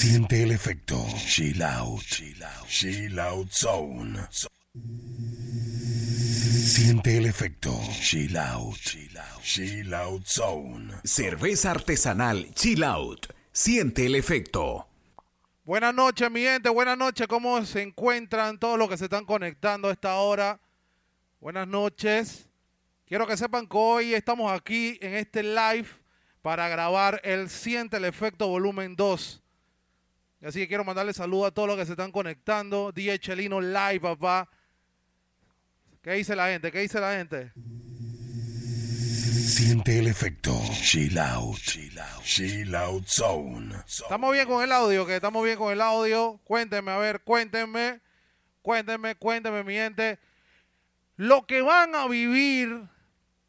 Siente 0.00 0.42
el 0.44 0.52
efecto. 0.52 0.96
Chill 1.26 1.62
out. 1.62 2.00
Chill 2.66 3.20
out. 3.20 3.50
Zone. 3.52 4.18
Siente 6.64 7.18
el 7.18 7.26
efecto. 7.26 7.78
Chill 8.00 8.34
out. 8.34 8.78
Chill 9.42 9.94
out 9.94 10.26
zone. 10.26 10.94
Cerveza 11.04 11.72
artesanal 11.72 12.48
Chill 12.54 12.82
Out. 12.82 13.26
Siente 13.52 14.06
el 14.06 14.14
efecto. 14.14 14.88
Buenas 15.64 15.92
noches, 15.92 16.30
mi 16.30 16.40
gente. 16.40 16.70
Buenas 16.70 16.96
noches. 16.96 17.26
¿Cómo 17.26 17.62
se 17.66 17.82
encuentran 17.82 18.58
todos 18.58 18.78
los 18.78 18.88
que 18.88 18.96
se 18.96 19.04
están 19.04 19.26
conectando 19.26 19.88
a 19.88 19.92
esta 19.92 20.16
hora? 20.16 20.58
Buenas 21.40 21.68
noches. 21.68 22.48
Quiero 23.04 23.26
que 23.26 23.36
sepan 23.36 23.66
que 23.66 23.76
hoy 23.76 24.14
estamos 24.14 24.50
aquí 24.50 24.98
en 25.02 25.12
este 25.16 25.42
live 25.42 25.88
para 26.40 26.70
grabar 26.70 27.20
el 27.22 27.50
Siente 27.50 27.98
el 27.98 28.06
Efecto 28.06 28.48
Volumen 28.48 28.96
2. 28.96 29.42
Así 30.42 30.60
que 30.60 30.68
quiero 30.68 30.84
mandarle 30.84 31.12
saludos 31.12 31.48
a 31.48 31.50
todos 31.50 31.68
los 31.68 31.76
que 31.76 31.84
se 31.84 31.92
están 31.92 32.12
conectando. 32.12 32.92
DJ 32.92 33.18
Chelino 33.18 33.60
Live, 33.60 34.00
papá. 34.00 34.48
¿Qué 36.02 36.12
dice 36.12 36.34
la 36.34 36.48
gente? 36.48 36.72
¿Qué 36.72 36.80
dice 36.80 36.98
la 36.98 37.12
gente? 37.12 37.52
Siente 39.50 39.98
el 39.98 40.06
efecto. 40.06 40.58
Chill 40.72 41.18
out. 41.18 41.58
Chill 42.22 42.74
out 42.74 43.06
zone. 43.06 43.74
¿Estamos 43.86 44.32
bien 44.32 44.46
con 44.46 44.64
el 44.64 44.72
audio? 44.72 45.06
¿Que 45.06 45.16
estamos 45.16 45.44
bien 45.44 45.58
con 45.58 45.72
el 45.72 45.80
audio? 45.80 46.40
Cuéntenme, 46.44 46.90
a 46.90 46.98
ver, 46.98 47.20
cuéntenme. 47.20 48.00
Cuéntenme, 48.62 49.14
cuéntenme, 49.16 49.64
mi 49.64 49.74
gente. 49.74 50.18
Lo 51.16 51.46
que 51.46 51.60
van 51.60 51.94
a 51.94 52.06
vivir 52.06 52.88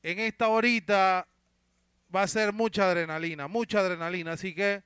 en 0.03 0.19
esta 0.19 0.49
horita 0.49 1.27
va 2.13 2.23
a 2.23 2.27
ser 2.27 2.51
mucha 2.51 2.89
adrenalina, 2.89 3.47
mucha 3.47 3.79
adrenalina. 3.79 4.33
Así 4.33 4.53
que, 4.53 4.83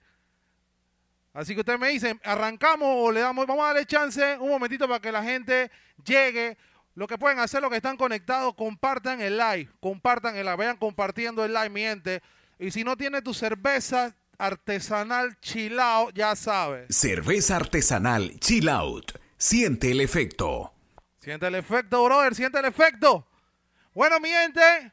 así 1.35 1.53
que 1.53 1.59
ustedes 1.59 1.79
me 1.79 1.89
dicen, 1.89 2.19
¿arrancamos 2.23 2.87
o 2.89 3.11
le 3.11 3.19
damos, 3.19 3.45
vamos 3.45 3.63
a 3.63 3.67
darle 3.67 3.85
chance 3.85 4.37
un 4.39 4.49
momentito 4.49 4.87
para 4.87 4.99
que 4.99 5.11
la 5.11 5.23
gente 5.23 5.69
llegue? 6.03 6.57
Lo 6.95 7.07
que 7.07 7.17
pueden 7.17 7.39
hacer, 7.39 7.61
los 7.61 7.69
que 7.69 7.77
están 7.77 7.97
conectados, 7.97 8.55
compartan 8.55 9.21
el 9.21 9.37
live, 9.37 9.69
compartan 9.79 10.35
el 10.37 10.45
live, 10.45 10.55
vayan 10.55 10.77
compartiendo 10.77 11.45
el 11.45 11.53
live, 11.53 11.69
mi 11.69 11.81
gente. 11.81 12.23
Y 12.57 12.71
si 12.71 12.83
no 12.83 12.95
tiene 12.95 13.21
tu 13.21 13.33
cerveza 13.33 14.15
artesanal 14.37 15.39
chilao, 15.41 16.09
ya 16.11 16.35
sabes. 16.35 16.95
Cerveza 16.95 17.57
artesanal 17.57 18.39
Chill 18.39 18.69
Out. 18.69 19.19
Siente 19.37 19.91
el 19.91 20.01
efecto. 20.01 20.73
Siente 21.19 21.47
el 21.47 21.55
efecto, 21.55 22.03
brother, 22.05 22.35
siente 22.35 22.59
el 22.59 22.65
efecto. 22.65 23.27
Bueno, 23.93 24.19
mi 24.19 24.29
gente, 24.29 24.91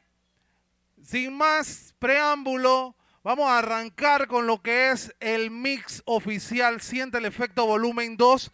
sin 1.01 1.37
más 1.37 1.93
preámbulo, 1.99 2.95
vamos 3.23 3.49
a 3.49 3.59
arrancar 3.59 4.27
con 4.27 4.45
lo 4.47 4.61
que 4.61 4.91
es 4.91 5.15
el 5.19 5.49
mix 5.49 6.03
oficial 6.05 6.81
Siente 6.81 7.17
el 7.17 7.25
efecto 7.25 7.65
volumen 7.65 8.17
2 8.17 8.51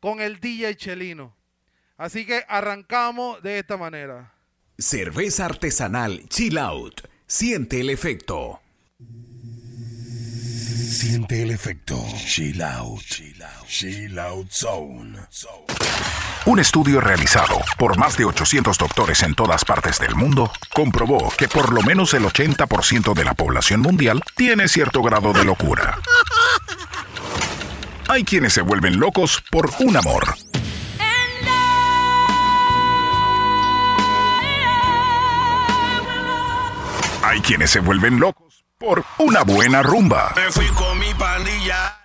con 0.00 0.20
el 0.20 0.40
DJ 0.40 0.76
Chelino. 0.76 1.36
Así 1.96 2.26
que 2.26 2.44
arrancamos 2.48 3.42
de 3.42 3.58
esta 3.58 3.76
manera. 3.76 4.32
Cerveza 4.78 5.46
artesanal 5.46 6.28
Chill 6.28 6.58
Out. 6.58 7.02
Siente 7.26 7.80
el 7.80 7.90
efecto. 7.90 8.60
Siente 10.88 11.42
el 11.42 11.50
efecto. 11.50 12.00
Chill 12.16 12.62
out. 12.62 13.02
Chill 13.66 14.18
out 14.18 14.48
zone. 14.50 15.18
Un 16.44 16.60
estudio 16.60 17.00
realizado 17.00 17.58
por 17.76 17.98
más 17.98 18.16
de 18.16 18.24
800 18.24 18.78
doctores 18.78 19.22
en 19.24 19.34
todas 19.34 19.64
partes 19.64 19.98
del 19.98 20.14
mundo 20.14 20.52
comprobó 20.72 21.32
que 21.36 21.48
por 21.48 21.72
lo 21.72 21.82
menos 21.82 22.14
el 22.14 22.22
80% 22.22 23.14
de 23.14 23.24
la 23.24 23.34
población 23.34 23.80
mundial 23.80 24.22
tiene 24.36 24.68
cierto 24.68 25.02
grado 25.02 25.32
de 25.32 25.44
locura. 25.44 25.98
Hay 28.06 28.22
quienes 28.22 28.52
se 28.52 28.62
vuelven 28.62 29.00
locos 29.00 29.42
por 29.50 29.68
un 29.80 29.96
amor. 29.96 30.36
Hay 37.24 37.40
quienes 37.40 37.70
se 37.70 37.80
vuelven 37.80 38.20
locos 38.20 38.45
por 38.86 39.04
una 39.18 39.42
buena 39.42 39.82
rumba. 39.82 40.32
Me 40.36 40.52
fui 40.52 40.68
con 40.68 40.96
mi 40.96 41.12
pandilla 41.14 41.98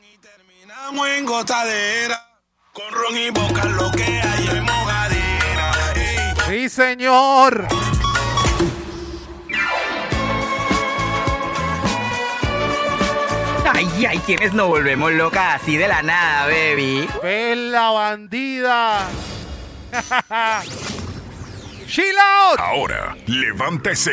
y 0.00 0.18
terminamos 0.18 1.08
en 1.08 1.26
gotadera. 1.26 2.16
Con 2.72 2.84
ron 2.92 3.16
y 3.16 3.30
boca 3.30 3.64
lo 3.64 3.90
que 3.90 4.04
hay 4.04 4.46
en 4.46 4.62
mojadera. 4.62 5.72
Ey. 5.96 6.34
Sí, 6.46 6.68
señor. 6.68 7.66
Ay, 13.74 14.06
ay, 14.06 14.18
quienes 14.24 14.52
nos 14.52 14.68
volvemos 14.68 15.10
locas 15.10 15.60
así 15.60 15.76
de 15.76 15.88
la 15.88 16.02
nada, 16.02 16.46
baby. 16.46 17.08
¡Ven 17.20 17.72
la 17.72 17.90
bandida! 17.90 19.08
¡Chill 21.88 22.16
out! 22.16 22.60
Ahora, 22.60 23.16
levanta 23.26 23.90
ese 23.90 24.12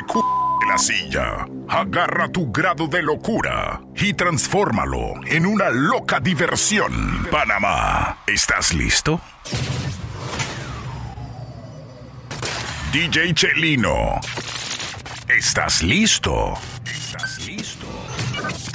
la 0.67 0.77
silla, 0.77 1.47
agarra 1.67 2.29
tu 2.29 2.51
grado 2.51 2.88
de 2.88 3.01
locura 3.01 3.81
y 3.95 4.13
transfórmalo 4.13 5.13
en 5.25 5.45
una 5.45 5.69
loca 5.69 6.19
diversión. 6.19 7.27
Panamá, 7.31 8.19
¿estás 8.27 8.73
listo? 8.73 9.19
DJ 12.91 13.33
Chelino, 13.33 14.19
¿estás 15.27 15.83
listo? 15.83 16.53
¿Estás 16.85 17.45
listo? 17.45 17.85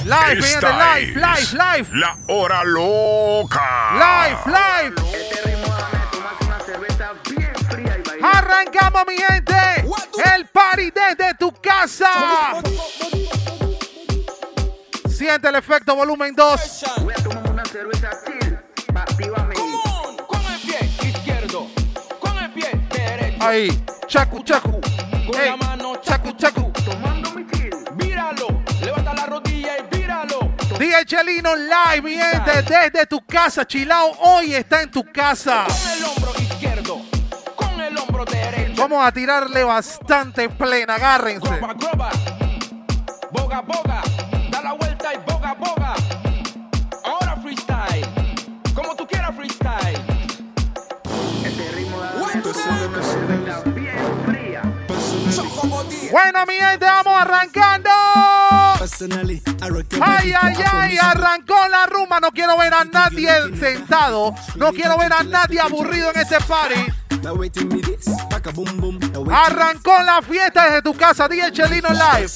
Live, 0.05 0.39
Esta 0.39 0.97
live, 0.97 1.15
live, 1.15 1.49
live. 1.53 1.89
La 1.93 2.17
hora 2.29 2.65
loca. 2.65 3.93
Live, 3.95 4.41
live. 4.47 6.00
Arrancamos, 8.23 9.03
mi 9.07 9.17
gente. 9.17 9.55
El 10.35 10.47
party 10.47 10.91
desde 10.91 11.35
tu 11.35 11.53
casa. 11.53 12.61
Siente 15.09 15.49
el 15.49 15.55
efecto 15.55 15.95
volumen 15.95 16.35
2. 16.35 16.85
Voy 17.03 17.15
a 17.17 17.23
tomar 17.23 17.51
una 17.51 17.65
cerveza. 17.65 18.11
Con 20.27 20.41
el 20.47 20.61
pie 20.61 20.79
izquierdo, 21.09 21.67
con 22.19 22.39
el 22.39 22.51
pie 22.53 22.71
derecho. 22.91 23.45
Ahí. 23.45 23.85
Chacu, 24.07 24.43
chacu. 24.43 24.81
Con 25.31 25.45
la 25.45 25.57
mano, 25.57 25.97
chacu, 25.97 26.33
chacu. 26.33 26.73
Tomando 26.85 27.31
mi 27.33 27.47
chill. 27.47 27.71
Víralo, 27.95 28.63
levanta 28.83 29.15
la 29.15 29.27
rodilla 29.27 29.79
y 29.79 29.97
víralo. 29.97 30.53
DJ 30.79 31.05
Chelino 31.05 31.55
live, 31.55 32.03
mi 32.03 32.17
gente, 32.17 32.63
desde 32.63 33.07
tu 33.07 33.25
casa. 33.27 33.67
Chilao 33.67 34.13
hoy 34.21 34.55
está 34.55 34.83
en 34.83 34.91
tu 34.91 35.05
casa. 35.05 35.67
Con 35.67 35.91
el 35.91 36.05
hombro 36.05 36.33
izquierdo, 36.41 37.03
Vamos 38.81 39.07
a 39.07 39.13
tirarle 39.13 39.63
bastante 39.63 40.49
plena, 40.49 40.95
agárrense. 40.95 41.47
Groba, 41.47 41.75
groba, 41.75 42.11
boga, 43.31 43.61
boga, 43.61 44.03
da 44.51 44.63
la 44.63 44.73
vuelta 44.73 45.13
y 45.13 45.19
boga, 45.31 45.53
boga. 45.53 45.95
Ahora 47.05 47.37
freestyle, 47.43 48.09
como 48.75 48.97
tú 48.97 49.07
quieras 49.07 49.37
freestyle. 49.37 50.01
Este 51.45 51.73
ritmo 51.73 52.01
bien 53.75 53.99
fría. 54.25 54.63
Bueno, 56.11 56.47
mi 56.47 56.55
gente, 56.55 56.87
vamos 56.87 57.21
arrancando. 57.21 57.91
Ay, 60.01 60.33
ay, 60.41 60.57
ay, 60.73 60.97
arrancó 60.97 61.69
la 61.69 61.85
rumba. 61.85 62.19
No 62.19 62.31
quiero 62.31 62.57
ver 62.57 62.73
a 62.73 62.87
nadie 62.87 63.31
sentado. 63.59 64.35
No 64.57 64.73
quiero 64.73 64.97
ver 64.97 65.13
a 65.13 65.23
nadie 65.23 65.61
aburrido 65.61 66.11
en 66.13 66.21
este 66.21 66.41
party. 66.41 67.00
Arrancó 69.33 70.03
la 70.03 70.23
fiesta 70.23 70.65
desde 70.67 70.83
tu 70.83 70.95
casa, 70.95 71.29
DJ 71.29 71.53
Chelino 71.53 71.89
Live. 71.91 72.29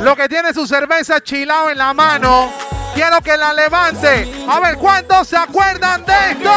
Lo 0.00 0.16
que 0.16 0.28
tiene 0.28 0.52
su 0.52 0.66
cerveza 0.66 1.20
chilao 1.20 1.70
en 1.70 1.78
la 1.78 1.94
mano. 1.94 2.52
Quiero 2.94 3.20
que 3.20 3.36
la 3.36 3.52
levante. 3.52 4.44
A 4.48 4.60
ver, 4.60 4.76
¿cuántos 4.76 5.28
se 5.28 5.36
acuerdan 5.36 6.04
de 6.04 6.12
esto? 6.32 6.52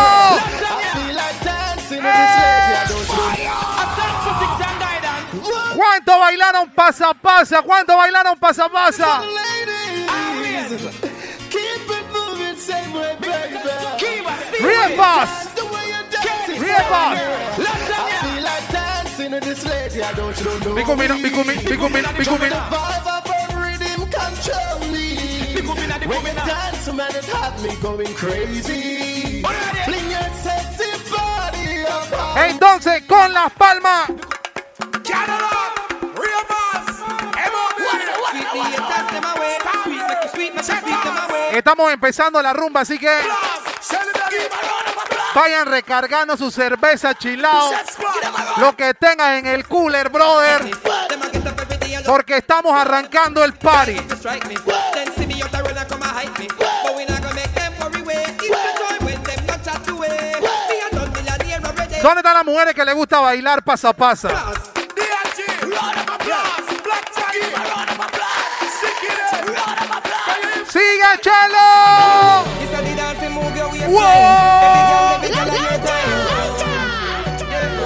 ¿Cuánto 5.75 6.19
bailaron 6.19 6.69
pasa 6.72 7.13
pasa? 7.13 7.62
¿Cuánto 7.62 7.98
bailaron 7.98 8.38
pasa 8.38 8.69
pasa? 8.69 9.22
Riepas. 14.60 15.30
Riepas. 16.60 17.19
Bicumino, 20.75 21.16
bicumino, 21.16 21.62
bicumino, 21.69 22.10
bicumino. 22.18 22.56
Entonces, 32.36 33.04
con 33.07 33.33
las 33.33 33.51
palmas. 33.54 34.35
Estamos 41.52 41.92
empezando 41.92 42.42
la 42.42 42.54
rumba, 42.54 42.82
así 42.82 43.00
que 43.00 43.10
vayan 45.34 45.68
recargando 45.68 46.36
su 46.38 46.52
cerveza 46.52 47.14
chilao. 47.14 47.72
Lo 48.58 48.76
que 48.76 48.94
tengan 48.94 49.36
en 49.36 49.46
el 49.48 49.68
cooler, 49.68 50.10
brother. 50.10 50.70
Porque 52.06 52.38
estamos 52.38 52.74
arrancando 52.74 53.44
el 53.44 53.54
party. 53.54 53.96
¿Dónde 62.02 62.20
están 62.20 62.34
las 62.36 62.46
mujeres 62.46 62.76
que 62.76 62.86
les 62.86 62.94
gusta 62.94 63.20
bailar 63.20 63.64
pasa 63.64 63.92
pasa? 63.94 64.75
¡Sigue, 70.75 71.22
Chelo! 71.22 72.44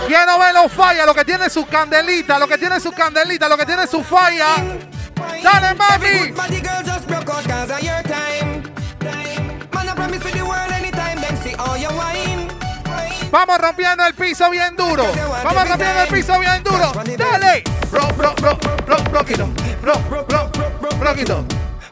Quiero 0.07 0.39
ver 0.39 0.53
los 0.55 0.71
falla, 0.71 1.05
lo 1.05 1.13
que 1.13 1.23
tiene 1.23 1.51
su 1.51 1.67
candelita, 1.67 2.39
lo 2.39 2.47
que 2.47 2.57
tiene 2.57 2.79
su 2.79 2.91
candelita, 2.91 3.47
lo 3.47 3.57
que 3.57 3.67
tiene 3.67 3.85
su 3.85 4.03
falla. 4.03 4.55
¡Dale, 5.43 5.75
mami! 5.75 6.33
Vamos 13.29 13.57
rompiendo 13.59 14.05
el 14.07 14.15
piso 14.15 14.49
bien 14.49 14.75
duro. 14.75 15.05
Vamos 15.43 15.69
rompiendo 15.69 16.01
el 16.01 16.07
piso 16.07 16.39
bien 16.39 16.63
duro. 16.63 16.91
Dale. 17.15 17.63
Bro, 17.91 18.07
bro, 18.17 18.33
bro, 18.33 18.57
bro, 18.57 18.97
rock 19.11 19.29
it 19.29 19.41
on. 19.41 19.53
Bro, 19.83 19.93
bro, 20.09 20.25
bro, 20.25 20.49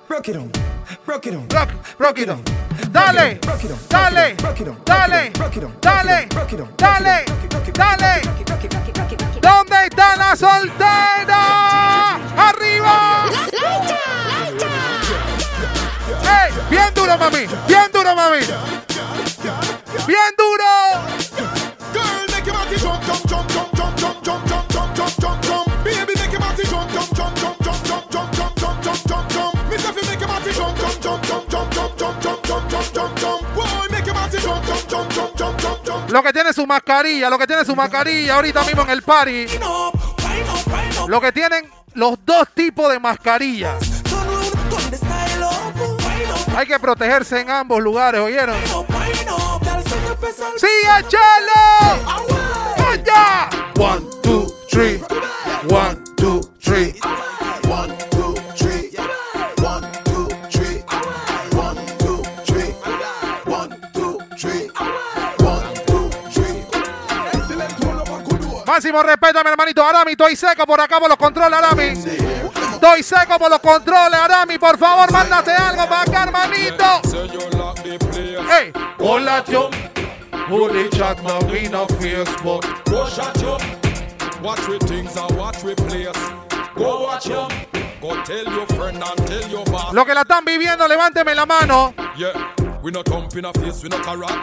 rock 0.09 0.27
it 0.27 0.76
Rock 1.07 1.25
it 1.25 1.35
on. 1.35 1.47
Rock 1.47 1.69
rock 1.99 2.19
it 2.19 2.29
on. 2.29 2.43
Dale. 2.91 3.39
Dale. 3.87 4.35
Dale. 4.35 4.35
Dale. 4.83 5.31
Dale. 5.79 7.25
Dale. 7.73 8.21
¿Dónde 9.41 9.85
está 9.85 10.17
la 10.17 10.35
soltera? 10.35 12.15
¡Arriba! 12.35 13.23
¡Ey! 16.23 16.51
Bien 16.69 16.93
duro, 16.93 17.17
mami. 17.17 17.47
Bien 17.67 17.89
duro, 17.93 18.13
mami. 18.13 18.39
Bien 20.05 20.33
duro. 20.37 20.67
Lo 36.09 36.23
que 36.23 36.33
tiene 36.33 36.53
su 36.53 36.65
mascarilla, 36.65 37.29
lo 37.29 37.37
que 37.37 37.47
tiene 37.47 37.65
su 37.65 37.75
mascarilla 37.75 38.35
ahorita 38.35 38.63
mismo 38.63 38.83
en 38.83 38.89
el 38.89 39.01
party. 39.01 39.45
Lo 41.07 41.21
que 41.21 41.31
tienen 41.31 41.69
los 41.93 42.17
dos 42.25 42.47
tipos 42.53 42.91
de 42.91 42.99
mascarillas. 42.99 44.03
Hay 46.55 46.65
que 46.65 46.79
protegerse 46.79 47.41
en 47.41 47.49
ambos 47.49 47.81
lugares, 47.81 48.21
¿oyeron? 48.21 48.57
¡Sigue, 50.57 51.07
Chelo! 51.07 52.17
¡Vaya! 52.77 53.49
One, 53.77 54.05
two, 54.23 54.47
three. 54.69 55.03
One, 55.69 55.97
two, 56.15 56.41
three. 56.59 56.95
Máximo 68.77 69.01
respeto 69.01 69.39
a 69.39 69.43
mi 69.43 69.49
hermanito 69.49 69.83
Arami. 69.83 70.11
Estoy 70.11 70.35
seco 70.35 70.63
por 70.67 70.79
acá 70.79 70.99
por 70.99 71.09
los 71.09 71.17
controles, 71.17 71.57
Arami. 71.57 71.93
Estoy 72.73 73.01
seco 73.01 73.39
por 73.39 73.49
los 73.49 73.59
controles, 73.59 74.19
Arami. 74.19 74.59
Por 74.59 74.77
favor, 74.77 75.11
mándate 75.11 75.51
algo 75.51 75.89
para 75.89 76.03
acá, 76.03 76.23
hermanito. 76.25 77.01
¡Ey! 78.51 78.71
Hola, 78.99 79.43
yo. 79.47 79.71
Holy 80.47 80.91
chat, 80.91 81.19
no, 81.23 81.39
we 81.51 81.67
no 81.69 81.87
Facebook. 81.99 82.67
Go 82.85 83.07
shut 83.09 83.43
up. 83.43 83.63
Watch 84.43 84.67
with 84.67 84.87
things 84.87 85.17
and 85.17 85.31
watch 85.35 85.63
with 85.63 85.77
players. 85.87 86.15
Go 86.75 87.01
watch 87.01 87.31
up. 87.31 87.51
Go 87.99 88.13
tell 88.25 88.45
your 88.45 88.67
friend 88.67 89.03
and 89.03 89.27
tell 89.27 89.49
your 89.49 89.65
boss. 89.71 89.91
Lo 89.91 90.05
que 90.05 90.13
la 90.13 90.21
están 90.21 90.45
viviendo, 90.45 90.87
levánteme 90.87 91.33
la 91.33 91.47
mano. 91.47 91.95
Yeah, 92.15 92.53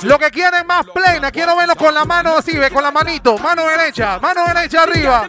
lo 0.02 0.18
que 0.18 0.30
quieren 0.30 0.66
más 0.66 0.84
plena, 0.92 1.30
quiero 1.32 1.56
verlo 1.56 1.74
con 1.76 1.94
la 1.94 2.04
mano 2.04 2.36
así, 2.36 2.54
ve, 2.56 2.70
con 2.70 2.82
la 2.82 2.90
manito. 2.90 3.38
Mano 3.38 3.66
derecha, 3.66 4.18
mano 4.18 4.44
derecha 4.46 4.82
arriba. 4.82 5.26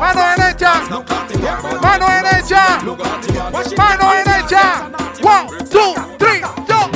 Mano 0.00 0.22
derecha. 0.36 0.82
Mano 1.82 2.06
derecha. 2.06 2.78
Mano 3.76 4.12
derecha. 4.24 4.90
One, 5.22 5.48
two, 5.68 5.94
three, 6.18 6.40
go. 6.40 6.90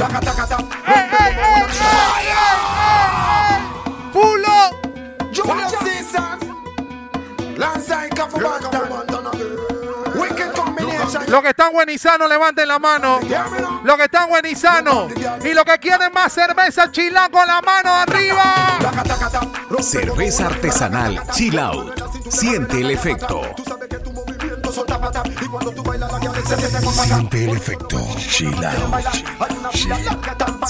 Hey, 0.86 1.08
hey, 1.10 1.36
hey, 1.36 1.66
Pulo. 4.12 4.70
Lanza 7.56 8.04
el 8.04 8.10
capo 8.10 8.38
los 11.28 11.42
que 11.42 11.48
están 11.48 11.72
buenizanos, 11.72 12.28
levanten 12.28 12.68
la 12.68 12.78
mano. 12.78 13.20
Los 13.84 13.96
que 13.96 14.04
están 14.04 14.28
buenizanos. 14.28 15.12
Y 15.44 15.54
los 15.54 15.64
que 15.64 15.78
quieren 15.78 16.12
más 16.12 16.32
cerveza, 16.32 16.90
chilán 16.90 17.30
con 17.30 17.46
la 17.46 17.60
mano 17.60 17.92
arriba. 17.92 18.78
Cerveza 19.80 20.46
artesanal 20.46 21.20
Chill 21.32 21.58
Out. 21.58 22.00
Siente 22.30 22.80
el 22.80 22.90
efecto. 22.90 23.42
Y 25.40 25.46
cuando 25.46 25.70
tú 25.72 25.82
bailas 25.82 26.10
la 26.12 26.20
se 26.42 26.56
te 26.56 26.80
Siente 26.80 27.44
el 27.44 27.56
efecto. 27.56 27.98
Chill 28.18 28.64
out. 28.64 29.84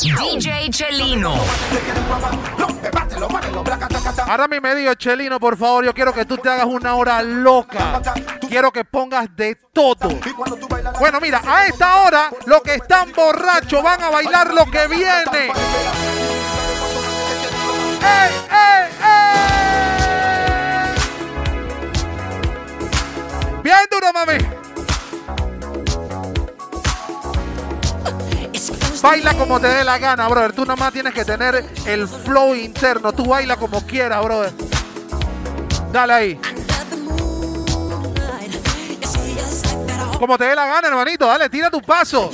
DJ 0.02 0.70
Chelino. 0.70 1.34
Ahora 4.26 4.48
mi 4.48 4.60
medio 4.60 4.94
Chelino, 4.94 5.40
por 5.40 5.56
favor, 5.56 5.84
yo 5.84 5.94
quiero 5.94 6.12
que 6.12 6.24
tú 6.24 6.36
te 6.36 6.48
hagas 6.50 6.66
una 6.66 6.94
hora 6.96 7.22
loca. 7.22 8.02
Quiero 8.48 8.70
que 8.72 8.84
pongas 8.84 9.34
de 9.34 9.56
todo. 9.72 10.08
Bueno, 10.98 11.20
mira, 11.20 11.40
a 11.46 11.66
esta 11.66 12.02
hora 12.02 12.30
los 12.46 12.60
que 12.62 12.74
están 12.74 13.12
borrachos 13.12 13.82
van 13.82 14.02
a 14.02 14.10
bailar 14.10 14.52
lo 14.52 14.64
que 14.66 14.86
viene. 14.88 15.52
¡Ey, 18.02 18.32
ey, 18.50 18.90
ey! 19.02 19.65
Bien 23.66 23.78
duro, 23.90 24.12
mami. 24.12 24.38
Baila 29.02 29.34
como 29.34 29.58
te 29.58 29.66
dé 29.66 29.82
la 29.82 29.98
gana, 29.98 30.28
brother. 30.28 30.52
Tú 30.52 30.62
nada 30.62 30.76
más 30.76 30.92
tienes 30.92 31.12
que 31.12 31.24
tener 31.24 31.64
el 31.84 32.06
flow 32.06 32.54
interno. 32.54 33.12
Tú 33.12 33.24
baila 33.24 33.56
como 33.56 33.84
quieras, 33.84 34.22
brother. 34.22 34.52
Dale 35.90 36.12
ahí. 36.12 36.40
Como 40.20 40.38
te 40.38 40.44
dé 40.44 40.54
la 40.54 40.66
gana, 40.66 40.86
hermanito. 40.86 41.26
Dale, 41.26 41.50
tira 41.50 41.68
tu 41.68 41.82
paso. 41.82 42.30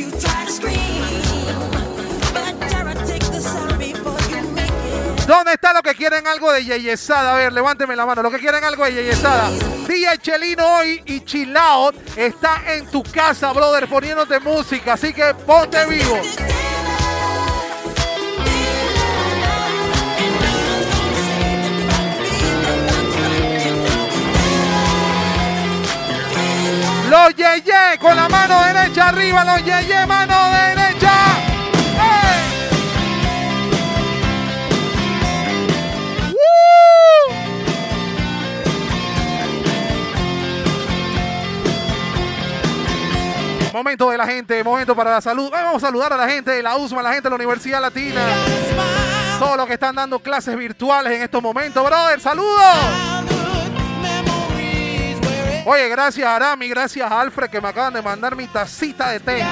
¿Dónde 5.27 5.53
está 5.55 5.73
lo 5.73 5.81
que 5.83 5.95
quieren 5.95 6.27
algo 6.27 6.53
de 6.53 6.63
Yeyesada? 6.63 7.33
A 7.33 7.39
ver, 7.39 7.55
levánteme 7.55 7.97
la 7.97 8.05
mano. 8.05 8.23
Lo 8.23 8.31
que 8.31 8.39
quieren 8.39 8.63
algo 8.65 8.85
de 8.85 8.93
Yeyesada. 8.93 9.51
DJ 9.87 10.19
Chelino 10.19 10.67
hoy 10.77 11.03
y 11.07 11.21
Chill 11.21 11.55
está 12.17 12.63
en 12.67 12.87
tu 12.87 13.03
casa, 13.03 13.53
brother, 13.53 13.89
poniéndote 13.89 14.39
música. 14.41 14.95
Así 14.95 15.13
que 15.13 15.35
ponte 15.47 15.85
vivo. 15.87 16.21
Los 27.11 27.35
Yeye 27.37 27.99
con 28.01 28.17
la 28.17 28.29
mano 28.29 28.63
derecha 28.65 29.09
arriba. 29.09 29.45
Los 29.45 29.65
Yeye, 29.65 30.07
mano 30.07 30.51
derecha. 30.51 30.92
Momento 43.73 44.11
de 44.11 44.19
la 44.19 44.27
gente, 44.27 44.63
momento 44.63 44.95
para 44.95 45.13
la 45.13 45.21
salud. 45.23 45.51
Vamos 45.51 45.83
a 45.83 45.87
saludar 45.87 46.13
a 46.13 46.17
la 46.17 46.29
gente 46.29 46.51
de 46.51 46.63
la 46.63 46.77
USMA, 46.77 47.03
la 47.03 47.15
gente 47.15 47.25
de 47.25 47.31
la 47.31 47.37
Universidad 47.37 47.81
Latina. 47.81 48.21
Todos 49.39 49.57
los 49.57 49.67
que 49.67 49.75
están 49.75 49.95
dando 49.95 50.19
clases 50.19 50.57
virtuales 50.57 51.15
en 51.15 51.23
estos 51.23 51.43
momentos, 51.43 51.83
brother. 51.83 52.21
¡Saludos! 52.21 52.77
Oye, 55.65 55.89
gracias 55.89 56.27
a 56.27 56.37
Arami, 56.37 56.69
gracias 56.69 57.11
a 57.11 57.21
Alfred 57.21 57.49
que 57.49 57.61
me 57.61 57.69
acaban 57.69 57.95
de 57.95 58.03
mandar 58.03 58.37
mi 58.37 58.47
tacita 58.47 59.09
de 59.11 59.21
té. 59.21 59.47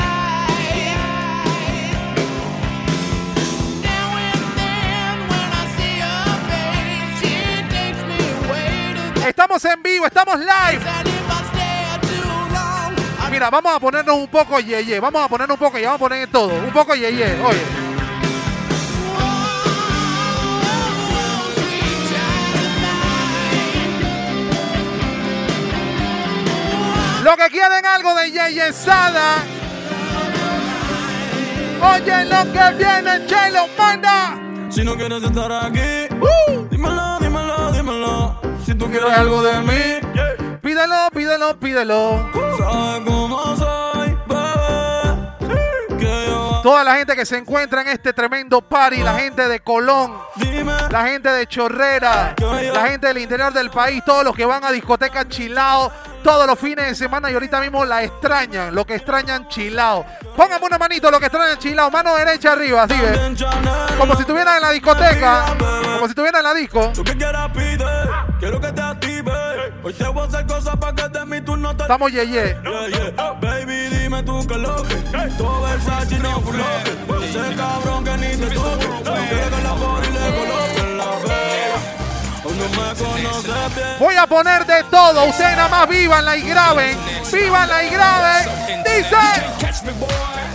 Estamos 9.26 9.64
en 9.64 9.82
vivo, 9.82 10.06
estamos 10.06 10.38
live. 10.38 11.09
Mira, 13.40 13.48
vamos 13.48 13.74
a 13.74 13.80
ponernos 13.80 14.16
un 14.16 14.28
poco 14.28 14.60
yeye. 14.60 15.00
Vamos 15.00 15.24
a 15.24 15.26
ponernos 15.26 15.54
un 15.54 15.64
poco 15.64 15.78
y 15.78 15.82
vamos 15.82 15.96
a 15.96 15.98
poner 15.98 16.28
todo. 16.28 16.48
Un 16.48 16.70
poco 16.74 16.94
yeye. 16.94 17.40
Oye. 17.42 17.62
Lo 27.24 27.34
que 27.38 27.48
quieren 27.48 27.86
algo 27.86 28.14
de 28.14 28.30
Yeye 28.30 28.74
Sada. 28.74 29.36
Oye 31.94 32.24
lo 32.26 32.52
que 32.52 32.74
viene, 32.76 33.26
Chelo, 33.26 33.68
manda. 33.78 34.38
Si 34.68 34.84
no 34.84 34.94
quieres 34.96 35.22
estar 35.22 35.50
aquí, 35.50 36.14
dímelo, 36.70 37.18
dímelo, 37.20 37.72
dímelo. 37.72 38.40
Si 38.66 38.74
tú 38.74 38.84
quieres 38.90 39.10
algo 39.10 39.42
de 39.42 39.60
mí, 39.62 40.60
pídelo, 40.60 41.08
pídelo, 41.14 41.58
pídelo. 41.58 42.40
Toda 46.62 46.84
la 46.84 46.96
gente 46.96 47.16
que 47.16 47.24
se 47.24 47.38
encuentra 47.38 47.82
en 47.82 47.88
este 47.88 48.12
tremendo 48.12 48.60
party, 48.60 49.02
la 49.02 49.14
gente 49.14 49.48
de 49.48 49.60
Colón, 49.60 50.18
la 50.90 51.06
gente 51.06 51.30
de 51.30 51.46
Chorrera, 51.46 52.34
la 52.38 52.86
gente 52.86 53.06
del 53.06 53.18
interior 53.18 53.52
del 53.52 53.70
país, 53.70 54.02
todos 54.04 54.24
los 54.24 54.36
que 54.36 54.44
van 54.44 54.64
a 54.64 54.70
discotecas 54.70 55.28
chilao 55.28 55.90
todos 56.22 56.46
los 56.46 56.58
fines 56.58 56.86
de 56.86 56.94
semana 56.94 57.30
y 57.30 57.34
ahorita 57.34 57.60
mismo 57.60 57.84
la 57.84 58.02
extrañan, 58.02 58.74
lo 58.74 58.84
que 58.84 58.96
extrañan 58.96 59.48
chilao. 59.48 60.04
Póngame 60.36 60.66
una 60.66 60.78
manito, 60.78 61.10
lo 61.10 61.18
que 61.18 61.26
extrañan 61.26 61.58
chilao, 61.58 61.90
mano 61.90 62.14
derecha 62.16 62.52
arriba, 62.52 62.84
así. 62.84 62.94
Como 63.98 64.14
si 64.14 64.22
estuvieran 64.22 64.56
en 64.56 64.62
la 64.62 64.70
discoteca, 64.70 65.56
como 65.58 66.06
si 66.06 66.10
estuvieran 66.10 66.40
en 66.40 66.44
la 66.44 66.54
disco. 66.54 66.92
Tú 66.94 67.04
que 67.04 67.16
quieras 67.16 67.50
pide, 67.52 67.84
quiero 68.38 68.60
que 68.60 68.72
te 68.72 68.80
active. 68.80 69.32
Hoy 69.82 69.94
te 69.94 70.06
voy 70.08 70.22
a 70.22 70.26
hacer 70.26 70.46
cosas 70.46 70.76
para 70.76 70.94
que 70.94 71.08
de 71.08 71.24
mí 71.24 71.40
tú 71.40 71.56
no 71.56 71.74
te 71.74 71.82
Estamos 71.84 72.12
yeye. 72.12 72.56
Yeah, 72.62 72.88
yeah. 72.88 73.32
Baby, 73.40 73.88
dime 73.88 74.22
tú 74.22 74.46
qué 74.46 74.58
lo 74.58 74.82
que 74.82 74.94
Todo 75.38 75.62
Versace 75.62 76.18
no 76.18 76.42
Ese 77.22 77.56
cabrón 77.56 78.04
que 78.04 78.16
ni 78.18 78.36
te 78.36 78.54
toque 78.54 78.88
No 78.88 79.14
que 79.14 79.62
la 79.62 79.74
Voy 83.98 84.14
a 84.14 84.26
poner 84.26 84.66
de 84.66 84.84
todo. 84.84 85.24
Ustedes 85.24 85.56
nada 85.56 85.68
más 85.68 85.88
vívanla 85.88 86.36
y 86.36 86.42
graben. 86.42 86.96
Vívanla 87.32 87.84
y 87.84 87.90
graben. 87.90 88.48
Dice. 88.84 89.16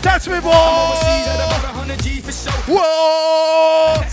Touch 0.02 0.28
me, 0.28 0.40
boy. 0.40 0.54
Wow. 2.68 4.04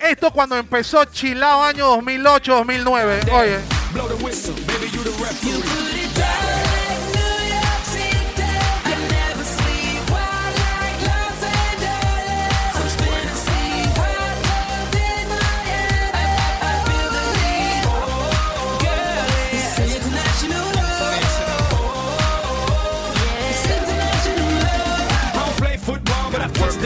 Esto 0.00 0.30
cuando 0.30 0.56
empezó 0.56 1.04
Chilao 1.04 1.62
año 1.62 1.96
2008-2009. 1.96 3.32
Oye. 3.32 3.58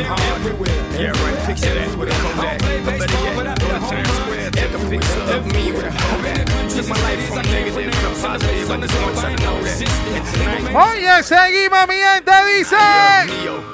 them 0.03 0.19
home. 0.19 0.43
Everywhere. 0.43 0.75
Yeah, 0.99 1.13
right. 1.23 1.47
Picture 1.47 1.75
that 1.75 1.97
with 1.97 2.09
a 2.09 2.17
comeback. 2.23 2.59
Better 2.61 3.07
yet, 3.23 3.35
go 3.37 3.67
to 3.69 3.79
Times 3.87 4.13
Square, 4.23 4.51
take 4.51 4.73
a 4.73 4.79
picture 4.91 5.23
of 5.35 5.47
me 5.53 5.73
with 5.73 5.87
a 5.87 5.93
comeback. 5.97 6.47
Took 6.71 6.89
my 6.89 6.99
life 7.03 7.29
from 7.29 7.43
negative 7.43 7.93
to 7.93 8.09
positive. 8.21 8.71
I 8.71 8.77
just 8.81 8.95
want 9.03 9.15
y'all 9.17 9.37
to 9.37 9.43
know 9.43 9.59
that. 9.63 9.79
Oye, 10.75 11.23
seguimos, 11.23 11.87
mi 11.89 11.97
gente, 11.97 12.25
dice. 12.27 12.71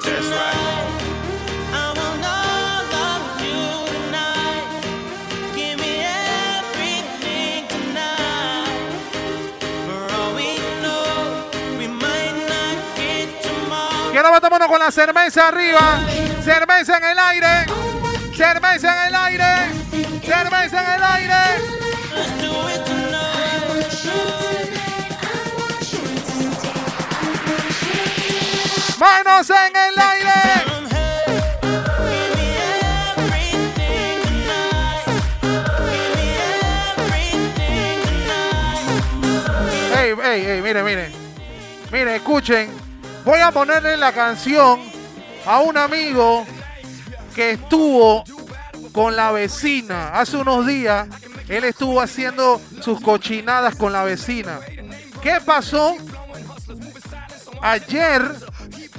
That's 0.03 0.27
right. 0.29 1.08
Quiero 14.21 14.33
ver 14.33 14.51
mano 14.51 14.67
con 14.67 14.79
la 14.79 14.91
cerveza 14.91 15.47
arriba. 15.47 16.01
Cerveza 16.43 16.97
en 16.97 17.03
el 17.05 17.17
aire. 17.17 17.65
Cerveza 18.35 18.91
en 18.91 19.07
el 19.07 19.15
aire. 19.15 19.45
Cerveza 20.21 20.83
en 20.83 20.91
el 20.91 21.03
aire. 21.03 21.35
Manos 28.99 29.49
en 29.51 29.75
el 29.77 29.99
aire. 30.01 30.31
Ey, 39.97 40.13
ey, 40.21 40.45
ey, 40.45 40.61
mire, 40.61 40.83
mire. 40.83 41.09
Mire, 41.89 42.15
escuchen. 42.17 42.88
Voy 43.29 43.41
a 43.41 43.51
ponerle 43.51 43.95
la 43.95 44.11
canción 44.11 44.81
a 45.45 45.59
un 45.59 45.77
amigo 45.77 46.47
que 47.35 47.51
estuvo 47.51 48.23
con 48.91 49.15
la 49.15 49.31
vecina. 49.31 50.19
Hace 50.19 50.37
unos 50.37 50.65
días, 50.65 51.07
él 51.47 51.63
estuvo 51.63 52.01
haciendo 52.01 52.59
sus 52.81 52.99
cochinadas 52.99 53.75
con 53.75 53.93
la 53.93 54.03
vecina. 54.03 54.59
¿Qué 55.21 55.37
pasó? 55.45 55.95
Ayer 57.61 58.19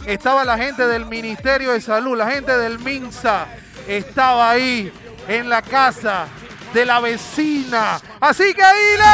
estaba 0.07 0.45
la 0.45 0.57
gente 0.57 0.87
del 0.87 1.07
Ministerio 1.07 1.73
de 1.73 1.81
Salud, 1.81 2.17
la 2.17 2.31
gente 2.31 2.57
del 2.57 2.79
MINSA, 2.79 3.49
estaba 3.89 4.51
ahí 4.51 4.93
en 5.27 5.49
la 5.49 5.61
casa 5.61 6.29
de 6.73 6.87
la 6.87 7.01
vecina. 7.01 8.01
Así 8.21 8.55
que 8.55 8.63
dile. 8.63 9.11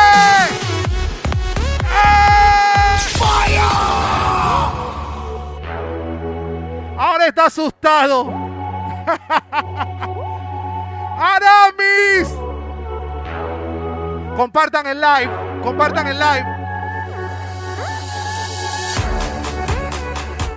¡Eh! 1.84 2.26
Ahora 6.98 7.26
está 7.26 7.46
asustado. 7.46 8.26
Aramis. 11.18 12.28
Compartan 14.36 14.86
el 14.86 15.00
live. 15.00 15.30
Compartan 15.62 16.06
el 16.08 16.18
live. 16.18 16.46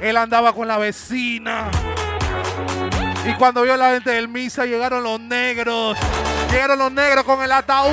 Él 0.02 0.18
andaba 0.18 0.54
con 0.54 0.68
la 0.68 0.78
vecina. 0.78 1.70
Y 3.26 3.34
cuando 3.34 3.64
vio 3.64 3.76
la 3.76 3.92
gente 3.92 4.12
del 4.12 4.30
misa, 4.30 4.66
llegaron 4.66 5.04
los 5.04 5.20
negros. 5.20 5.98
Llegaron 6.52 6.80
los 6.80 6.92
negros 6.92 7.26
con 7.26 7.44
el 7.44 7.52
ataúd. 7.52 7.92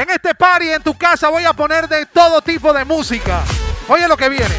En 0.00 0.08
este 0.08 0.34
party 0.34 0.70
en 0.70 0.82
tu 0.82 0.96
casa 0.96 1.28
voy 1.28 1.44
a 1.44 1.52
poner 1.52 1.86
de 1.86 2.06
todo 2.06 2.40
tipo 2.40 2.72
de 2.72 2.86
música. 2.86 3.42
Oye 3.86 4.08
lo 4.08 4.16
que 4.16 4.30
viene. 4.30 4.54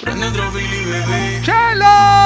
Prende 0.00 0.26
otro 0.26 0.50
Billy, 0.50 0.84
bebé 0.84 1.42
¡Chelo! 1.44 2.19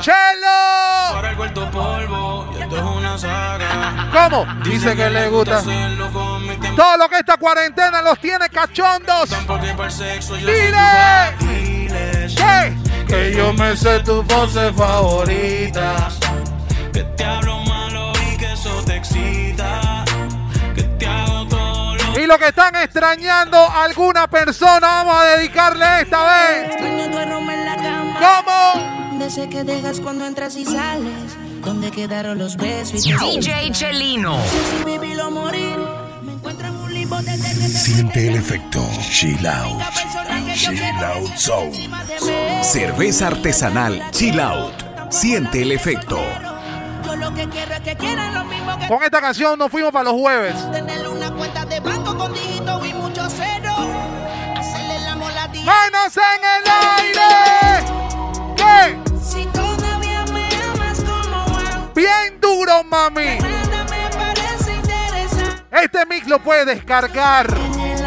¡Chelo! 0.00 1.12
Para 1.12 1.30
el 1.30 1.36
cuarto 1.36 1.70
polvo 1.70 2.54
Y 2.56 2.62
esto 2.62 2.76
es 2.76 2.82
una 2.82 3.18
saga 3.18 4.10
¿Cómo? 4.12 4.46
Dice 4.64 4.96
que 4.96 5.10
le 5.10 5.28
gusta. 5.28 5.62
Todo 5.62 6.96
lo 6.96 7.08
que 7.08 7.18
esta 7.18 7.36
cuarentena 7.36 8.02
los 8.02 8.18
tiene 8.18 8.48
cachondos. 8.48 9.30
Dile. 10.40 10.76
Que 13.06 13.32
yo 13.36 13.52
me 13.52 13.76
sé 13.76 14.00
tus 14.00 14.26
voces 14.26 14.74
favoritas 14.74 16.18
Que 16.92 17.04
te 17.04 17.24
hablo 17.24 17.58
malo 17.60 17.75
Y 22.26 22.28
lo 22.28 22.40
que 22.40 22.48
están 22.48 22.74
extrañando 22.74 23.56
a 23.56 23.84
alguna 23.84 24.26
persona, 24.26 24.80
vamos 24.80 25.14
a 25.14 25.24
dedicarle 25.36 25.84
esta 26.02 26.24
vez. 26.24 26.76
¿Cómo? 28.18 29.10
¿Dónde 29.10 29.30
sé 29.30 29.48
que 29.48 29.62
dejas 29.62 30.00
cuando 30.00 30.26
entras 30.26 30.56
y 30.56 30.64
sales? 30.64 31.36
¿Dónde 31.60 31.92
quedaron 31.92 32.36
los 32.36 32.56
besos 32.56 33.06
y 33.06 33.12
te 33.12 33.24
DJ 33.24 33.70
Chelino. 33.70 34.40
Siente 37.68 38.26
el 38.26 38.34
efecto 38.34 38.84
Chill 39.08 39.46
Out. 39.46 39.82
Chill 40.52 40.82
Out. 41.04 41.30
Cerveza 42.64 43.28
artesanal 43.28 44.02
Chill 44.10 44.40
Out. 44.40 44.74
Siente 45.12 45.62
el 45.62 45.70
efecto. 45.70 46.18
Con 48.88 49.02
esta 49.04 49.20
canción 49.20 49.58
nos 49.58 49.70
fuimos 49.70 49.92
para 49.92 50.04
los 50.04 50.14
jueves. 50.14 50.54
¡Manos 55.66 56.16
en 56.16 56.42
el 56.54 56.62
aire! 56.96 57.82
¿Qué? 58.54 58.96
Si 59.20 59.44
todavía 59.46 60.24
me 60.32 60.46
amas 60.62 61.00
como 61.00 61.92
Bien 61.92 62.40
duro, 62.40 62.84
mami. 62.84 63.38
Este 65.72 66.06
mix 66.06 66.28
lo 66.28 66.38
puedes 66.38 66.66
descargar. 66.66 67.52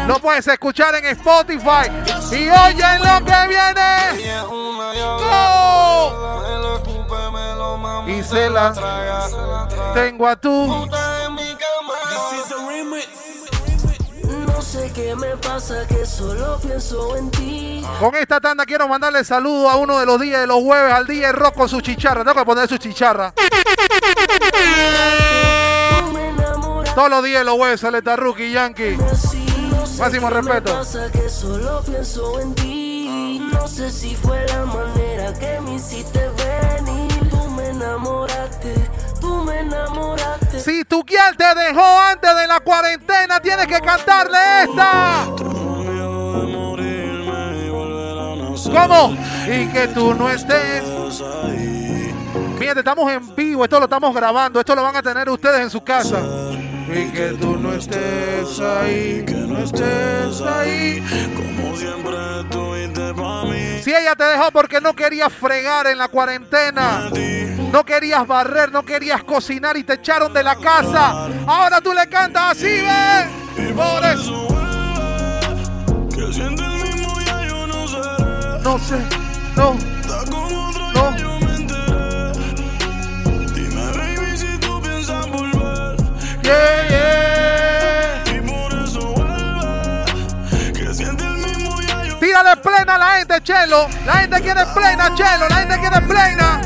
Lo 0.06 0.18
puedes 0.20 0.48
escuchar 0.48 0.94
en 0.94 1.04
Spotify. 1.04 1.90
Y 2.32 2.48
oyen 2.48 3.02
lo 3.02 3.22
que 3.26 3.48
viene. 3.48 4.42
¡Go! 5.18 6.30
Y 8.08 8.22
se 8.22 8.48
la 8.48 8.72
tengo 9.92 10.26
a 10.26 10.36
tú. 10.36 10.88
Me 15.16 15.36
pasa, 15.36 15.86
que 15.86 16.06
solo 16.06 16.58
pienso 16.60 17.16
en 17.16 17.30
ti. 17.30 17.84
Con 17.98 18.14
esta 18.14 18.40
tanda 18.40 18.64
quiero 18.64 18.86
mandarle 18.88 19.24
saludo 19.24 19.68
a 19.68 19.76
uno 19.76 19.98
de 19.98 20.06
los 20.06 20.20
días 20.20 20.40
de 20.40 20.46
los 20.46 20.62
jueves, 20.62 20.94
al 20.94 21.06
día 21.06 21.32
rock 21.32 21.56
con 21.56 21.68
su 21.68 21.80
chicharra. 21.80 22.24
Tengo 22.24 22.38
que 22.38 22.44
poner 22.46 22.68
su 22.68 22.78
chicharra. 22.78 23.34
Todos 26.94 27.10
los 27.10 27.24
días 27.24 27.40
de 27.40 27.44
los 27.44 27.54
jueves 27.54 27.80
sale 27.80 28.02
Tarruki 28.02 28.52
Yankee. 28.52 28.96
Máximo 29.98 30.30
respeto. 30.30 30.72
Pasa, 30.72 31.10
que 31.10 31.28
solo 31.28 31.82
pienso 31.82 32.40
en 32.40 32.54
ti. 32.54 33.48
No 33.52 33.66
sé 33.66 33.90
si 33.90 34.14
fue 34.14 34.46
la 34.46 34.64
manera 34.64 35.34
que 35.34 35.60
me 35.60 35.74
hiciste 35.74 36.30
venir. 36.30 37.30
Tú 37.30 37.50
me 37.50 37.68
enamoraste, 37.70 38.74
tú 39.20 39.42
me 39.44 39.60
enamoraste. 39.60 40.39
Si 40.62 40.84
tu 40.84 41.02
guial 41.04 41.36
te 41.36 41.54
dejó 41.54 42.00
antes 42.00 42.36
de 42.36 42.46
la 42.46 42.60
cuarentena, 42.60 43.40
tienes 43.40 43.66
que 43.66 43.80
cantarle 43.80 44.38
esta. 44.64 45.26
¿Cómo? 48.70 49.16
Y 49.46 49.66
que 49.68 49.88
tú 49.88 50.14
no 50.14 50.30
estés. 50.30 50.84
Fíjate, 52.58 52.80
estamos 52.80 53.10
en 53.10 53.34
vivo, 53.34 53.64
esto 53.64 53.78
lo 53.78 53.84
estamos 53.84 54.14
grabando, 54.14 54.60
esto 54.60 54.74
lo 54.74 54.82
van 54.82 54.96
a 54.96 55.02
tener 55.02 55.30
ustedes 55.30 55.60
en 55.60 55.70
su 55.70 55.82
casa. 55.82 56.20
Y 56.92 57.10
que 57.12 57.36
tú 57.40 57.56
no 57.56 57.72
estés 57.72 58.58
ahí, 58.60 59.24
que 59.24 59.34
no 59.34 59.58
estés 59.58 60.40
ahí. 60.40 61.02
Como 61.36 61.76
siempre 61.76 62.16
estuviste 62.40 63.14
para 63.14 63.44
mí. 63.44 63.80
Si 63.82 63.90
ella 63.90 64.14
te 64.16 64.24
dejó 64.24 64.50
porque 64.50 64.80
no 64.80 64.94
querías 64.94 65.32
fregar 65.32 65.86
en 65.86 65.98
la 65.98 66.08
cuarentena, 66.08 67.10
no 67.72 67.84
querías 67.84 68.26
barrer, 68.26 68.72
no 68.72 68.84
querías 68.84 69.22
cocinar 69.22 69.76
y 69.76 69.84
te 69.84 69.94
echaron 69.94 70.32
de 70.32 70.42
la 70.42 70.56
casa, 70.56 71.28
ahora 71.46 71.80
tú 71.80 71.92
le 71.92 72.08
cantas 72.08 72.52
así. 72.52 72.82
Por 73.74 74.04
eso. 74.04 74.48
Que 76.12 76.32
siente 76.32 76.62
el 76.62 76.72
mismo 76.72 77.20
ya 77.20 77.46
yo 77.46 77.66
no 77.66 77.86
seré. 77.86 78.62
No 78.62 78.78
sé, 78.78 78.98
no, 79.56 79.74
No. 80.94 81.39
Ya 86.50 88.44
yo 92.06 92.18
Tírale 92.20 92.56
plena 92.56 92.98
la 92.98 93.18
gente, 93.18 93.40
Chelo. 93.42 93.88
La 94.04 94.12
gente 94.14 94.40
quiere 94.40 94.64
plena, 94.74 95.14
Chelo. 95.14 95.48
La 95.48 95.56
gente 95.56 95.78
quiere 95.80 96.00
plena. 96.02 96.60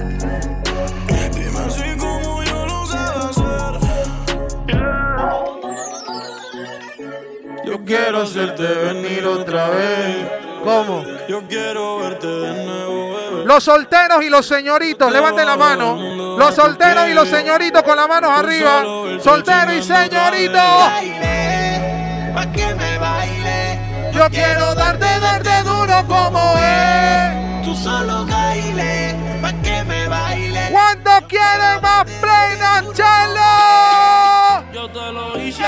Yo 7.74 7.84
quiero 7.84 8.22
hacerte 8.22 8.62
venir 8.62 9.26
otra 9.26 9.68
vez. 9.68 10.28
¿Cómo? 10.62 11.04
Yo 11.28 11.42
quiero 11.48 11.98
verte 11.98 12.28
de 12.28 12.64
nuevo, 12.64 13.16
bebé. 13.16 13.44
Los 13.46 13.64
solteros 13.64 14.22
y 14.22 14.30
los 14.30 14.46
señoritos, 14.46 15.10
levanten 15.10 15.44
la 15.44 15.56
mano. 15.56 16.36
Los 16.38 16.54
solteros 16.54 17.08
y 17.08 17.14
los 17.14 17.26
señoritos 17.28 17.82
con 17.82 17.96
las 17.96 18.06
manos 18.06 18.30
arriba. 18.30 18.84
Soltero 19.20 19.72
y 19.74 19.82
señorito. 19.82 20.60
Pa' 22.32 22.46
que 22.52 22.74
me 22.76 22.96
baile. 22.98 23.80
Yo 24.12 24.30
quiero 24.30 24.72
darte, 24.76 25.18
darte 25.18 25.62
duro 25.64 26.06
como 26.06 26.54
es. 26.56 27.64
Tú 27.64 27.74
solo 27.74 28.24
baile. 28.24 29.16
Pa' 29.42 29.52
que 29.64 29.82
me 29.82 30.06
baile. 30.06 30.68
¿Cuánto 30.70 31.26
quieren 31.26 31.82
más 31.82 32.04
plena, 32.20 32.84
Chelo? 32.94 34.72
Yo 34.72 34.88
te 34.90 35.12
lo 35.12 35.40
hice 35.40 35.64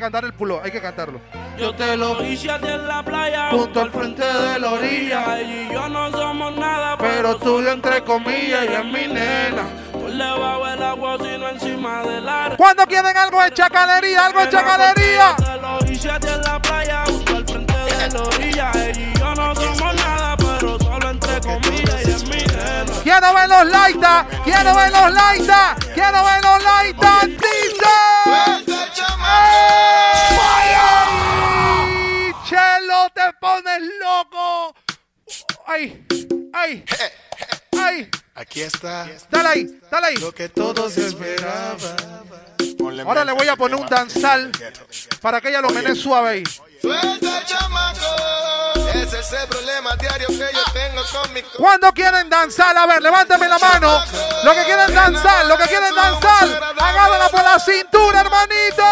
cantar 0.00 0.24
el 0.24 0.32
pulo, 0.32 0.60
hay 0.64 0.70
que 0.72 0.80
cantarlo. 0.80 1.20
Yo 1.58 1.74
te 1.74 1.96
lo 1.96 2.24
hice 2.24 2.48
en 2.50 2.88
la 2.88 3.02
playa. 3.04 3.50
Junto 3.50 3.82
al 3.82 3.90
frente 3.90 4.24
de 4.24 4.58
la 4.58 4.72
orilla. 4.72 5.38
Ella 5.38 5.62
y 5.68 5.72
yo 5.72 5.88
no 5.88 6.10
somos 6.10 6.56
nada. 6.56 6.96
Pero 6.98 7.36
tú 7.36 7.58
entre 7.60 8.02
comillas 8.02 8.64
y 8.64 8.72
es 8.72 8.84
mi 8.84 9.06
nena. 9.06 9.64
Por 9.92 10.10
debajo 10.10 10.66
del 10.66 10.82
agua, 10.82 11.16
sino 11.18 11.48
encima 11.50 12.02
del 12.02 12.28
ar. 12.28 12.56
¿Cuándo 12.56 12.86
quieren 12.86 13.16
algo 13.16 13.42
de 13.42 13.52
chacalería? 13.52 14.26
¿Algo 14.26 14.40
de 14.40 14.48
chacalería? 14.48 15.36
Te 15.36 15.60
lo 15.60 15.92
hice 15.92 16.08
en 16.08 16.42
la 16.42 16.58
playa. 16.60 17.04
Junto 17.04 17.36
al 17.36 17.46
frente 17.46 17.74
de 17.74 18.10
la 18.10 18.22
orilla. 18.22 18.70
Ella 18.74 19.00
y 19.00 19.18
yo 19.18 19.34
no 19.34 19.54
somos 19.54 19.94
nada. 19.94 20.36
Pero 20.38 20.78
solo 20.78 21.10
entre 21.10 21.40
comillas 21.40 22.06
y 22.06 22.10
es 22.10 22.24
mi 22.24 22.38
nena. 22.38 22.92
Quiero 23.02 23.34
ver 23.34 23.48
los 23.48 23.66
laitas, 23.66 24.26
quiero 24.44 24.74
ver 24.74 24.92
los 24.92 25.12
laitas, 25.12 25.84
quiero 25.94 26.24
ver 26.24 26.42
los 26.42 26.62
laitas. 26.62 27.28
Loco. 33.98 34.74
Ay, 35.66 36.04
ay, 36.52 36.84
ay. 37.78 38.10
Aquí 38.34 38.62
está 38.62 39.06
Dale 39.30 39.48
ahí, 39.48 39.80
dale 39.90 40.06
ahí. 40.08 40.16
lo 40.16 40.32
que 40.32 40.48
todos 40.48 40.96
esperaban. 40.96 41.96
Ahora 43.04 43.24
le 43.24 43.32
voy 43.32 43.46
a 43.48 43.56
poner 43.56 43.78
un 43.78 43.86
danzal 43.86 44.50
para 45.20 45.40
que 45.40 45.48
ella 45.50 45.60
lo 45.60 45.70
menee 45.70 45.94
suave 45.94 46.28
ahí. 46.30 46.42
Suelta, 46.80 47.44
chamaco. 47.44 48.00
Ese 48.94 49.20
es 49.20 49.32
el 49.32 49.48
problema 49.48 49.94
diario 49.96 50.28
que 50.28 50.34
yo 50.38 50.72
tengo 50.72 51.02
con 51.12 51.32
mi 51.34 51.42
¿Cuándo 51.42 51.92
quieren 51.92 52.28
danzar? 52.30 52.76
A 52.76 52.86
ver, 52.86 53.02
levántame 53.02 53.48
la 53.48 53.58
mano. 53.58 54.02
Lo 54.44 54.54
que 54.54 54.64
quieren 54.64 54.94
danzar, 54.94 55.46
lo 55.46 55.56
que 55.58 55.64
quieren 55.64 55.94
danzar. 55.94 56.74
Agárrala 56.78 57.28
por 57.28 57.42
la 57.42 57.58
cintura, 57.58 58.20
hermanito. 58.20 58.84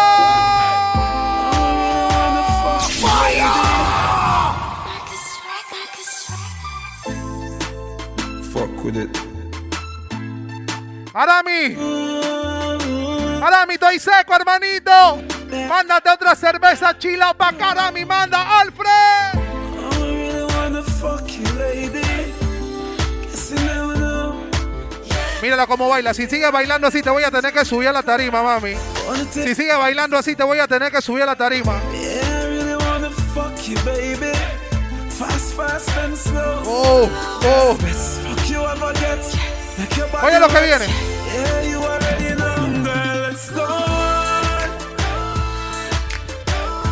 Fuck 8.59 8.83
with 8.83 8.97
it. 8.97 9.17
Arami. 11.13 11.77
Arami, 13.41 13.75
estoy 13.75 13.99
seco, 13.99 14.35
hermanito. 14.35 15.23
Mándate 15.69 16.09
otra 16.09 16.35
cerveza 16.35 16.97
chila 16.97 17.33
pa' 17.33 17.53
Arami. 17.57 18.03
Manda, 18.03 18.59
Alfred. 18.59 19.39
Mírala 25.41 25.65
cómo 25.65 25.87
baila. 25.87 26.13
Si 26.13 26.27
sigue 26.27 26.51
bailando 26.51 26.87
así, 26.87 27.01
te 27.01 27.09
voy 27.09 27.23
a 27.23 27.31
tener 27.31 27.53
que 27.53 27.63
subir 27.63 27.87
a 27.87 27.93
la 27.93 28.03
tarima, 28.03 28.43
mami. 28.43 28.73
Si 29.31 29.55
sigue 29.55 29.73
bailando 29.73 30.17
así, 30.17 30.35
te 30.35 30.43
voy 30.43 30.59
a 30.59 30.67
tener 30.67 30.91
que 30.91 31.01
subir 31.01 31.23
a 31.23 31.27
la 31.27 31.35
tarima. 31.37 31.79
Oh, 36.65 37.09
oh. 37.45 38.38
Oye 40.23 40.39
lo 40.39 40.47
que 40.47 40.61
viene. 40.61 40.85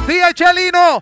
DJ 0.08 0.34
Chelino. 0.34 1.02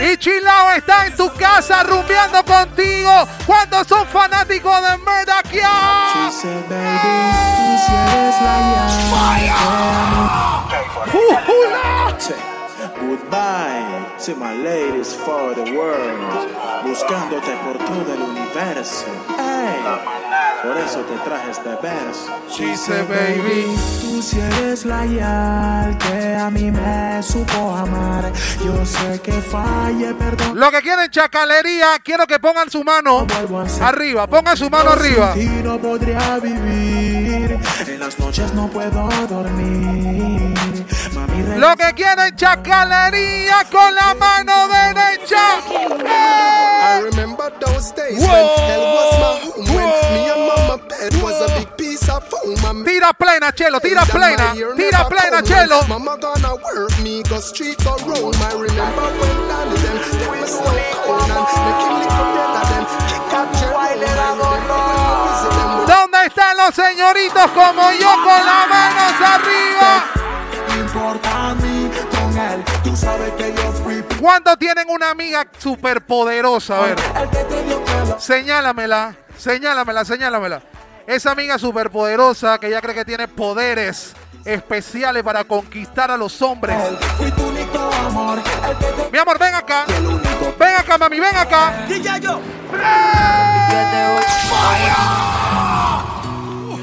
Y 0.00 0.16
Chilao 0.18 0.72
está 0.72 1.06
en 1.06 1.16
tu 1.16 1.32
casa 1.34 1.82
rumbeando 1.82 2.44
contigo. 2.44 3.10
¿Cuántos 3.46 3.86
son 3.86 4.06
fanáticos 4.06 4.82
de 4.82 4.98
Merdakia? 4.98 5.70
Goodbye 13.00 14.16
to 14.24 14.36
my 14.36 14.54
ladies 14.54 15.14
for 15.14 15.54
the 15.54 15.72
world, 15.72 16.84
buscándote 16.84 17.56
por 17.64 17.78
todo 17.78 18.14
el 18.14 18.22
universo. 18.22 19.06
Por 20.62 20.78
eso 20.78 21.00
te 21.00 21.16
traje 21.24 21.50
este 21.50 21.70
verso. 21.82 22.30
She 22.48 22.76
said, 22.76 23.08
baby. 23.08 23.76
Tú 24.00 24.22
si 24.22 24.38
eres 24.38 24.84
la 24.84 25.04
yal 25.06 25.98
que 25.98 26.36
a 26.36 26.50
mí 26.50 26.70
me 26.70 27.20
supo 27.22 27.74
amar. 27.74 28.32
Yo 28.64 28.86
sé 28.86 29.20
que 29.20 29.32
falle, 29.32 30.14
perdón. 30.14 30.58
Lo 30.60 30.70
que 30.70 30.80
quieren 30.82 31.10
chacalería, 31.10 31.98
quiero 32.04 32.28
que 32.28 32.38
pongan 32.38 32.70
su 32.70 32.84
mano 32.84 33.26
arriba. 33.80 34.26
Pongan 34.28 34.56
su 34.56 34.70
mano 34.70 34.90
arriba. 34.90 35.34
Sin 35.34 35.48
ti 35.48 35.62
no 35.64 35.78
podría 35.78 36.38
vivir. 36.38 37.21
En 37.32 37.98
las 37.98 38.18
noches 38.18 38.52
no 38.52 38.68
puedo 38.68 39.08
dormir. 39.26 40.54
Mami, 41.14 41.58
Lo 41.58 41.74
que 41.76 41.94
quieren 41.94 42.36
chacalería 42.36 43.64
con 43.72 43.94
la 43.94 44.14
mano 44.14 44.68
derecha. 44.68 45.62
I 45.70 47.00
remember 47.00 47.50
those 47.58 47.90
days 47.92 48.20
when 48.20 48.28
hell 48.28 48.84
was 48.96 49.12
my 49.18 49.32
home. 49.48 49.64
When 49.74 49.88
me 50.12 50.28
and 50.28 50.46
mama 50.46 50.76
bed 50.86 51.14
was 51.22 51.40
a 51.40 51.58
big 51.58 51.74
piece 51.78 52.06
of 52.10 52.22
foam. 52.28 52.52
And 52.66 52.84
Tira 52.84 53.14
plena, 53.14 53.50
Chelo, 53.52 53.80
tira 53.80 54.04
plena, 54.04 54.52
tira 54.76 55.08
plena, 55.08 55.40
Chelo. 55.42 55.88
Mama 55.88 56.18
gonna 56.20 56.56
work 56.56 56.98
me, 57.00 57.22
go 57.22 57.40
street 57.40 57.82
go 57.82 57.96
roam. 58.04 58.34
I 58.42 58.52
remember 58.52 59.08
when 59.08 59.48
Danny 59.48 59.76
them 59.80 59.98
take 60.04 60.40
me 60.42 60.46
snow 60.46 60.76
cone 61.00 61.30
and 61.32 61.48
they 61.48 61.72
kill 61.80 61.96
little 61.96 62.28
brother 62.36 62.64
them. 62.68 62.84
Kick 63.08 63.32
out 63.32 63.60
your 63.62 63.72
I 63.74 64.51
están 66.32 66.56
los 66.56 66.74
señoritos 66.74 67.50
como 67.50 67.92
yo 67.92 68.10
con 68.24 68.46
las 68.46 68.68
manos 68.68 69.12
arriba? 69.20 70.04
¿Cuántos 74.18 74.58
tienen 74.58 74.88
una 74.88 75.10
amiga 75.10 75.46
superpoderosa? 75.58 76.78
A 76.78 76.80
ver, 76.80 76.96
señálamela, 78.18 79.14
señálamela, 79.36 80.04
señálamela. 80.06 80.62
Esa 81.06 81.32
amiga 81.32 81.58
superpoderosa 81.58 82.58
que 82.58 82.70
ya 82.70 82.80
cree 82.80 82.94
que 82.94 83.04
tiene 83.04 83.28
poderes 83.28 84.14
especiales 84.46 85.22
para 85.22 85.44
conquistar 85.44 86.10
a 86.10 86.16
los 86.16 86.40
hombres. 86.40 86.78
Mi 89.12 89.18
amor, 89.18 89.38
ven 89.38 89.54
acá. 89.54 89.84
Ven 90.58 90.76
acá, 90.78 90.96
mami, 90.96 91.20
ven 91.20 91.36
acá. 91.36 91.74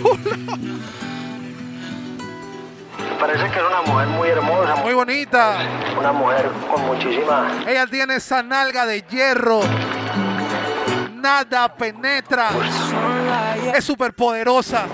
Parece 3.20 3.44
que 3.52 3.60
es 3.60 3.66
una 3.66 3.82
mujer 3.82 4.08
muy 4.08 4.30
hermosa, 4.30 4.76
Muy 4.78 4.94
bonita. 4.94 5.58
una 5.98 6.12
mujer 6.14 6.50
con 6.72 6.86
muchísima... 6.86 7.52
Ella 7.68 7.86
tiene 7.88 8.16
esa 8.16 8.42
nalga 8.42 8.86
de 8.86 9.02
hierro. 9.02 9.60
Nada 11.16 11.68
penetra. 11.76 12.50
Es 13.76 13.84
superpoderosa. 13.84 14.86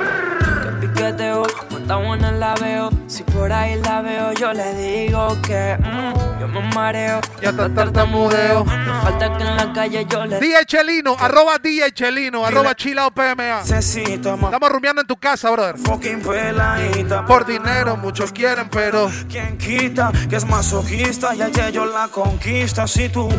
piqueteo, 0.82 1.44
cuánta 1.86 2.08
buena 2.08 2.32
la 2.32 2.56
veo. 2.56 2.90
Si 3.08 3.24
por 3.24 3.52
ahí 3.52 3.80
la 3.82 4.02
veo, 4.02 4.34
yo 4.34 4.54
le 4.54 4.74
digo 4.74 5.28
que 5.42 5.78
mm, 5.80 6.40
yo 6.40 6.48
me 6.48 6.62
mareo. 6.74 7.22
Ya 7.42 7.50
está 7.50 7.74
tartamudeo. 7.74 8.66
No 8.66 9.02
falta 9.02 9.38
que 9.38 9.44
en 9.44 9.56
la 9.56 9.74
calle 9.74 10.06
yo 10.10 10.26
le 10.26 10.40
DJ 10.40 10.66
Chelino, 10.66 11.16
arroba 11.20 11.58
DJ 11.60 11.92
Chelino, 11.92 12.46
arroba 12.46 12.76
chilao 12.76 13.12
PMA. 13.12 13.62
Estamos 13.62 14.70
rumiando 14.70 15.02
en 15.02 15.08
tu 15.08 15.16
casa, 15.18 15.52
brother. 15.52 15.78
fucking 15.78 16.22
peladita. 16.22 17.26
Por 17.26 17.46
dinero, 17.46 17.98
muchos 17.98 18.32
quieren, 18.32 18.70
pero 18.70 19.10
Quien 19.30 19.58
quita 19.58 20.12
que 20.30 20.36
es 20.38 20.46
masoquista 20.46 21.36
y 21.36 21.52
que 21.52 21.72
yo 21.72 21.86
la 21.86 22.08
conquista. 22.08 22.88
Si 22.88 23.10
tú 23.10 23.30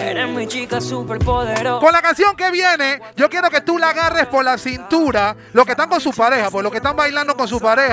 Eres 0.00 0.28
mi 0.30 0.46
chica 0.46 0.80
super 0.80 1.18
poderosa. 1.18 1.80
con 1.80 1.92
la 1.92 2.00
canción 2.00 2.34
que 2.34 2.50
viene, 2.50 3.00
yo 3.16 3.28
quiero 3.28 3.50
que 3.50 3.60
tú 3.60 3.78
la 3.78 3.90
agarres 3.90 4.26
por 4.26 4.44
la 4.44 4.56
cintura. 4.56 5.36
Los 5.52 5.66
que 5.66 5.72
están 5.72 5.88
con 5.88 6.00
su 6.00 6.12
pareja, 6.12 6.50
pues 6.50 6.62
los 6.62 6.72
que 6.72 6.78
están 6.78 6.96
bailando 6.96 7.36
con 7.36 7.46
su 7.46 7.60
pareja, 7.60 7.89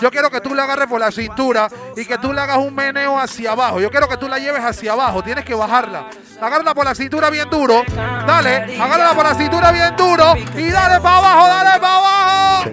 yo 0.00 0.10
quiero 0.10 0.30
que 0.30 0.40
tú 0.40 0.54
la 0.54 0.64
agarres 0.64 0.86
por 0.88 1.00
la 1.00 1.10
cintura 1.10 1.68
y 1.96 2.04
que 2.04 2.18
tú 2.18 2.32
le 2.32 2.40
hagas 2.40 2.58
un 2.58 2.74
meneo 2.74 3.18
hacia 3.18 3.52
abajo. 3.52 3.80
Yo 3.80 3.90
quiero 3.90 4.08
que 4.08 4.16
tú 4.16 4.28
la 4.28 4.38
lleves 4.38 4.62
hacia 4.62 4.92
abajo, 4.92 5.22
tienes 5.22 5.44
que 5.44 5.54
bajarla. 5.54 6.08
Agárrala 6.40 6.74
por 6.74 6.84
la 6.84 6.94
cintura 6.94 7.30
bien 7.30 7.48
duro. 7.48 7.82
Dale, 8.26 8.78
agárrala 8.80 9.14
por 9.14 9.24
la 9.24 9.34
cintura 9.34 9.72
bien 9.72 9.96
duro 9.96 10.34
y 10.56 10.70
dale 10.70 11.00
para 11.00 11.18
abajo, 11.18 11.46
dale 11.48 11.80
para 11.80 11.96
abajo. 11.96 12.70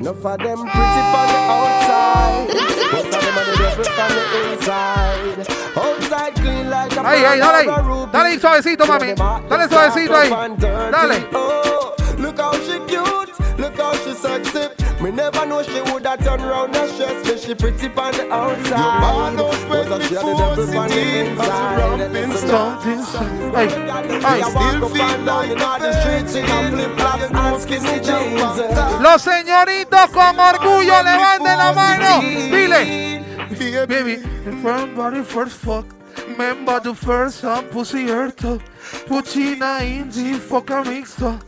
Ahí, 7.06 7.24
ahí, 7.24 7.40
dale 7.40 7.58
ahí. 7.58 7.68
Dale 8.12 8.30
ahí 8.30 8.40
suavecito, 8.40 8.86
mami. 8.86 9.14
Dale 9.50 9.70
suavecito 9.70 10.16
ahí. 10.16 10.30
Dale. 10.92 11.28
Sexy. 14.24 14.64
Me 15.04 15.12
never 15.12 15.46
know 15.46 15.62
she 15.64 15.82
would 15.92 16.06
have 16.06 16.24
turned 16.24 16.44
round 16.44 16.76
and 16.76 16.90
stress 16.92 17.28
me. 17.28 17.38
She 17.38 17.54
pretty 17.56 17.88
on 17.88 18.12
the 18.14 18.32
outside. 18.32 19.36
Was 19.70 19.88
a 19.92 20.08
she 20.08 20.16
had 20.16 20.26
the 20.26 20.34
devil 20.40 20.80
on 20.80 20.88
the 20.88 21.02
inside. 22.24 22.80
Ay, 23.56 23.68
ay. 24.24 24.42
Still 24.50 24.90
feel 24.90 25.20
like 25.28 25.52
in 25.52 25.58
the 25.58 25.92
streets 26.00 26.36
in 26.36 26.46
flip 26.72 26.94
flops 26.98 27.30
and 27.42 27.62
skinny 27.62 27.98
jeans. 28.00 28.58
Los 29.02 29.22
señoritos 29.22 30.10
con 30.14 30.40
orgullo 30.40 31.04
levanten 31.04 31.58
la 31.58 31.74
mano. 31.74 32.22
Dile. 32.22 32.82
Baby, 33.88 34.16
the 34.46 34.52
first 34.64 34.96
body 34.96 35.22
first 35.24 35.58
fuck. 35.58 35.86
Remember 36.28 36.80
the 36.80 36.94
first 36.96 37.42
some 37.42 37.66
pussy 37.66 38.08
hurt. 38.08 38.38
Puchina 39.08 39.82
in 39.82 40.10
the 40.10 40.40
fuck 40.40 40.68
mixto. 40.86 41.40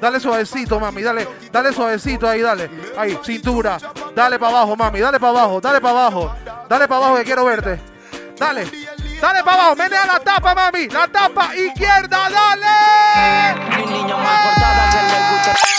Dale 0.00 0.20
suavecito, 0.20 0.80
mami, 0.80 1.02
dale, 1.02 1.28
dale 1.50 1.72
suavecito 1.72 2.28
ahí, 2.28 2.40
dale. 2.40 2.70
Ahí, 2.96 3.18
cintura. 3.24 3.78
Dale 4.14 4.38
para 4.38 4.58
abajo, 4.58 4.76
mami, 4.76 5.00
dale 5.00 5.18
para 5.20 5.30
abajo, 5.30 5.60
dale 5.60 5.80
para 5.80 5.98
abajo. 5.98 6.34
Dale 6.68 6.88
para 6.88 6.96
abajo 6.98 7.16
que 7.16 7.24
quiero 7.24 7.44
verte. 7.44 7.80
Dale. 8.38 8.66
Dale 9.20 9.44
para 9.44 9.62
abajo, 9.62 9.76
menea 9.76 10.06
la 10.06 10.18
tapa, 10.20 10.54
mami. 10.54 10.88
La 10.88 11.06
tapa 11.06 11.54
izquierda, 11.54 12.28
dale. 12.30 13.76
Mi 13.76 13.86
niña 13.86 14.16
más 14.16 14.46
cortada 14.46 14.90
que 14.90 14.96
le 14.96 15.32
gusta. 15.32 15.71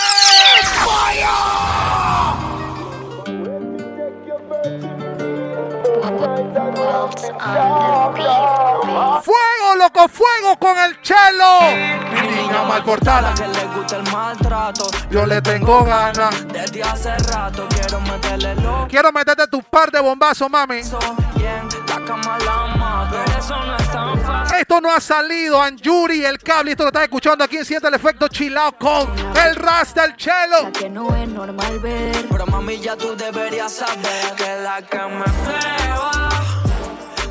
Fuego, 9.22 9.74
loco, 9.78 10.08
fuego 10.08 10.56
con 10.58 10.76
el 10.78 11.00
chelo. 11.02 11.60
Mi 12.12 12.28
niña 12.28 12.62
mal 12.64 12.82
portada. 12.84 13.34
que 13.34 13.46
le 13.48 13.64
gusta 13.74 13.96
el 13.96 14.12
maltrato. 14.12 14.86
Yo 15.10 15.26
le 15.26 15.40
tengo 15.42 15.84
ganas. 15.84 16.46
Desde 16.48 16.82
hace 16.82 17.16
rato 17.32 17.66
quiero 17.70 18.00
meterle 18.00 18.54
lo 18.56 18.86
Quiero 18.88 19.12
meterte 19.12 19.46
tu 19.48 19.62
par 19.62 19.90
de 19.90 20.00
bombazos, 20.00 20.50
mami. 20.50 20.82
bien. 21.36 21.68
La 21.88 22.04
cama 22.04 22.38
la 22.44 22.73
Esto 24.58 24.80
no 24.80 24.90
ha 24.92 25.00
salido, 25.00 25.60
Anjuri, 25.60 26.24
el 26.24 26.38
cable. 26.38 26.70
Esto 26.72 26.84
lo 26.84 26.88
estás 26.88 27.02
escuchando 27.04 27.44
aquí 27.44 27.56
en 27.56 27.64
Siente 27.64 27.88
el 27.88 27.94
Efecto 27.94 28.28
Chilao 28.28 28.72
con 28.72 29.08
el 29.44 29.56
Rasta, 29.56 30.04
el 30.04 30.16
chelo. 30.16 30.72
Que 30.72 30.88
no 30.88 31.14
es 31.14 31.28
normal 31.28 31.78
ver. 31.80 32.26
Pero 32.30 32.46
mami, 32.46 32.78
ya 32.78 32.96
tú 32.96 33.14
deberías 33.16 33.72
saber 33.72 34.34
que 34.36 34.56
la 34.62 34.80
que 34.82 34.98
me 34.98 35.24
prueba 35.24 36.28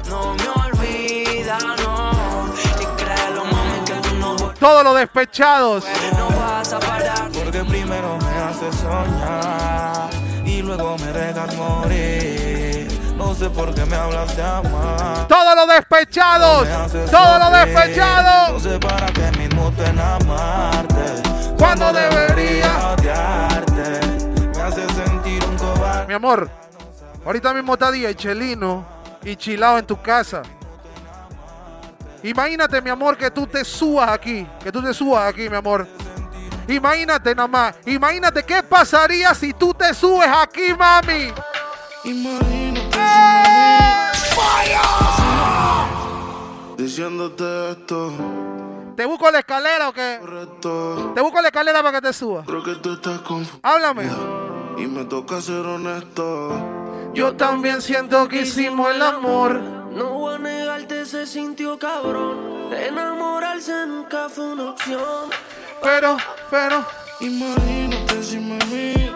no 0.10 0.36
me 0.36 0.48
olvida, 0.50 1.58
no. 1.84 2.54
Y 2.82 2.86
créelo, 3.02 3.46
mami, 3.46 3.80
que 3.86 3.94
tú 3.94 4.16
no, 4.16 4.36
Todos 4.60 4.84
los 4.84 4.96
despechados. 4.98 5.86
no 6.18 6.28
vas 6.38 6.74
a 6.74 6.80
parar. 6.80 7.30
Porque 7.34 7.64
primero 7.64 8.18
me 8.18 8.40
haces 8.42 8.76
soñar 8.76 10.10
y 10.46 10.62
luego 10.62 10.98
me 10.98 11.08
dejas 11.14 11.56
morir. 11.56 12.33
No 13.34 13.40
sé 13.40 13.50
por 13.50 13.74
qué 13.74 13.84
me 13.88 13.96
hablas 13.96 14.38
de 14.38 14.44
amar. 14.44 15.28
Todos 15.28 15.56
los 15.56 15.68
despechados. 15.68 16.68
Todos 17.10 17.40
los 17.40 17.52
despechados. 17.52 18.52
No 18.52 18.60
sé 18.60 18.78
para 18.78 19.08
qué 19.08 19.32
mismo 19.40 19.72
te 19.72 19.88
amarte. 19.88 21.56
Cuando 21.58 21.92
debería. 21.92 22.94
odiarte. 22.94 24.02
Me 24.56 24.62
hace 24.62 24.88
sentir 24.94 25.44
un 25.46 25.58
cobarde. 25.58 26.06
Mi 26.06 26.14
amor, 26.14 26.48
ahorita 27.26 27.56
mismo 27.56 27.74
está 27.74 27.90
día 27.90 28.14
Chelino 28.14 28.86
y 29.24 29.36
Chilao 29.36 29.80
en 29.80 29.88
tu 29.88 30.00
casa. 30.00 30.44
Imagínate, 32.22 32.84
mi 32.84 32.92
amor, 32.92 33.18
que 33.18 33.32
tú 33.32 33.48
te 33.48 33.66
subas 33.66 34.12
aquí. 34.12 34.48
Que 34.64 34.72
tú 34.72 34.80
te 34.80 34.94
subas 34.94 35.28
aquí, 35.28 35.50
mi 35.50 35.56
amor. 35.56 35.88
Imagínate 36.68 37.34
nada 37.34 37.48
más. 37.48 37.76
Imagínate 37.88 38.44
qué 38.44 38.62
pasaría 38.62 39.34
si 39.34 39.54
tú 39.54 39.74
te 39.74 39.92
subes 39.92 40.30
aquí, 40.32 40.72
mami. 40.78 41.34
Imagínate 42.04 42.63
Diciéndote 46.78 47.72
esto. 47.72 48.12
¿Te 48.96 49.06
busco 49.06 49.32
la 49.32 49.40
escalera 49.40 49.90
o 49.90 49.94
qué? 49.94 50.20
Te 51.16 51.22
busco 51.22 51.42
la 51.42 51.48
escalera 51.48 51.82
para 51.82 52.00
que 52.00 52.08
te 52.08 52.14
suba. 52.14 52.44
Creo 52.46 52.64
que 52.64 52.76
tú 52.76 52.94
estás 52.94 53.20
confundida. 53.22 53.60
Háblame. 53.64 54.10
Y 54.78 54.88
me 54.88 55.06
toca 55.06 55.42
ser 55.42 55.66
honesto. 55.66 56.52
Yo 57.14 57.36
también 57.36 57.82
siento 57.82 58.28
que 58.28 58.42
hicimos 58.42 58.94
el 58.94 59.02
amor. 59.02 59.60
No 59.92 60.10
voy 60.10 60.36
a 60.36 60.40
negarte, 60.40 61.06
se 61.06 61.26
sintió 61.26 61.80
cabrón. 61.80 62.74
Enamorarse 62.74 63.86
nunca 63.88 64.30
fue 64.30 64.46
una 64.54 64.72
opción. 64.72 65.30
Pero, 65.82 66.18
pero, 66.50 66.86
Imagínate 67.24 68.22
si 68.22 68.38
me 68.38 68.58
vi 68.66 69.12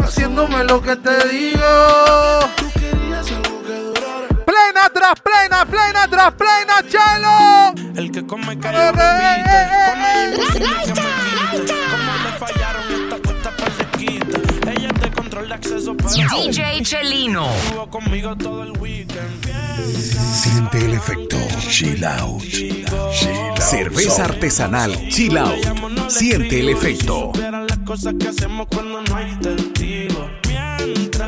haciéndome 0.00 0.64
lo 0.64 0.82
que 0.82 0.96
te 0.96 1.28
digo. 1.28 1.62
Tras 4.96 5.20
plena, 5.20 5.66
plena 5.66 6.08
tras 6.08 6.32
plena, 6.32 6.82
chelo. 6.88 7.74
El 7.94 8.10
que 8.10 8.26
come 8.26 8.54
eh, 8.54 8.92
repite. 8.92 9.58
Con 9.86 10.00
ella 15.44 15.54
acceso 15.54 15.96
para 15.96 16.10
DJ 16.10 16.82
Chelino. 16.82 17.46
Estuvo 17.54 17.90
conmigo 17.90 18.36
todo 18.36 18.62
el 18.62 18.72
weekend. 18.78 19.44
Siente 20.34 20.78
el 20.78 20.94
efecto. 20.94 21.36
Chill 21.68 22.04
out. 22.04 22.42
Cerveza 23.58 24.24
artesanal 24.24 25.08
Chill 25.08 25.36
Out. 25.36 26.08
Siente 26.08 26.60
el 26.60 26.70
efecto. 26.70 27.32
Las 27.34 27.78
cosas 27.78 28.14
que 28.18 28.28
hacemos 28.28 28.66
cuando 28.68 29.02
no 29.02 29.16
hay 29.16 29.34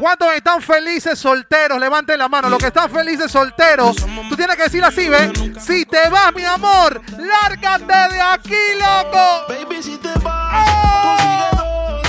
¿Cuántos 0.01 0.33
están 0.35 0.63
felices 0.63 1.19
solteros? 1.19 1.79
Levanten 1.81 2.19
la 2.19 2.29
mano. 2.29 2.49
Los 2.49 2.59
que 2.59 2.69
están 2.69 2.91
felices 2.91 3.31
solteros. 3.31 3.97
Tú 4.29 4.37
tienes 4.37 4.57
que 4.57 4.65
decir 4.65 4.85
así, 4.85 5.09
¿ves? 5.09 5.33
Si 5.61 5.85
te 5.85 6.09
vas, 6.09 6.33
mi 6.35 6.45
amor, 6.45 7.01
lárgate 7.19 8.15
de 8.15 8.21
aquí, 8.21 8.55
loco. 8.79 9.45
Baby, 9.49 9.83
si 9.83 9.97
te 9.97 10.11
vas, 10.21 11.51
dos. 11.53 12.03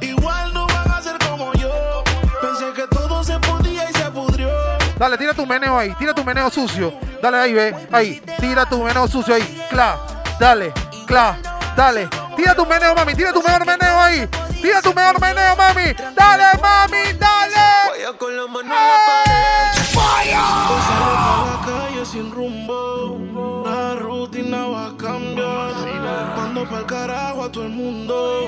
Igual 0.00 0.54
no 0.54 0.66
van 0.66 0.90
a 0.90 1.02
ser 1.02 1.18
como 1.28 1.52
yo. 1.54 2.04
Pensé 2.40 2.72
que 2.74 2.86
todo 2.88 3.24
se 3.24 3.38
podía 3.40 3.90
y 3.90 3.92
se 3.92 4.04
pudrió. 4.10 4.48
Dale, 4.98 5.18
tira 5.18 5.34
tu 5.34 5.44
meneo 5.46 5.78
ahí, 5.78 5.94
tira 5.98 6.14
tu 6.14 6.24
meneo 6.24 6.48
sucio. 6.50 6.94
Dale 7.20 7.38
ahí, 7.38 7.52
ve, 7.54 7.88
ahí. 7.92 8.22
Tira 8.38 8.68
tu 8.68 8.82
meneo 8.82 9.08
sucio 9.08 9.34
ahí. 9.34 9.66
Cla, 9.68 9.98
dale, 10.38 10.72
cla, 11.06 11.38
dale. 11.76 12.08
Tira 12.36 12.54
tu 12.54 12.64
meneo, 12.66 12.94
mami, 12.94 13.14
tira 13.14 13.32
tu 13.32 13.42
mejor 13.42 13.66
meneo 13.66 14.00
ahí. 14.00 14.28
Tira 14.60 14.82
tu 14.82 14.92
mejor 14.94 15.20
meneo, 15.20 15.56
mami. 15.56 15.94
Dale, 16.14 16.58
mami, 16.60 17.12
dale. 17.18 17.66
Vaya 17.90 18.12
con 18.18 18.36
la 18.36 18.46
mano 18.46 18.74
en 18.74 18.88
la 18.88 19.76
salgo 20.26 21.14
pa' 21.26 21.44
la 21.50 21.56
calle 21.66 22.04
sin 22.04 22.30
rumbo. 22.30 23.62
La 23.64 23.94
rutina 23.94 24.66
va 24.66 24.86
a 24.86 24.96
cambiar. 24.96 25.74
Mando 26.36 26.64
pa'l 26.68 26.86
carajo 26.86 27.44
a 27.44 27.52
todo 27.52 27.64
el 27.64 27.70
mundo. 27.70 28.46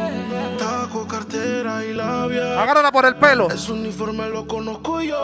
Taco, 0.58 1.06
cartera 1.06 1.84
y 1.84 1.94
labia. 1.94 2.60
Agárrala 2.62 2.92
por 2.92 3.04
el 3.06 3.16
pelo. 3.16 3.50
Ese 3.50 3.72
uniforme 3.72 4.28
lo 4.28 4.46
conozco 4.46 5.00
yo. 5.00 5.18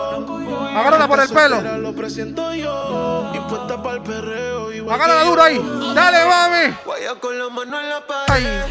Agárrala 0.76 1.08
por 1.08 1.20
el 1.20 1.28
pelo. 1.28 1.60
Lo 1.78 1.94
presento 1.94 2.52
yo. 2.54 3.30
Y 3.34 3.40
puesta 3.40 3.82
pa'l 3.82 4.02
perreo. 4.02 4.70
Agárrala 4.92 5.24
duro 5.24 5.42
ahí. 5.42 5.58
Dale, 5.94 6.24
mami. 6.24 6.76
Vaya 6.86 7.14
con 7.20 7.38
la 7.38 7.48
mano 7.48 7.80
en 7.80 7.88
la 7.88 8.06
pared. 8.06 8.64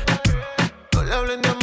No 0.93 1.04
le 1.04 1.13
hablen 1.13 1.41
de 1.41 1.62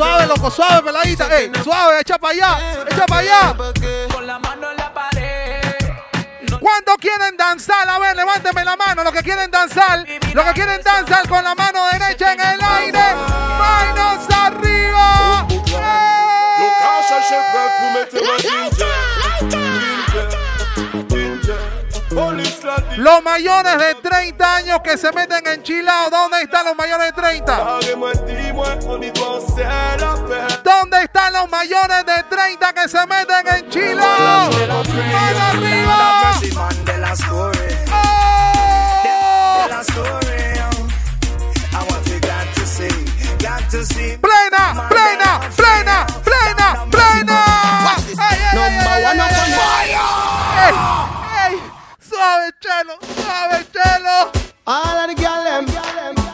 suave, 0.00 0.26
loco, 0.26 0.50
suave, 0.50 0.82
peladita. 0.82 1.36
Ey, 1.36 1.52
suave, 1.62 2.00
echa 2.00 2.18
para 2.18 2.32
allá, 2.32 2.84
echa 2.90 3.06
para 3.06 3.20
allá. 3.20 3.56
Con 4.12 4.26
la 4.26 4.38
mano 4.38 4.70
en 4.70 4.76
la 4.78 4.94
pared. 4.94 5.60
¿Cuántos 6.58 6.96
quieren 6.96 7.36
danzar? 7.36 7.88
A 7.88 7.98
ver, 7.98 8.16
levánteme 8.16 8.64
la 8.64 8.76
mano. 8.76 9.04
Los 9.04 9.12
que 9.12 9.22
quieren 9.22 9.50
danzar, 9.50 10.06
los 10.32 10.44
que 10.46 10.52
quieren 10.52 10.82
danzar 10.82 11.28
con 11.28 11.44
la 11.44 11.54
mano 11.54 11.86
derecha 11.92 12.32
en 12.32 12.40
el 12.40 12.60
aire. 12.62 13.14
Manos 13.58 14.26
arriba. 14.30 14.79
Los 22.96 23.22
mayores 23.22 23.78
de 23.78 23.94
30 23.94 24.56
años 24.56 24.80
que 24.82 24.98
se 24.98 25.12
meten 25.12 25.46
en 25.46 25.62
Chilao. 25.62 26.10
¿Dónde 26.10 26.42
están 26.42 26.66
los 26.66 26.76
mayores 26.76 27.06
de 27.06 27.12
30? 27.12 27.54
Arrête-moi, 27.54 28.12
dis-moi, 28.26 28.66
on 28.88 29.02
y 29.02 29.10
doit 29.12 29.40
c'est 29.54 29.64
la 29.64 30.14
paix. 30.28 30.62
¿Dónde 30.64 31.02
están 31.02 31.32
los 31.32 31.48
mayores 31.50 32.04
de 32.04 32.22
30 32.28 32.72
que 32.72 32.88
se 32.88 33.06
meten 33.06 33.46
en 33.56 33.70
Chilao? 33.70 34.50
¡Mano 34.50 34.82
arriba! 35.50 36.32
¡Oh! 37.92 38.30
De 44.80 44.89
¡Suave, 52.62 52.84
chelo! 52.84 52.98
¡Suave, 53.14 53.66
chelo! 53.72 54.30
All 54.66 54.98
of 54.98 55.08
the 55.08 55.14
girl 55.14 55.44
them, 55.44 55.66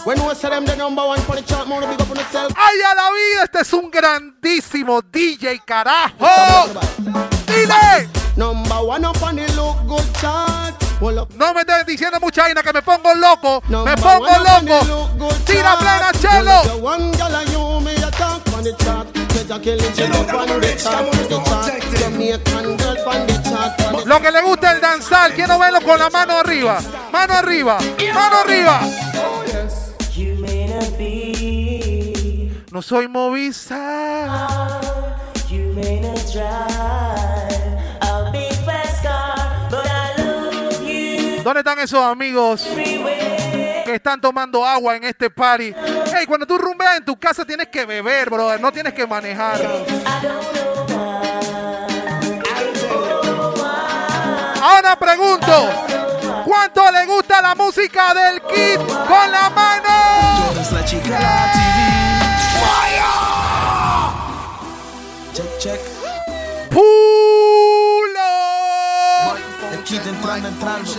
when 0.04 0.18
we 0.26 0.34
say 0.34 0.50
them 0.50 0.64
the 0.64 0.74
number 0.74 1.02
one 1.06 1.20
for 1.20 1.36
the 1.36 1.42
chart, 1.42 1.68
more 1.68 1.80
big 1.80 2.00
up 2.00 2.10
on 2.10 2.16
yourself. 2.16 2.52
¡Ay, 2.56 2.80
a 2.82 2.94
la 2.94 3.10
vida! 3.12 3.44
Este 3.44 3.60
es 3.60 3.72
un 3.72 3.90
grandísimo 3.90 5.02
DJ, 5.02 5.60
carajo. 5.64 6.26
¡Dile! 7.46 8.08
Number 8.36 8.82
one 8.82 9.04
up 9.04 9.22
on 9.22 9.36
the 9.36 9.46
look 9.54 9.76
good 9.86 10.12
chart. 10.20 10.74
No 11.00 11.54
me 11.54 11.60
estés 11.60 11.86
diciendo 11.86 12.18
mucha 12.20 12.42
vaina 12.42 12.62
que 12.62 12.72
me 12.72 12.82
pongo 12.82 13.14
loco. 13.14 13.62
Me 13.68 13.96
pongo 13.96 14.26
loco. 14.26 15.28
Tira 15.44 15.78
plena, 15.78 16.10
chelo. 16.20 16.62
The 18.66 18.84
chart. 18.84 19.06
Killing 19.62 20.12
up 20.12 20.34
on 20.34 20.60
the 20.60 20.74
chart. 20.82 21.12
The 21.28 21.38
chart. 21.44 21.82
Jamaican 21.98 22.76
girl 22.76 23.08
on 23.08 23.26
the 23.26 23.36
chart. 23.44 24.06
Lo 24.06 24.20
que 24.20 24.30
le 24.30 24.42
gusta 24.42 24.72
el 24.72 24.80
danzar, 24.80 25.32
quiero 25.34 25.58
verlo 25.58 25.80
con 25.80 25.98
la 25.98 26.10
mano 26.10 26.38
arriba. 26.38 26.80
Mano 27.12 27.34
arriba. 27.34 27.78
Mano 28.14 28.36
arriba. 28.44 28.80
You 30.14 30.34
may 30.40 30.66
not 30.66 30.98
be. 30.98 32.50
No 32.72 32.82
soy 32.82 33.08
movisa. 33.08 34.78
¿Dónde 41.44 41.60
están 41.60 41.78
esos 41.78 42.00
amigos 42.00 42.66
están 43.96 44.20
tomando 44.20 44.64
agua 44.64 44.96
en 44.96 45.04
este 45.04 45.28
party? 45.30 45.74
Hey, 46.14 46.26
cuando 46.26 46.46
tú 46.46 46.56
rumbeas 46.58 46.98
en 46.98 47.04
tu 47.04 47.18
casa 47.18 47.44
tienes 47.44 47.68
que 47.68 47.84
beber, 47.84 48.30
brother. 48.30 48.60
No 48.60 48.72
tienes 48.72 48.94
que 48.94 49.06
manejar. 49.06 49.60
Ahora 54.62 54.96
pregunto, 54.98 55.70
¿cuánto 56.44 56.90
le 56.90 57.06
gusta 57.06 57.40
la 57.42 57.54
música 57.54 58.14
del 58.14 58.40
Kid 58.42 58.78
con 58.78 59.30
la 59.30 59.50
mano? 59.50 60.52
Check, 65.32 65.58
check. 65.58 65.80
¡Pulo! 66.70 66.86
El 69.72 69.82
kit 69.84 70.06
entrando, 70.06 70.48
entrando. 70.48 70.90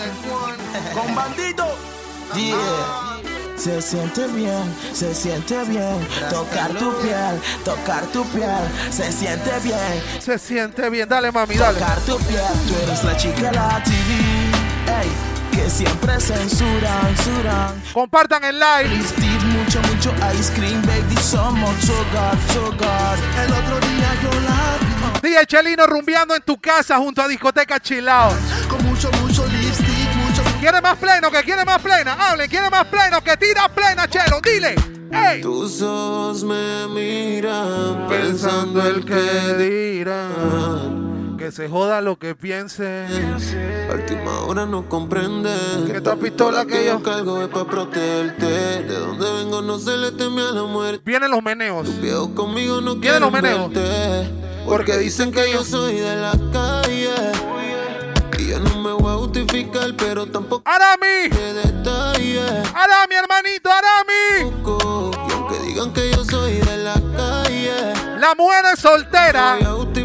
Con 0.94 1.16
bandito. 1.16 1.87
Yeah. 2.36 3.18
Se 3.58 3.82
siente 3.82 4.28
bien, 4.28 4.76
se 4.94 5.16
siente 5.16 5.64
bien. 5.64 6.08
Tocar 6.30 6.70
tu 6.74 6.94
piel, 7.02 7.42
tocar 7.66 8.06
tu 8.08 8.24
piel. 8.28 8.92
Se 8.92 9.12
siente 9.12 9.52
bien. 9.64 10.04
Se 10.20 10.38
siente 10.38 10.90
bien. 10.92 11.10
Dale, 11.10 11.32
mami, 11.32 11.56
dale. 11.56 11.80
Tocar 11.80 12.00
tu 12.02 12.18
piel. 12.20 12.44
Tú 12.68 12.76
eres 12.84 13.04
la 13.04 13.18
chica 13.18 13.50
de 13.50 13.52
la 13.52 13.84
TV. 13.84 15.02
Ey, 15.02 15.10
que 15.52 15.70
siempre 15.70 16.20
censuran, 16.20 17.16
censuran. 17.18 17.84
Compartan 17.94 18.44
el 18.44 18.60
live. 18.60 19.04
Mucho, 19.48 19.82
mucho 19.82 20.14
ice 20.38 20.54
cream, 20.54 20.82
baby. 20.84 21.18
Somos 21.20 21.76
sugar, 21.82 22.38
sugar. 22.54 23.18
El 23.44 23.52
otro 23.52 23.80
día 23.80 24.14
yo 24.22 24.40
la. 24.42 24.98
DJ 25.22 25.46
Chelino 25.48 25.88
rumbeando 25.88 26.36
en 26.36 26.44
tu 26.44 26.58
casa 26.58 26.98
junto 26.98 27.24
a 27.24 27.28
discoteca 27.28 27.80
Chilao. 27.80 28.32
¿Quiere 30.68 30.82
más 30.82 30.98
pleno? 30.98 31.32
¿Que 31.32 31.44
quiere 31.44 31.64
más 31.64 31.82
plena? 31.82 32.12
Hable, 32.20 32.50
¿quiere 32.50 32.70
más 32.70 32.86
pleno? 32.88 33.24
Que 33.24 33.38
tira 33.38 33.70
plena, 33.70 34.06
Chelo. 34.10 34.42
Dile. 34.44 34.76
¡Ey! 35.14 35.40
Tus 35.42 35.82
ojos 35.82 36.44
me 36.44 36.88
miran 36.90 38.06
Pensando 38.10 38.86
el 38.86 39.06
que 39.06 39.54
dirán. 39.56 41.38
Que 41.38 41.54
se 41.54 41.70
joda 41.70 42.02
lo 42.02 42.20
que 42.20 42.36
piense. 42.36 43.06
A 43.90 43.94
última 43.94 44.40
hora 44.42 44.66
no 44.66 44.90
comprende 44.90 45.56
Que 45.90 45.96
esta 46.00 46.18
pistola 46.18 46.66
que 46.66 46.86
yo- 46.86 47.02
cargo 47.02 47.42
es 47.44 47.48
para 47.48 47.64
protegerte. 47.64 48.46
De 48.46 49.00
donde 49.00 49.32
vengo 49.32 49.62
no 49.62 49.80
se 49.80 49.96
le 49.96 50.12
teme 50.12 50.42
a 50.42 50.52
la 50.52 50.64
muerte. 50.64 51.02
Vienen 51.06 51.32
los 51.32 51.42
meneos. 51.42 52.02
Viejo 52.02 52.36
conmigo 52.36 52.82
no 52.82 52.96
Vienen 52.98 53.22
los 53.22 53.32
meneos. 53.32 53.72
verte. 53.72 54.30
Porque 54.66 54.98
dicen 54.98 55.32
que 55.32 55.50
yo 55.50 55.64
soy 55.64 55.96
de 55.96 56.16
la 56.18 56.34
calle. 56.52 57.14
Yo 58.58 58.64
no 58.64 58.78
me 58.82 58.92
voy 58.92 59.14
a 59.14 59.18
justificar, 59.18 59.94
pero 59.96 60.26
tampoco. 60.26 60.64
¡Arami! 60.66 61.30
¡Arami, 62.74 63.16
hermanito, 63.16 63.70
Arami! 63.72 64.50
Y 65.28 65.32
aunque 65.32 65.60
digan 65.60 65.94
que 65.94 66.10
yo 66.10 66.26
soy 66.26 66.54
de 66.54 66.78
la 66.78 66.96
calle. 67.16 67.94
Las 68.18 68.36
mujeres 68.36 68.80
solteras, 68.80 69.60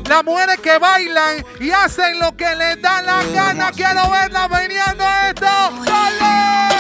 las 0.06 0.24
mujeres 0.24 0.60
que 0.60 0.76
bailan 0.78 1.42
y 1.60 1.70
hacen 1.70 2.20
lo 2.20 2.36
que 2.36 2.54
les 2.54 2.82
da 2.82 3.00
la 3.00 3.24
gana. 3.24 3.70
Quiero 3.72 4.10
verlas 4.10 4.50
veniendo 4.50 5.02
esto. 5.28 5.46
¡Dale! 5.86 6.76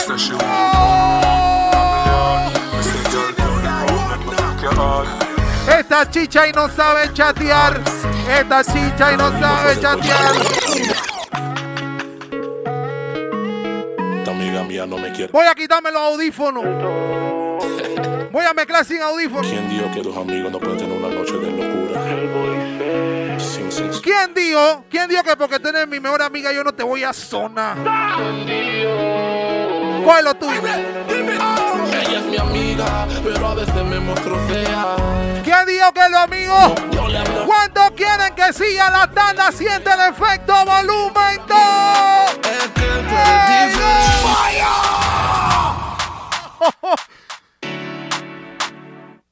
Esta 5.78 6.10
chicha 6.10 6.48
y 6.48 6.52
no 6.52 6.68
sabe 6.68 7.10
chatear. 7.14 7.80
Esta 8.28 8.62
chicha 8.62 9.12
y 9.14 9.16
no 9.16 9.30
sabe 9.40 9.80
chatear. 9.80 10.61
No 14.86 14.98
me 14.98 15.12
quiere. 15.12 15.32
Voy 15.32 15.46
a 15.46 15.54
quitarme 15.54 15.90
los 15.90 16.00
audífonos. 16.00 16.64
Voy 18.30 18.44
a 18.44 18.54
mezclar 18.54 18.84
sin 18.84 19.02
audífonos. 19.02 19.46
¿Quién 19.46 19.68
dijo 19.68 19.90
que 19.92 20.02
dos 20.02 20.16
amigos 20.16 20.50
no 20.50 20.58
pueden 20.58 20.78
tener 20.78 20.96
una 20.96 21.08
noche 21.08 21.34
de 21.34 21.50
locura? 21.50 22.00
Sin 23.38 23.70
sexo. 23.70 24.00
¿Quién 24.02 24.32
dijo? 24.34 24.84
¿Quién 24.88 25.08
dijo 25.08 25.22
que 25.22 25.36
porque 25.36 25.58
tienes 25.60 25.86
mi 25.86 26.00
mejor 26.00 26.22
amiga 26.22 26.52
yo 26.52 26.64
no 26.64 26.72
te 26.72 26.82
voy 26.82 27.04
a 27.04 27.12
sonar? 27.12 27.76
¿Cuál 30.04 30.18
es 30.18 30.24
lo 30.24 30.34
tuyo? 30.34 30.62
Ella 32.12 32.20
es 32.20 32.26
mi 32.26 32.36
amiga, 32.36 33.08
pero 33.24 33.46
a 33.46 33.54
veces 33.54 33.74
me 33.74 33.98
muestro 33.98 34.38
fea. 34.46 34.96
¿Quién 35.42 35.64
dijo 35.66 35.90
que 35.94 36.08
los 36.10 36.20
amigos? 36.20 36.74
¿Cuánto 37.46 37.80
quieren 37.96 38.34
que 38.34 38.52
siga 38.52 38.90
la 38.90 39.10
tanda? 39.10 39.50
Siente 39.50 39.90
el 39.90 40.00
efecto 40.12 40.52
volumen 40.66 41.40
2. 41.48 41.58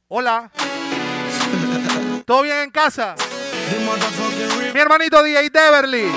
Hola. 0.08 0.50
¿Todo 2.24 2.40
bien 2.40 2.60
en 2.60 2.70
casa? 2.70 3.14
Mi 4.72 4.80
hermanito 4.80 5.22
DJ 5.22 5.50
Deverly. 5.50 6.10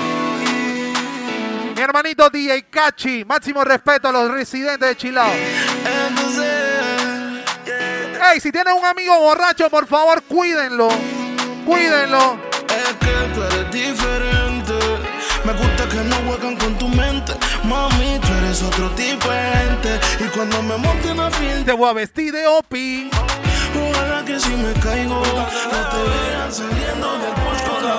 Mi 1.76 1.82
hermanito 1.82 2.30
DJ 2.30 2.62
Cachi. 2.70 3.22
Máximo 3.26 3.62
respeto 3.64 4.08
a 4.08 4.12
los 4.12 4.30
residentes 4.30 4.88
de 4.88 4.96
Chilao. 4.96 5.30
Ey, 8.32 8.40
si 8.40 8.50
tienes 8.50 8.72
un 8.72 8.84
amigo 8.84 9.18
borracho, 9.18 9.68
por 9.68 9.86
favor, 9.86 10.22
cuídenlo. 10.22 10.88
Cuídenlo. 11.66 12.38
Es 12.68 12.96
que 12.96 13.34
tú 13.34 13.42
eres 13.42 13.70
diferente. 13.70 14.74
Me 15.44 15.52
gusta 15.52 15.88
que 15.88 15.96
no 15.96 16.16
juegan 16.26 16.56
con 16.56 16.78
tu 16.78 16.88
mente. 16.88 17.34
Mami, 17.64 18.18
tú 18.20 18.28
eres 18.38 18.62
otro 18.62 18.88
tipo 18.90 19.28
de 19.28 19.42
gente. 19.42 20.00
Y 20.20 20.28
cuando 20.28 20.62
me 20.62 20.76
monte 20.78 21.10
en 21.10 21.18
la 21.18 21.30
fiesta, 21.30 21.64
Te 21.66 21.72
voy 21.72 21.90
a 21.90 21.92
vestir 21.92 22.32
de 22.32 22.46
OPI. 22.46 23.10
ojalá 23.12 24.24
que 24.24 24.40
si 24.40 24.50
me 24.50 24.72
caigo, 24.80 25.16
no 25.16 25.22
te 25.90 26.02
vean 26.08 26.52
saliendo 26.52 27.18
del 27.18 27.34
Porsche 27.34 27.64
con 27.64 27.84
la 27.84 27.96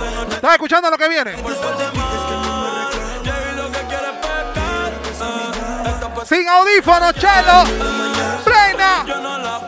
déjame. 0.00 0.34
¿Estás 0.36 0.52
escuchando 0.52 0.90
lo 0.90 0.98
que 0.98 1.08
viene? 1.08 1.34
Sin 6.30 6.48
audífonos, 6.48 7.12
chelo. 7.14 7.64
Plena. 8.44 9.04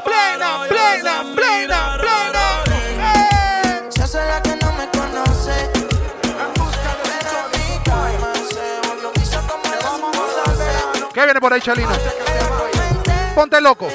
Plena, 0.05 0.61
plena, 0.69 1.25
plena, 1.35 1.99
plena. 1.99 2.63
¡Eh! 2.71 3.89
Se 3.89 4.03
hace 4.05 4.25
la 4.25 4.41
que 4.41 4.55
no 4.63 4.73
me 4.75 4.89
conoce. 4.91 5.73
¿Qué 11.13 11.25
viene 11.25 11.41
por 11.41 11.53
ahí, 11.53 11.61
Chalino? 11.61 11.91
Ponte 13.35 13.61
loco. 13.61 13.89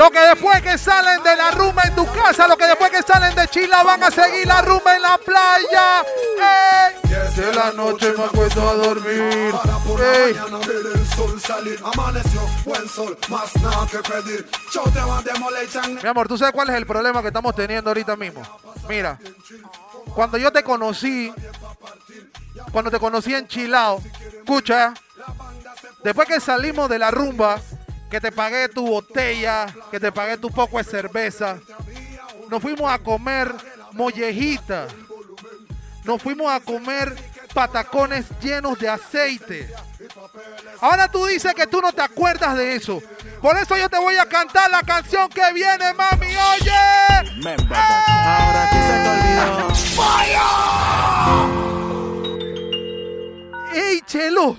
Lo 0.00 0.10
que 0.10 0.18
después 0.18 0.62
que 0.62 0.78
salen 0.78 1.22
de 1.22 1.36
la 1.36 1.50
rumba 1.50 1.82
en 1.82 1.94
tu 1.94 2.06
casa, 2.06 2.48
lo 2.48 2.56
que 2.56 2.64
después 2.66 2.90
que 2.90 3.02
salen 3.02 3.34
de 3.34 3.46
Chila 3.48 3.82
van 3.82 4.02
a 4.02 4.10
seguir 4.10 4.46
la 4.46 4.62
rumba 4.62 4.96
en 4.96 5.02
la 5.02 5.18
playa. 5.18 6.02
¡Ey! 6.40 7.36
De 7.36 7.52
la 7.52 7.70
noche 7.72 8.14
me 8.16 8.24
acuesto 8.24 8.66
a 8.66 8.74
dormir. 8.76 9.12
Ey. 9.12 10.32
Mañana 10.32 10.66
ver 10.66 10.86
el 10.94 11.06
sol 11.08 11.38
salir. 11.38 11.78
Amaneció 11.84 12.40
buen 12.64 12.88
sol, 12.88 13.18
más 13.28 13.54
nada 13.56 13.86
que 13.88 13.98
pedir. 13.98 14.48
Yo 14.72 14.84
te 14.84 15.00
voy 15.00 15.18
a 15.18 15.20
demoler, 15.20 15.68
Mi 16.02 16.08
amor, 16.08 16.28
¿tú 16.28 16.38
sabes 16.38 16.54
cuál 16.54 16.70
es 16.70 16.76
el 16.76 16.86
problema 16.86 17.20
que 17.20 17.28
estamos 17.28 17.54
teniendo 17.54 17.90
ahorita 17.90 18.16
mismo? 18.16 18.40
Mira, 18.88 19.18
cuando 20.14 20.38
yo 20.38 20.50
te 20.50 20.62
conocí, 20.62 21.30
cuando 22.72 22.90
te 22.90 22.98
conocí 22.98 23.34
en 23.34 23.46
Chilao, 23.46 24.00
escucha, 24.38 24.94
después 26.02 26.26
que 26.26 26.40
salimos 26.40 26.88
de 26.88 26.98
la 26.98 27.10
rumba, 27.10 27.60
que 28.10 28.20
te 28.20 28.32
pagué 28.32 28.68
tu 28.68 28.86
botella, 28.86 29.66
que 29.90 30.00
te 30.00 30.10
pagué 30.10 30.36
tu 30.36 30.50
poco 30.50 30.78
de 30.78 30.84
cerveza, 30.84 31.58
nos 32.48 32.60
fuimos 32.60 32.90
a 32.90 32.98
comer 32.98 33.54
mollejita, 33.92 34.88
nos 36.04 36.20
fuimos 36.20 36.50
a 36.52 36.60
comer 36.60 37.14
patacones 37.54 38.26
llenos 38.42 38.78
de 38.78 38.88
aceite. 38.88 39.72
Ahora 40.80 41.10
tú 41.10 41.26
dices 41.26 41.54
que 41.54 41.66
tú 41.66 41.80
no 41.80 41.92
te 41.92 42.02
acuerdas 42.02 42.56
de 42.56 42.74
eso. 42.74 43.00
Por 43.40 43.56
eso 43.56 43.76
yo 43.76 43.88
te 43.88 43.98
voy 43.98 44.16
a 44.16 44.26
cantar 44.26 44.70
la 44.70 44.82
canción 44.82 45.28
que 45.28 45.52
viene, 45.52 45.92
mami. 45.94 46.26
Oye. 46.26 46.72
Ahora 47.74 48.68
que 48.70 48.76
se 48.76 48.98
te 49.02 49.08
olvidó. 49.08 49.70
¡Ey, 53.72 54.00
Chelo! 54.04 54.56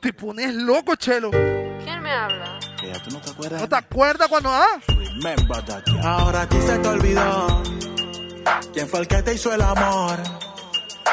Te 0.00 0.12
pones 0.12 0.54
loco, 0.54 0.94
Chelo. 0.96 1.30
¿Quién 1.30 2.00
me 2.02 2.10
habla? 2.10 2.55
Que 2.86 2.92
ya 2.92 3.02
tú 3.02 3.10
no 3.10 3.20
te 3.20 3.30
acuerdas. 3.30 3.60
¿No 3.60 3.68
te 3.68 3.76
acuerdas 3.76 4.28
cuando 4.28 4.48
ah? 4.48 4.66
Remember 4.86 5.64
that. 5.64 5.82
Ahora 6.04 6.42
a 6.42 6.48
ti 6.48 6.56
se 6.64 6.78
te 6.78 6.88
olvidó. 6.88 7.62
¿Quién 8.72 8.88
fue 8.88 9.00
el 9.00 9.08
que 9.08 9.22
te 9.22 9.34
hizo 9.34 9.52
el 9.52 9.60
amor? 9.60 10.16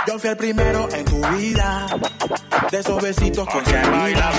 Yo 0.05 0.19
fui 0.19 0.29
el 0.29 0.37
primero 0.37 0.87
en 0.93 1.03
tu 1.05 1.19
vida. 1.29 1.87
De 2.69 2.77
esos 2.77 3.01
besitos 3.01 3.47
con 3.47 3.65
salida. 3.65 4.31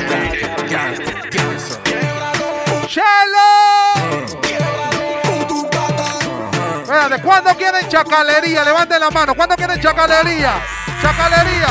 ¡Chelo! 2.87 3.05
Espérate, 6.83 7.23
¿cuándo 7.23 7.57
quieren 7.57 7.89
chacalería? 7.89 8.65
Levanten 8.65 9.01
la 9.01 9.11
mano. 9.11 9.35
¿Cuándo 9.35 9.57
quieren 9.57 9.81
chacalería? 9.81 10.63
Chacalería. 11.03 11.67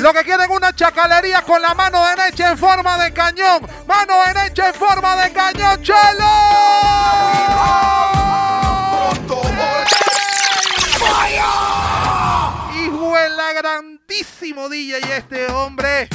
Lo 0.00 0.12
que 0.12 0.22
quieren 0.22 0.50
una 0.50 0.74
chacalería 0.74 1.42
con 1.42 1.60
la 1.60 1.74
mano 1.74 2.04
derecha 2.04 2.50
en 2.50 2.58
forma 2.58 2.96
de 3.02 3.12
cañón. 3.12 3.66
Mano 3.86 4.14
derecha 4.26 4.68
en 4.68 4.74
forma 4.74 5.16
de 5.16 5.32
cañón, 5.32 5.82
Chelo. 5.82 5.98
Hijo 12.74 13.14
de 13.14 13.28
la 13.30 13.52
grandísimo 13.54 14.68
DJ 14.68 14.98
este 15.16 15.46
hombre. 15.50 16.08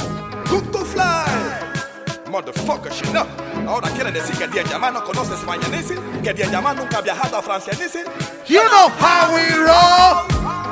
Motherfucker, 2.30 2.92
shit 2.92 3.10
no. 3.10 3.26
Ahora 3.68 3.88
quiere 3.90 4.10
decir 4.10 4.36
que 4.36 4.48
Diayama 4.48 4.90
no 4.90 5.04
conoce 5.04 5.34
España, 5.34 5.68
¿nici? 5.68 5.94
Que 6.22 6.32
Diayama 6.32 6.74
nunca 6.74 6.98
ha 6.98 7.00
viajado 7.00 7.36
a 7.36 7.42
Francia, 7.42 7.72
¿nici? 7.78 8.00
You 8.46 8.60
know 8.70 8.88
how 8.98 9.32
we 9.34 9.48
roll. 9.54 10.63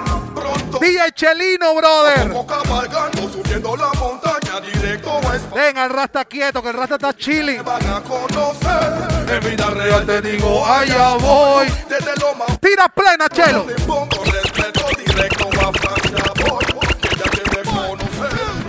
DJ 0.81 1.13
Chelino, 1.15 1.75
brother. 1.75 2.33
Cabalgando, 2.47 3.29
subiendo 3.31 3.77
la 3.77 3.93
montaña, 3.93 4.61
directo 4.61 5.11
a. 5.19 5.55
Venga, 5.55 5.85
el 5.85 5.91
rasta 5.91 6.25
quieto, 6.25 6.63
que 6.63 6.71
el 6.71 6.75
rasta 6.75 6.95
está 6.97 7.15
chilling. 7.17 7.63
Van 7.65 7.87
a 7.87 8.01
conocer. 8.03 9.29
En 9.29 9.41
vida 9.51 9.71
real 9.71 10.07
te 10.07 10.23
digo, 10.23 10.65
allá 10.67 11.15
voy. 11.17 11.67
Desde 11.89 12.15
lo 12.21 12.35
más 12.35 12.59
Tira 12.61 12.89
plena, 12.89 13.29
Chelo. 13.29 13.63
te 13.65 13.75
pongo 13.83 14.25
respeto 14.25 14.87
directo 14.99 15.49
a 15.49 15.73
Francia, 15.73 16.33
voy. 16.47 16.65
Porque 16.75 17.09
ya 17.17 17.31
te 17.31 17.57
de 17.57 17.63
conocer. 17.63 18.63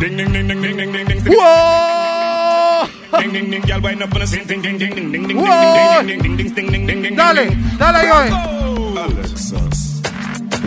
Ding 0.00 0.16
ding 0.16 0.32
ding 0.32 0.46
ding 0.46 0.62
ding 0.62 0.76
ding 0.76 0.92
ding 0.92 1.24
ding. 1.24 1.34
¡Wow! 1.36 2.07
Ding 3.10 3.32
ding 3.32 3.50
ding, 3.50 3.64
y'all 3.64 3.80
wind 3.80 4.02
up 4.02 4.12
on 4.12 4.20
the 4.20 4.26
scene. 4.26 4.46
Ding 4.46 4.60
ding 4.60 4.76
ding 4.78 4.94
ding 4.94 5.10
ding 5.10 5.26
ding 5.26 5.28
ding 5.28 5.36
Whoa. 5.38 6.02
ding 6.06 6.20
ding 6.20 6.36
ding 6.36 6.54
ding 6.54 6.70
ding 6.70 6.86
ding 6.86 7.02
ding. 7.02 7.16
Dale, 7.16 7.48
dale, 7.78 8.12
oye. 8.12 8.30
Alexis, 9.00 10.02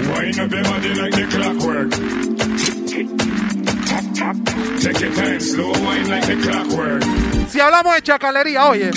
wind 0.09 0.39
up 0.39 0.51
your 0.51 0.63
body 0.63 0.93
like 0.95 1.13
the 1.13 1.25
clockwork. 1.29 1.91
Take 4.81 4.99
your 5.01 5.13
time, 5.13 5.39
slow 5.39 5.71
wine 5.85 6.09
like 6.09 6.25
the 6.25 6.35
clockwork. 6.41 7.03
Si 7.49 7.59
hablamos 7.59 7.95
de 7.95 8.01
chacalería, 8.01 8.69
oye. 8.69 8.91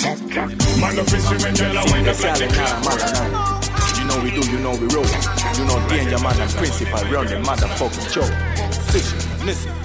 Man 0.81 0.97
up 0.97 1.07
is 1.13 1.29
wind 1.29 1.61
up 1.61 2.19
like 2.19 2.37
the 2.39 2.47
clockwork. 2.49 3.01
You 3.99 4.05
know 4.05 4.23
we 4.23 4.31
do, 4.31 4.41
you 4.49 4.59
know 4.59 4.71
we 4.71 4.87
roll. 4.89 5.05
You 5.55 5.65
know 5.65 5.87
danger 5.87 6.19
man 6.19 6.41
and 6.41 6.51
principal 6.51 7.03
run 7.11 7.27
the 7.27 7.35
motherfucking 7.45 8.09
show. 8.11 8.27
Listen, 8.91 9.45
listen. 9.45 9.84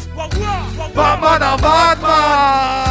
Batman 0.94 1.60
Batman. 1.60 2.90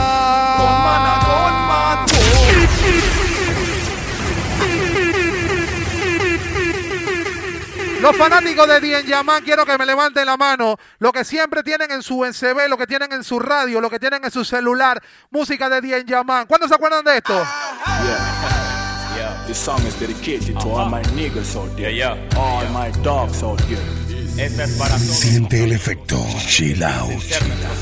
Los 8.01 8.15
fanáticos 8.15 8.65
de 8.65 8.79
Dien 8.79 9.05
Yaman 9.05 9.43
quiero 9.43 9.65
que 9.65 9.77
me 9.77 9.85
levanten 9.85 10.25
la 10.25 10.37
mano. 10.37 10.77
Lo 10.99 11.11
que 11.11 11.25
siempre 11.25 11.63
tienen 11.63 11.91
en 11.91 12.01
su 12.01 12.23
NCB, 12.23 12.69
lo 12.69 12.77
que 12.77 12.87
tienen 12.87 13.11
en 13.11 13.25
su 13.25 13.39
radio, 13.39 13.81
lo 13.81 13.89
que 13.89 13.99
tienen 13.99 14.23
en 14.23 14.31
su 14.31 14.45
celular. 14.45 15.01
Música 15.31 15.67
de 15.69 15.81
Dien 15.81 16.05
Yaman. 16.05 16.47
¿Cuándo 16.47 16.65
se 16.67 16.75
acuerdan 16.75 17.03
de 17.03 17.17
esto? 17.17 17.33
Yeah. 17.35 19.45
This 19.45 19.57
song 19.57 19.85
is 19.85 19.99
dedicated 19.99 20.57
to 20.59 20.69
all 20.69 20.89
my 20.89 21.01
niggas 21.15 21.55
out 21.55 21.75
there, 21.75 21.91
all 22.37 22.65
my 22.69 22.91
dogs 23.03 23.43
out 23.43 23.59
there. 23.67 24.08
Siente 24.39 25.65
el 25.65 25.73
efecto. 25.73 26.25
Chill 26.47 26.81
out. 26.81 27.21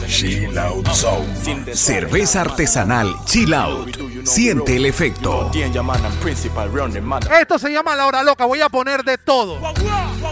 Chill 0.08 0.58
out 0.58 0.88
zone. 0.92 1.76
Cerveza 1.76 2.42
artesanal 2.42 3.16
Chill 3.26 3.54
Out. 3.54 3.96
Siente 4.26 4.76
el 4.78 4.88
efecto. 4.88 5.52
Esto 7.40 7.60
se 7.60 7.70
llama 7.70 7.96
La 7.96 8.08
Hora 8.08 8.24
Loca. 8.24 8.46
Voy 8.46 8.62
a 8.62 8.70
poner 8.70 9.04
de 9.04 9.20
todo. 9.20 9.60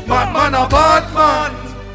Batman 0.07 0.55
a 0.55 0.65
Batman. 0.65 1.51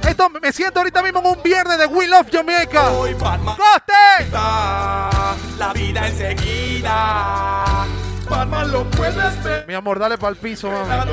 Esto 0.09 0.31
me 0.31 0.53
siento 0.53 0.79
ahorita 0.79 1.03
mismo 1.03 1.19
en 1.19 1.27
un 1.27 1.43
viernes 1.43 1.79
de 1.79 1.87
We 1.87 2.07
Love 2.07 2.29
Jamaica. 2.31 2.89
¡Coste! 2.89 4.31
La 4.31 5.73
vida 5.75 6.07
enseguida. 6.07 7.85
Batman 8.29 8.71
lo 8.71 8.89
puedes 8.93 9.43
ver. 9.43 9.67
Mi 9.67 9.75
amor, 9.75 9.99
dale 9.99 10.17
para 10.19 10.31
el 10.31 10.37
piso, 10.37 10.71
mami. 10.71 11.11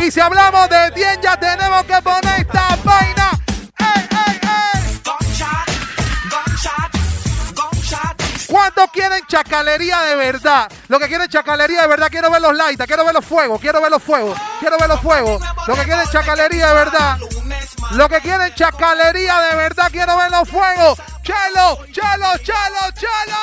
Y 0.00 0.10
si 0.10 0.20
hablamos 0.20 0.68
de 0.68 0.90
10, 0.90 1.20
ya 1.22 1.38
tenemos 1.38 1.84
que 1.84 2.02
poner 2.02 2.40
esta 2.40 2.76
vaina. 2.84 3.42
¿Cuántos 8.52 8.90
quieren 8.92 9.20
chacalería 9.26 10.02
de 10.02 10.14
verdad? 10.14 10.70
Lo 10.88 10.98
que 10.98 11.08
quieren 11.08 11.26
chacalería 11.26 11.80
de 11.82 11.88
verdad, 11.88 12.08
quiero 12.10 12.30
ver 12.30 12.42
los 12.42 12.54
lights, 12.54 12.84
quiero 12.86 13.02
ver 13.04 13.14
los 13.14 13.24
fuegos, 13.24 13.58
quiero 13.58 13.80
ver 13.80 13.90
los 13.90 14.02
fuegos, 14.02 14.38
quiero 14.60 14.76
ver 14.76 14.88
los 14.88 15.00
fuegos. 15.00 15.42
Lo 15.66 15.74
que 15.74 15.84
quieren 15.84 16.04
chacalería 16.12 16.68
de 16.68 16.74
verdad. 16.74 17.16
Lo 17.92 18.10
que 18.10 18.20
quieren 18.20 18.54
chacalería 18.54 19.40
de 19.40 19.56
verdad, 19.56 19.88
quiero 19.90 20.18
ver 20.18 20.30
los 20.30 20.46
fuegos. 20.48 21.00
Chelo, 21.22 21.78
chelo, 21.92 22.36
chelo, 22.44 22.90
chelo. 22.94 23.38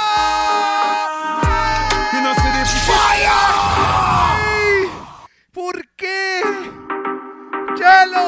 ¿Por 6.43 6.53
qué? 6.63 6.71
Chelo. 7.75 8.25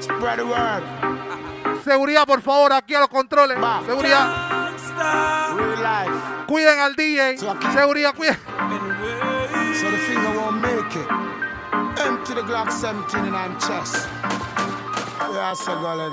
Spread 0.00 0.36
the 0.36 0.44
word. 0.44 0.82
Seguridad, 1.84 2.26
por 2.26 2.40
favor, 2.42 2.72
aquí 2.72 2.94
a 2.94 3.00
los 3.00 3.08
controles. 3.08 3.58
Seguridad. 3.86 4.72
Real 5.56 5.82
life. 5.82 6.12
Cuiden 6.46 6.78
al 6.78 6.94
DJ. 6.94 7.38
Seguridad, 7.72 8.14
cuiden. 8.14 8.38
So 9.80 9.90
the 9.90 9.98
finger 9.98 10.30
won't 10.38 10.60
make 10.60 10.94
it. 10.96 11.08
Empty 12.04 12.34
the 12.34 12.42
Glock 12.42 12.70
17 12.70 13.24
in 13.24 13.34
I'm 13.34 13.58
chest. 13.58 14.08
Yeah, 15.32 15.54
so 15.54 15.74
go 15.80 15.94
like. 15.94 16.12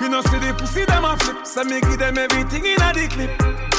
You 0.00 0.08
know, 0.08 0.20
see 0.22 0.38
the 0.38 0.54
pussy 0.54 0.84
them 0.84 1.04
a 1.04 1.16
flip. 1.16 1.46
So 1.46 1.64
me 1.64 1.80
give 1.80 1.98
them 1.98 2.18
everything 2.18 2.66
in 2.66 2.82
a 2.82 2.92
the 2.92 3.08
clip. 3.08 3.71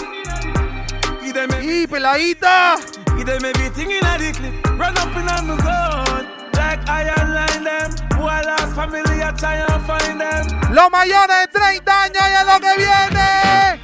Y 1.35 1.87
peladita. 1.87 2.77
Give 3.17 3.25
them 3.25 3.43
everything 3.43 3.89
in 3.89 4.05
a 4.05 4.17
the 4.19 4.31
clip. 4.33 4.53
Run 4.77 4.95
up 4.97 5.15
in 5.15 5.27
on 5.27 5.47
the 5.47 5.55
gun. 5.63 6.27
Like 6.53 6.87
iron 6.87 7.33
line 7.33 7.63
them. 7.63 7.91
Who 8.13 8.23
I 8.25 8.41
lost 8.43 8.75
family, 8.75 9.23
I 9.23 9.31
try 9.31 9.55
and 9.55 9.83
find 9.87 10.21
them. 10.21 10.45
Los 10.71 10.91
mayores 10.91 11.47
de 11.51 11.59
30 11.59 12.03
años 12.03 12.21
y 12.21 12.33
es 12.35 12.45
lo 12.45 12.59
que 12.59 12.77
viene. 12.77 13.79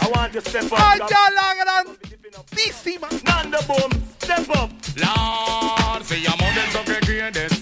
I 0.00 0.08
want 0.14 0.32
you 0.32 0.40
to 0.40 0.48
step 0.48 0.72
up. 0.72 0.78
¡Allá 0.78 1.30
la 1.34 1.54
grandísima! 1.54 3.08
Nando 3.24 3.58
boom, 3.66 3.90
step 4.22 4.48
up. 4.50 4.70
Lord, 4.96 6.04
se 6.04 6.20
llamó 6.20 6.46
de 6.54 6.64
eso 6.68 6.84
que 6.84 7.00
quieres. 7.00 7.55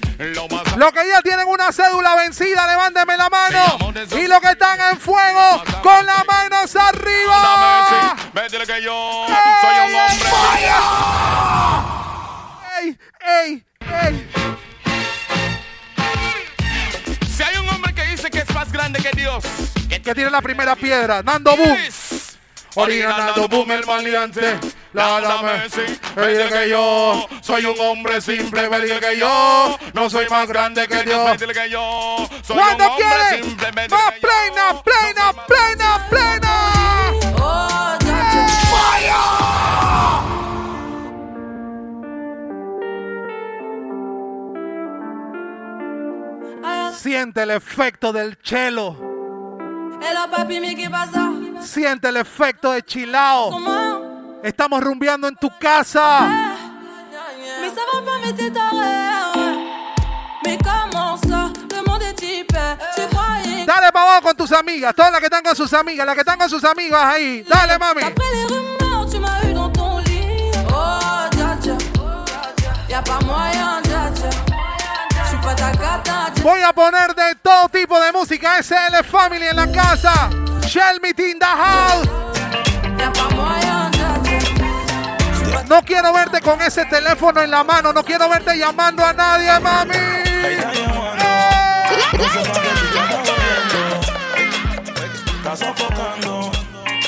Los 0.84 0.92
que 0.92 1.08
ya 1.08 1.22
tienen 1.22 1.48
una 1.48 1.72
cédula 1.72 2.14
vencida, 2.14 2.66
levánteme 2.66 3.16
la 3.16 3.30
mano. 3.30 3.78
Y 4.18 4.26
los 4.26 4.38
que 4.38 4.48
están 4.48 4.78
en 4.92 5.00
fuego, 5.00 5.62
con 5.82 6.04
las 6.04 6.26
manos 6.26 6.76
arriba. 6.76 8.14
Métele 8.34 8.66
que 8.66 8.82
yo 8.82 9.24
¡Ey! 9.26 9.34
soy 9.62 9.76
un 9.88 9.94
hombre. 9.94 10.28
¡Ey, 12.82 12.98
ey, 13.22 13.64
ey! 14.02 14.30
Si 17.34 17.42
hay 17.42 17.56
un 17.56 17.68
hombre 17.70 17.94
que 17.94 18.02
dice 18.02 18.28
que 18.28 18.40
es 18.40 18.54
más 18.54 18.70
grande 18.70 19.00
que 19.00 19.10
Dios, 19.16 19.42
Que 19.88 20.14
tiene 20.14 20.28
la 20.28 20.42
primera 20.42 20.76
piedra, 20.76 21.22
Nando 21.22 21.56
Boom. 21.56 21.78
Original 22.74 23.16
Nando 23.16 23.48
Boom, 23.48 23.72
el 23.72 23.86
maleante. 23.86 24.60
La 24.94 25.20
la 25.20 25.42
Messi, 25.42 25.98
me 26.14 26.28
dice 26.28 26.48
que 26.48 26.68
yo 26.68 27.26
soy 27.40 27.64
un 27.66 27.74
hombre 27.80 28.20
simple, 28.20 28.68
me 28.68 28.78
dice 28.78 29.00
que 29.00 29.18
yo 29.18 29.76
no 29.92 30.08
soy 30.08 30.28
más 30.28 30.46
grande 30.46 30.86
que 30.86 31.02
Dios. 31.02 31.30
métele 31.30 31.52
que 31.52 31.68
yo 31.68 32.28
soy 32.42 32.56
un 32.56 32.62
¿Cuándo 32.62 32.86
hombre 32.86 33.42
simple. 33.42 33.66
métele 33.72 33.88
¡Más 33.88 34.12
que 34.12 34.20
yo 34.20 34.20
plena, 34.20 34.82
plena, 34.84 35.46
plena, 35.48 36.06
plena! 36.08 36.74
Siente 46.94 47.42
el 47.42 47.50
efecto 47.50 48.12
del 48.12 48.38
chelo. 48.40 48.96
Siente 51.60 52.08
el 52.08 52.16
efecto 52.16 52.72
de 52.72 52.82
chilao. 52.82 53.50
Estamos 54.44 54.84
rumbeando 54.84 55.26
en 55.26 55.34
tu 55.36 55.48
casa. 55.58 56.20
Mais 57.60 57.70
ça 57.70 57.80
va 57.90 58.02
pas, 58.04 58.18
mais 58.22 58.32
t'es 58.34 58.50
taré. 58.50 58.76
ouais. 58.76 59.56
Mais 60.44 60.58
comment 60.62 61.16
ça? 61.16 61.50
Le 61.70 61.90
monde 61.90 62.02
est 62.02 62.12
typé. 62.12 62.58
Tu 62.94 63.00
croyais 63.08 63.64
Dale 63.64 63.90
para 63.90 64.04
abajo 64.04 64.20
con 64.28 64.36
tus 64.36 64.52
amigas. 64.52 64.94
Todas 64.94 65.12
las 65.12 65.20
que 65.20 65.26
están 65.28 65.42
con 65.42 65.56
sus 65.56 65.72
amigas. 65.72 66.04
Las 66.04 66.14
que 66.14 66.20
están 66.20 66.38
con 66.38 66.50
sus 66.50 66.62
amigas 66.62 67.02
ahí. 67.02 67.42
Dale, 67.48 67.78
mami. 67.78 68.02
Après 68.02 68.26
les 68.34 68.44
rumeurs, 68.44 69.10
tu 69.10 69.18
m'as 69.18 69.42
eu 69.44 69.54
dans 69.54 69.70
ton 69.70 69.98
lit. 70.00 70.52
Oh, 70.68 71.26
dja 71.30 71.56
dja. 71.62 71.78
Y'a 72.90 73.00
pas 73.00 73.24
moyen, 73.24 73.80
dja 73.84 74.10
dja. 74.14 74.28
J'suis 75.24 75.38
pas 75.42 75.54
ta 75.54 75.72
cata, 75.72 76.30
dja. 76.34 76.42
Voy 76.42 76.60
a 76.60 76.72
poner 76.74 77.14
de 77.14 77.34
todo 77.42 77.70
tipo 77.70 77.98
de 77.98 78.12
música. 78.12 78.62
SL 78.62 79.02
Family 79.10 79.46
en 79.46 79.56
la 79.56 79.72
casa. 79.72 80.28
Shell 80.66 81.00
Meet 81.00 81.18
in 81.20 81.38
the 81.38 81.46
house. 81.46 82.06
No 85.68 85.82
quiero 85.82 86.12
verte 86.12 86.40
con 86.40 86.60
ese 86.60 86.84
teléfono 86.86 87.40
en 87.40 87.50
la 87.50 87.64
mano. 87.64 87.92
No 87.92 88.04
quiero 88.04 88.28
verte 88.28 88.56
llamando 88.58 89.04
a 89.04 89.12
nadie, 89.12 89.60
mami. 89.60 89.94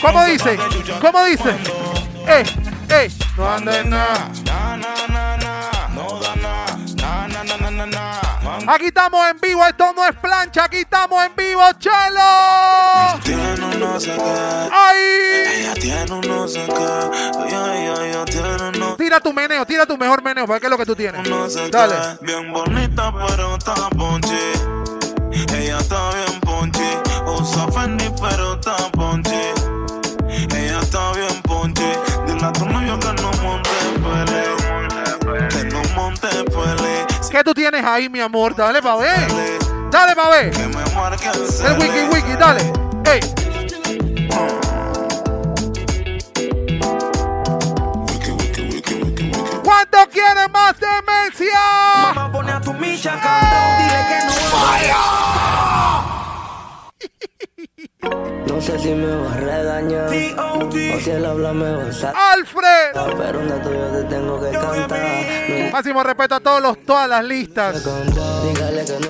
¿Cómo 0.00 0.24
dice? 0.24 0.58
¿Cómo 1.00 1.24
dice? 1.24 1.50
¡Eh! 2.28 2.44
¡Eh! 2.88 3.10
No 3.36 3.50
andes 3.50 3.84
nada. 3.86 4.30
Aquí 8.68 8.86
estamos 8.86 9.30
en 9.30 9.38
vivo, 9.40 9.64
esto 9.64 9.92
no 9.94 10.04
es 10.04 10.14
plancha, 10.16 10.64
aquí 10.64 10.78
estamos 10.78 11.24
en 11.24 11.36
vivo, 11.36 11.62
chelo. 11.78 13.20
Tiene 13.22 13.64
un 13.64 13.80
no 13.80 14.00
sé 14.00 14.10
qué. 14.10 14.70
¡Ay! 14.72 15.60
Ella 15.60 15.74
tiene 15.74 16.12
un 16.12 16.20
no 16.22 16.48
sé 16.48 16.66
qué. 16.66 17.46
Ella, 17.46 18.24
tiene 18.24 18.68
un 18.68 18.78
no 18.80 18.96
Tira 18.96 19.20
tu 19.20 19.32
meneo, 19.32 19.64
tira 19.64 19.86
tu 19.86 19.96
mejor 19.96 20.22
meneo, 20.22 20.46
para 20.46 20.58
qué 20.58 20.66
es 20.66 20.70
lo 20.70 20.78
que 20.78 20.86
tú 20.86 20.96
tienes. 20.96 21.22
Dale. 21.70 22.18
Bien 22.22 22.52
bonita, 22.52 23.12
pero 23.12 23.56
está 23.56 23.74
ponche. 23.90 24.52
Ella 25.32 25.78
está 25.78 26.10
bien 26.10 26.40
ponche. 26.40 26.98
Usa 27.26 27.70
Fendi, 27.70 28.10
pero 28.20 28.54
está 28.54 28.76
¿Qué 37.36 37.44
tú 37.44 37.52
tienes 37.52 37.84
ahí, 37.84 38.08
mi 38.08 38.18
amor? 38.18 38.56
Dale 38.56 38.80
pa' 38.80 38.96
ver. 38.96 39.28
Dale 39.90 40.16
pa' 40.16 40.30
ver. 40.30 40.54
El 40.56 41.72
wiki 41.78 42.04
wiki, 42.10 42.34
dale. 42.34 42.62
¡Ey! 43.04 43.20
¿Cuánto 49.62 49.98
quieren 50.10 50.50
más 50.50 50.80
demencia? 50.80 51.60
Mamá 52.14 52.32
pone 52.32 52.52
a 52.52 52.60
tu 52.62 52.72
micha 52.72 53.20
cabrón, 53.20 53.76
dile 53.80 54.06
que 54.08 54.24
no 54.24 54.32
No 58.46 58.60
sé 58.60 58.78
si 58.78 58.94
me 58.94 59.06
va 59.06 59.34
a 59.34 59.36
regañar 59.36 60.08
o 60.08 60.70
si 60.72 61.10
él 61.10 61.24
habla 61.24 61.52
me 61.52 61.72
va 61.72 61.82
a. 61.82 62.32
¡Alfred! 62.32 63.16
Pero 63.18 63.40
un 63.40 63.48
dato 63.48 63.72
yo 63.72 63.86
te 63.88 64.04
tengo 64.04 64.40
que 64.40 64.50
cantar. 64.50 65.72
Máximo 65.72 66.02
respeto 66.02 66.34
a 66.36 66.40
todos 66.40 66.62
los, 66.62 66.82
todas 66.84 67.08
las 67.08 67.24
listas. 67.24 67.82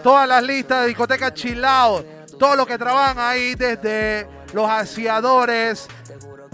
Todas 0.02 0.28
las 0.28 0.42
listas 0.42 0.82
de 0.82 0.88
discoteca 0.88 1.32
Chilao. 1.32 2.04
todos 2.38 2.56
los 2.56 2.66
que 2.66 2.76
trabajan 2.78 3.18
ahí, 3.18 3.54
desde 3.54 4.26
los 4.52 4.68
aseadores, 4.68 5.86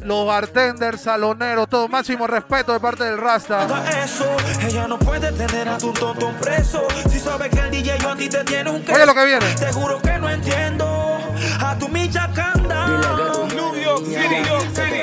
los 0.05 0.27
bartenders, 0.27 1.03
saloneros, 1.03 1.69
todo. 1.69 1.89
Máximo 1.89 2.27
respeto 2.27 2.73
de 2.73 2.81
parte 2.81 3.05
del 3.05 3.19
Rasta. 3.19 3.63
Haga 3.63 4.05
eso, 4.05 4.27
ella 4.67 4.89
no 4.89 4.99
puede 4.99 5.33
tener 5.33 5.69
a 5.69 5.79
tu 5.79 5.93
tonto 5.93 6.33
preso. 6.41 6.87
Si 7.11 7.19
sabe 7.19 7.49
que 7.51 7.61
el 7.61 7.71
DJ 7.71 7.99
yo 7.99 8.11
a 8.11 8.17
ti 8.17 8.29
te 8.29 8.45
tiene 8.45 8.71
un 8.71 8.85
Oye 8.89 9.07
lo 9.07 9.15
que 9.15 9.25
viene. 9.25 9.47
Te 9.55 9.73
juro 9.73 10.01
que 10.01 10.19
no 10.19 10.29
entiendo. 10.29 11.19
A 11.61 11.77
tu 11.79 11.89
micha 11.89 12.31
canta. 12.35 12.87
New 12.87 13.77
York 13.77 14.05
City, 14.05 14.29
New 14.29 14.47
York 14.47 14.69
City. 14.75 15.03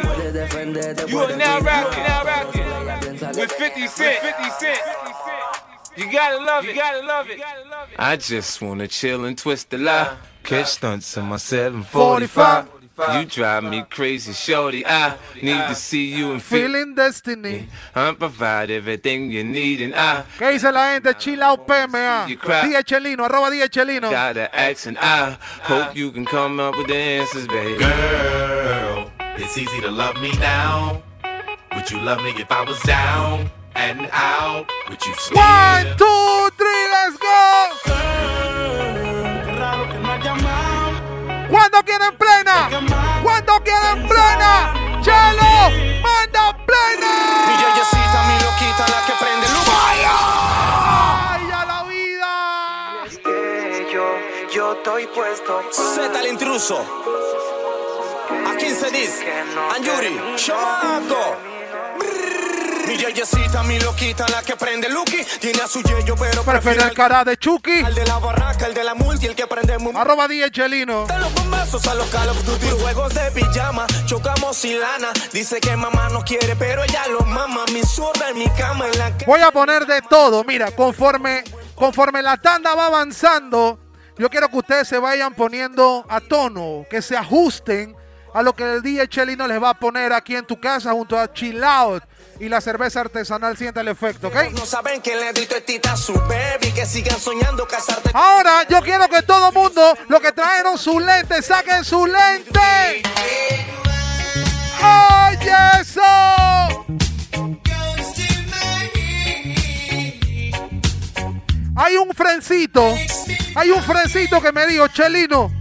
You 1.08 1.20
are 1.20 1.36
now 1.36 1.60
rocking, 1.60 2.04
now 2.04 2.24
rocking 2.24 2.70
with 3.38 3.52
50 3.52 3.88
Cent. 3.88 4.20
50 4.22 4.50
Cent. 4.60 4.80
You 5.98 6.12
gotta 6.12 6.38
love 6.38 6.66
it. 6.66 6.76
You 6.76 6.82
gotta 6.82 7.06
love 7.06 7.30
it. 7.30 7.42
I 7.98 8.16
just 8.16 8.62
wanna 8.62 8.88
chill 8.88 9.26
and 9.26 9.38
twist 9.38 9.70
the 9.70 9.78
lie. 9.78 10.16
Catch 10.44 10.68
stunts 10.68 11.18
in 11.18 11.26
my 11.26 11.38
745. 11.38 12.79
You 13.00 13.26
drive 13.26 13.64
me 13.64 13.84
crazy, 13.90 14.34
shorty. 14.34 14.86
I 14.86 15.16
need 15.42 15.68
to 15.68 15.76
see 15.76 16.14
you 16.14 16.32
and 16.32 16.42
feel. 16.42 16.68
Feeling 16.68 16.96
Destiny. 16.96 17.68
I 17.96 18.12
provide 18.12 18.70
everything 18.70 19.32
you 19.32 19.44
need 19.44 19.82
and 19.82 19.96
I 19.96 20.24
¿Qué 20.38 20.52
dice 20.52 20.72
la 20.72 20.94
gente? 20.94 21.14
Chill 21.18 21.42
out 21.42 21.66
PMA. 21.66 22.28
You 22.28 22.38
cry. 22.38 22.62
Día 22.64 22.84
Chelino, 22.84 23.24
arroba 23.24 23.50
Día 23.52 23.70
Chelino. 23.70 24.10
gotta 24.12 24.54
ask 24.54 24.86
and 24.86 24.98
I 24.98 25.38
hope 25.64 25.96
you 25.96 26.12
can 26.12 26.26
come 26.26 26.60
up 26.60 26.78
with 26.78 26.88
the 26.88 26.96
answers, 26.96 27.48
baby. 27.48 27.80
Girl, 27.80 29.12
it's 29.38 29.58
easy 29.58 29.80
to 29.82 29.90
love 29.92 30.20
me 30.22 30.32
now. 30.34 31.02
Would 31.76 31.90
you 31.90 32.00
love 32.02 32.22
me 32.22 32.32
if 32.32 32.52
I 32.52 32.64
was 32.64 32.82
down 32.82 33.50
and 33.76 34.10
out? 34.12 34.70
Would 34.90 35.06
you 35.06 35.14
still? 35.16 35.38
One, 35.38 35.86
two, 35.98 36.50
three, 36.58 36.88
let's 36.92 37.18
go. 37.18 38.19
¿Cuándo 41.70 41.86
quieren 41.86 42.18
plena? 42.18 42.68
¿Cuándo 43.22 43.64
quieren 43.64 44.08
plena? 44.08 44.74
Chelo, 45.04 46.02
manda 46.02 46.58
plena. 46.66 47.12
Mi 47.46 47.54
yeyecita, 47.62 48.24
mi 48.28 48.34
loquita, 48.44 48.88
la 48.88 49.06
que 49.06 49.14
prende 49.24 49.48
luz. 49.50 49.68
¡Ay, 49.86 50.04
a 51.52 51.66
la 51.66 51.84
vida! 51.84 53.04
Es 53.06 53.20
que 53.20 53.88
yo, 53.94 54.04
yo 54.52 54.74
estoy 54.74 55.06
puesto. 55.08 55.62
Z 55.72 56.20
el 56.20 56.28
intruso. 56.30 56.84
A 58.48 58.56
15 58.58 58.90
dis. 58.90 59.24
Anjuri. 59.76 60.20
Chamaco. 60.38 61.38
Mi 62.90 62.98
yeyecita, 62.98 63.62
mi 63.62 63.80
loquita, 63.80 64.26
la 64.30 64.42
que 64.42 64.56
prende 64.56 64.90
Lucky. 64.90 65.24
Tiene 65.40 65.62
a 65.62 65.68
su 65.68 65.84
yeyo, 65.84 66.16
pero 66.16 66.42
Prefiere 66.42 66.82
el 66.82 66.94
cara 66.96 67.24
de 67.24 67.38
Chucky. 67.38 67.84
De 67.84 68.04
la 68.04 68.18
barraca, 68.18 68.66
el 68.66 68.74
de 68.74 68.84
la 68.84 68.96
multi, 68.96 69.28
el 69.28 69.36
que 69.36 69.46
prende 69.46 69.78
Arroba 69.96 70.28
Día 70.28 70.50
Chelino. 70.50 71.06
De 71.06 71.20
los 71.20 71.32
bombazos 71.36 71.86
a 71.86 71.94
los 71.94 72.10
Call 72.10 72.30
of 72.30 72.44
Duty, 72.46 72.66
juegos 72.82 73.14
de 73.14 73.30
pijama, 73.30 73.86
chocamos 74.08 74.58
sin 74.58 74.80
lana. 74.80 75.10
Dice 75.32 75.60
que 75.60 75.76
mamá 75.76 76.10
no 76.10 76.24
quiere, 76.24 76.56
pero 76.56 76.84
ella 76.84 77.08
lo 77.10 77.20
mama. 77.28 77.64
Mi 77.72 77.84
zurda 77.84 78.32
en 78.32 78.40
mi 78.40 78.50
cama, 78.58 78.88
en 78.88 78.98
la 78.98 79.14
Voy 79.28 79.42
a 79.42 79.52
poner 79.52 79.86
de 79.86 80.02
todo. 80.02 80.44
Mira, 80.44 80.72
conforme, 80.72 81.44
conforme 81.76 82.24
la 82.24 82.38
tanda 82.38 82.74
va 82.74 82.88
avanzando, 82.88 83.80
yo 84.18 84.32
quiero 84.32 84.50
que 84.50 84.58
ustedes 84.58 84.88
se 84.88 84.98
vayan 84.98 85.36
poniendo 85.36 86.08
a 86.10 86.20
tono, 86.22 86.88
que 86.90 87.04
se 87.04 87.16
ajusten 87.16 87.96
a 88.34 88.42
lo 88.42 88.54
que 88.54 88.64
el 88.64 88.82
DJ 88.82 89.08
Chelino 89.08 89.48
les 89.48 89.62
va 89.62 89.70
a 89.70 89.74
poner 89.76 90.12
aquí 90.12 90.36
en 90.36 90.46
tu 90.46 90.60
casa 90.60 90.92
junto 90.92 91.20
a 91.20 91.32
Chill 91.32 91.64
Out 91.64 92.04
y 92.40 92.48
la 92.48 92.62
cerveza 92.62 93.02
artesanal 93.02 93.58
siente 93.58 93.82
el 93.82 93.88
efecto, 93.90 94.28
¿ok? 94.28 94.52
No 94.54 94.66
saben 94.66 95.02
que 95.02 95.16
le 95.16 95.30
a 95.90 95.98
su 95.98 96.14
baby, 96.14 96.72
que 96.74 96.86
sigan 96.86 97.20
soñando 97.20 97.68
casarte. 97.68 98.12
Ahora 98.14 98.66
yo 98.70 98.82
quiero 98.82 99.08
que 99.10 99.22
todo 99.22 99.52
mundo, 99.52 99.98
los 100.08 100.22
que 100.22 100.32
trajeron 100.32 100.78
sus 100.78 101.04
lentes, 101.04 101.46
saquen 101.46 101.84
sus 101.84 102.08
lentes. 102.08 103.04
¡Oye 104.82 105.52
eso! 105.82 106.86
Hay 111.76 111.96
un 111.96 112.14
frencito, 112.14 112.94
hay 113.56 113.72
un 113.72 113.82
frencito 113.84 114.42
que 114.42 114.52
me 114.52 114.68
dijo, 114.68 114.88
Chelino, 114.90 115.52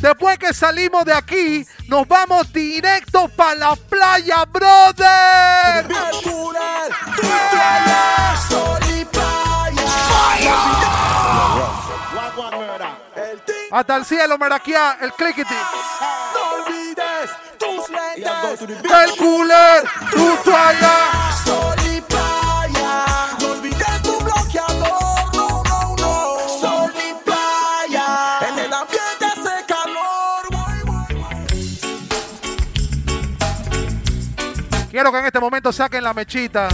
después 0.00 0.38
que 0.38 0.52
salimos 0.52 1.04
de 1.04 1.12
aquí, 1.12 1.66
nos 1.88 2.06
vamos 2.06 2.52
directo 2.52 3.28
para 3.28 3.54
la 3.54 3.76
playa, 3.76 4.44
brother. 4.44 5.86
Hasta 13.72 13.96
el 13.96 14.04
cielo, 14.04 14.36
Maraquía, 14.36 14.98
el 15.00 15.12
clickety. 15.12 15.54
No 16.34 16.64
olvides 16.64 17.30
tus 17.58 17.88
lentes. 17.88 18.60
El 18.62 19.16
cooler, 19.16 19.84
tu 20.10 20.36
toalla. 20.44 21.32
Sol 21.44 21.79
Quiero 35.00 35.12
que 35.12 35.18
en 35.18 35.24
este 35.24 35.40
momento 35.40 35.72
saquen 35.72 36.04
la 36.04 36.12
mechita. 36.12 36.68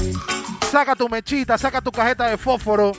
Saca 0.68 0.96
tu 0.96 1.08
mechita, 1.08 1.56
saca 1.56 1.80
tu 1.80 1.92
cajeta 1.92 2.26
de 2.26 2.36
fósforo, 2.36 2.90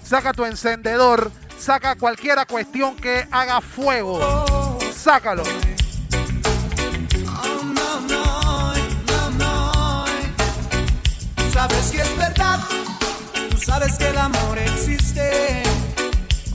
saca 0.00 0.32
tu 0.32 0.44
encendedor, 0.44 1.32
saca 1.58 1.96
cualquiera 1.96 2.46
cuestión 2.46 2.94
que 2.94 3.26
haga 3.32 3.60
fuego. 3.60 4.78
Sácalo. 4.94 5.42
Sabes 11.52 11.90
que 11.90 12.02
es 12.02 12.16
verdad, 12.16 12.60
tú 13.50 13.58
sabes 13.58 13.92
que 13.98 14.06
el 14.06 14.18
amor 14.18 14.56
existe. 14.56 15.64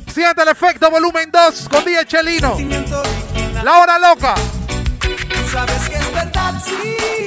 Siente 0.07 0.41
el 0.41 0.47
efecto 0.47 0.89
volumen 0.89 1.29
2 1.29 1.67
con 1.67 1.83
DJ 1.83 2.05
Chelino. 2.05 2.55
La 3.61 3.79
hora 3.79 3.99
loca. 3.99 4.35
Tú 5.01 5.49
sabes 5.51 5.89
que 5.89 5.95
es 5.97 6.13
verdad, 6.13 6.53
sí. 6.63 7.20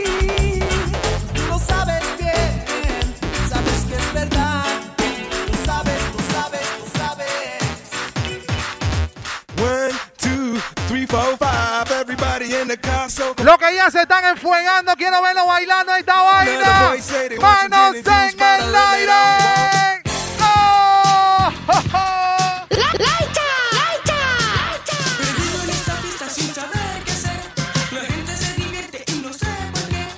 Lo 13.44 13.56
que 13.56 13.74
ya 13.74 13.88
se 13.90 14.02
están 14.02 14.24
enfuegando, 14.24 14.94
quiero 14.96 15.22
verlo 15.22 15.46
bailando 15.46 15.94
esta 15.94 16.22
vaina. 16.22 16.92
Manos 17.40 17.94
en 17.94 18.40
el 18.40 18.74
aire. 18.74 19.12
¡Oh! 20.40 21.52
¡Oh, 21.68 21.82
oh! 21.94 22.66
Perdido 25.18 25.62
en 25.62 25.70
esta 25.70 25.94
pista 26.02 26.28
sin 26.28 26.52
saber 26.52 27.02
qué 27.04 27.12
hacer. 27.12 27.40
La 27.92 28.00
gente 28.00 28.36
se 28.36 28.54
divierte 28.54 29.04
y 29.06 29.12
no 29.18 29.32
sé 29.32 29.46
por 29.72 29.88
qué. 29.88 30.08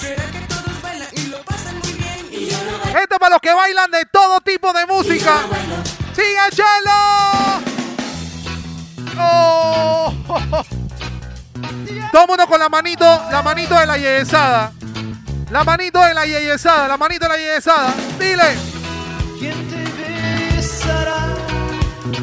Será 0.00 0.24
que 0.30 0.40
todos 0.48 0.82
bailan 0.82 1.08
y 1.12 1.26
lo 1.26 1.42
pasan 1.42 1.78
muy 1.80 1.92
bien. 1.92 2.28
Y 2.32 2.46
yo 2.50 2.56
no 2.64 2.78
bailo. 2.78 2.98
Esto 3.00 3.14
es 3.14 3.20
para 3.20 3.34
los 3.34 3.40
que 3.42 3.52
bailan 3.52 3.90
de 3.90 4.06
todo 4.06 4.40
tipo 4.40 4.72
de 4.72 4.86
música. 4.86 5.42
¡Sigue 6.14 6.50
Chelo! 6.50 7.60
¡Oh! 9.18 10.14
Todo 12.12 12.26
mundo 12.26 12.46
con 12.46 12.58
la 12.58 12.68
manito, 12.68 13.04
la 13.30 13.42
manito 13.42 13.74
de 13.78 13.86
la 13.86 13.96
yeyesada. 13.96 14.72
La 15.50 15.64
manito 15.64 16.00
de 16.02 16.14
la 16.14 16.26
yeyesada, 16.26 16.88
la 16.88 16.96
manito 16.96 17.24
de 17.24 17.28
la 17.28 17.36
yeyesada. 17.36 17.94
Dile. 18.18 18.56
¿Quién 19.38 19.68
te 19.68 20.56
besará? 20.56 21.34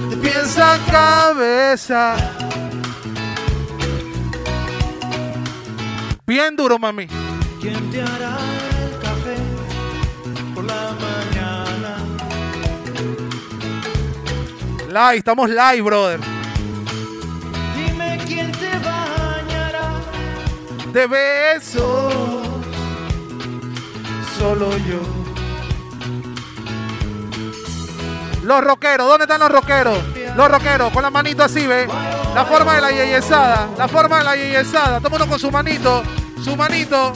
Te 0.10 0.18
piensa 0.18 0.78
cabeza. 0.92 2.16
Bien 6.26 6.56
duro, 6.56 6.80
mami. 6.80 7.08
¿Quién 7.62 7.92
te 7.92 8.02
hará 8.02 8.38
el 8.82 9.00
café 9.00 9.36
por 10.56 10.64
la 10.64 10.96
mañana? 11.06 11.98
Live, 14.90 15.18
estamos 15.18 15.50
live, 15.50 15.82
brother. 15.82 16.43
De 20.94 21.08
besos. 21.08 22.14
Solo 24.38 24.70
yo. 24.78 25.00
Los 28.44 28.64
rockeros, 28.64 29.08
¿dónde 29.08 29.24
están 29.24 29.40
los 29.40 29.52
rockeros? 29.52 29.98
Los 30.36 30.52
rockeros, 30.52 30.94
con 30.94 31.02
la 31.02 31.10
manito 31.10 31.44
así, 31.44 31.66
¿ve? 31.66 31.88
La 32.36 32.46
forma 32.46 32.76
de 32.76 32.82
la 32.82 32.92
yeyesada, 32.92 33.70
la 33.76 33.88
forma 33.88 34.20
de 34.20 34.24
la 34.24 34.36
yeyesada. 34.36 35.00
Todo 35.00 35.10
mundo 35.10 35.28
con 35.28 35.40
su 35.40 35.50
manito, 35.50 36.04
su 36.44 36.56
manito. 36.56 37.14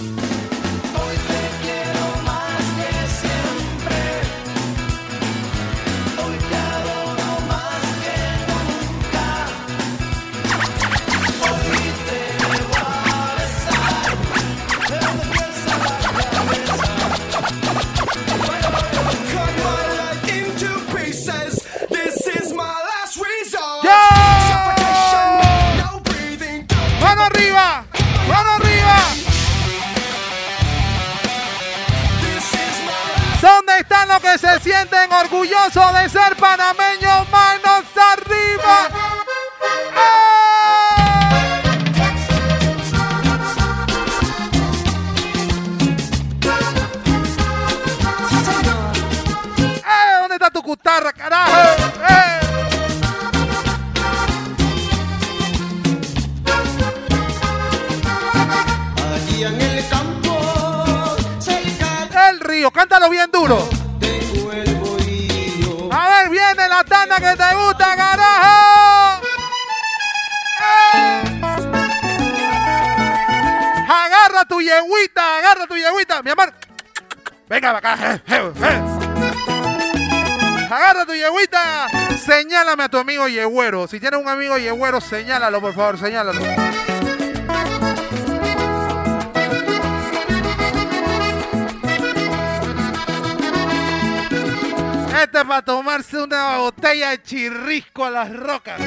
Se 34.38 34.60
sienten 34.60 35.12
orgullosos 35.12 35.94
de 35.94 36.10
ser 36.10 36.36
panameños, 36.36 37.30
manos 37.30 37.86
arriba. 37.96 38.90
¡Eh! 49.86 50.20
¿Dónde 50.20 50.36
está 50.36 50.50
tu 50.52 50.62
cutarra, 50.62 51.12
carajo? 51.14 51.52
¡Eh! 52.10 52.40
Allí 59.16 59.44
en 59.44 59.62
el 59.62 59.90
campo, 59.90 61.16
cerca 61.40 62.30
El 62.30 62.40
río, 62.40 62.72
cántalo 62.72 63.10
bien 63.10 63.30
duro. 63.32 63.68
Que 67.20 67.36
te 67.36 67.56
gusta, 67.56 67.96
carajo. 67.96 69.22
¡Eh! 70.62 71.24
Agarra 73.90 74.46
tu 74.46 74.62
yeguita, 74.62 75.38
agarra 75.38 75.68
tu 75.68 75.76
yeguita, 75.76 76.22
mi 76.24 76.32
amor. 76.32 76.54
Venga 77.50 77.74
para 77.80 77.94
acá. 77.94 78.22
eh, 78.28 78.52
eh. 78.62 78.82
Agarra 80.70 81.06
tu 81.06 81.14
yeguita. 81.14 81.88
Señálame 82.26 82.84
a 82.84 82.90
tu 82.90 82.98
amigo 82.98 83.28
yegüero. 83.28 83.88
Si 83.88 84.00
tienes 84.00 84.20
un 84.20 84.28
amigo 84.28 84.58
yegüero, 84.58 85.00
señálalo, 85.00 85.62
por 85.62 85.74
favor, 85.74 85.98
señálalo. 85.98 86.42
Este 95.22 95.40
es 95.40 95.46
para 95.46 95.64
tomarse 95.64 96.22
una 96.22 96.58
botella 96.58 97.10
de 97.10 97.24
chirrisco 97.24 98.06
a 98.06 98.12
las 98.12 98.32
rocas. 98.32 98.80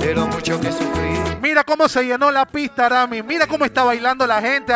De 0.00 0.14
lo 0.14 0.26
mucho 0.26 0.60
que 0.60 0.72
sufrí. 0.72 1.38
Mira 1.40 1.62
cómo 1.62 1.88
se 1.88 2.02
llenó 2.02 2.32
la 2.32 2.44
pista, 2.44 2.86
Aramis. 2.86 3.24
Mira 3.24 3.46
cómo 3.46 3.64
está 3.64 3.84
bailando 3.84 4.26
la 4.26 4.40
gente, 4.40 4.72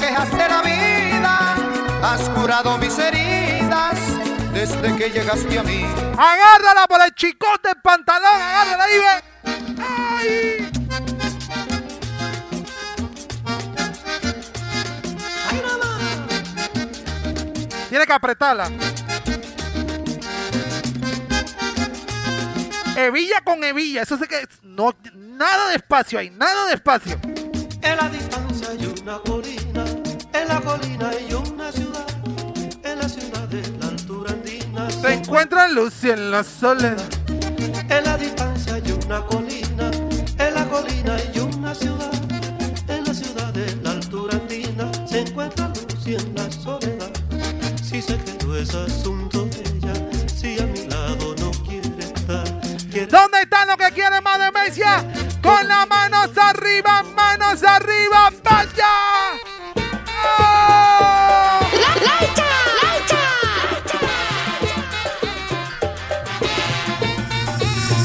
quejas 0.00 0.30
de 0.32 0.48
la 0.48 0.62
vida, 0.62 1.54
has 2.02 2.28
curado 2.30 2.76
mis 2.78 2.98
heridas 2.98 4.00
desde 4.52 4.96
que 4.96 5.10
llegaste 5.10 5.58
a 5.60 5.62
mí. 5.62 5.86
Agárrala 6.18 6.88
por 6.88 7.00
el 7.02 7.14
chicote 7.14 7.68
del 7.68 7.80
pantalón, 7.80 8.34
agárrala 8.34 8.84
ahí, 8.84 8.98
ve. 8.98 9.22
¡Ay! 9.78 10.61
Tiene 17.92 18.06
que 18.06 18.12
apretarla. 18.14 18.70
Hebilla 22.96 23.42
con 23.44 23.62
hebilla, 23.62 24.00
eso 24.00 24.16
sí 24.16 24.24
que 24.26 24.48
no 24.62 24.94
nada 25.14 25.68
de 25.68 25.76
espacio 25.76 26.18
ahí, 26.18 26.30
nada 26.30 26.68
de 26.68 26.72
espacio. 26.72 27.20
En 27.82 27.96
la 27.98 28.08
distancia 28.08 28.70
hay 28.70 28.86
una 28.86 29.18
colina, 29.18 29.84
en 30.32 30.48
la 30.48 30.60
colina 30.62 31.10
hay 31.10 31.34
una 31.34 31.70
ciudad, 31.70 32.06
en 32.82 32.98
la 32.98 33.08
ciudad 33.10 33.46
de 33.48 33.78
la 33.78 33.88
altura 33.88 34.32
andina. 34.32 34.90
Se 34.90 35.12
encuentra 35.12 35.68
Lucy 35.68 36.12
en 36.12 36.30
la 36.30 36.44
soledad. 36.44 36.96
En 37.90 38.04
la 38.04 38.16
distancia 38.16 38.76
hay 38.76 38.90
una 39.04 39.20
colina, 39.26 39.51
ese 48.62 48.78
asunto 48.78 49.44
de 49.46 49.60
ella, 49.60 49.94
si 50.34 50.58
a 50.60 50.66
mi 50.66 50.86
lado 50.86 51.34
no 51.40 51.50
quiere 51.66 51.88
estar. 51.98 52.44
quiere- 52.90 53.06
¿Dónde 53.06 53.40
están 53.42 53.66
los 53.68 53.76
que 53.76 53.90
quieren 53.92 54.22
más 54.22 54.38
demencia? 54.38 55.04
Con 55.42 55.66
las 55.66 55.88
manos 55.88 56.30
arriba, 56.36 57.02
manos 57.14 57.62
arriba, 57.64 58.30
vaya. 58.44 58.92
¡Oh! 60.38 61.58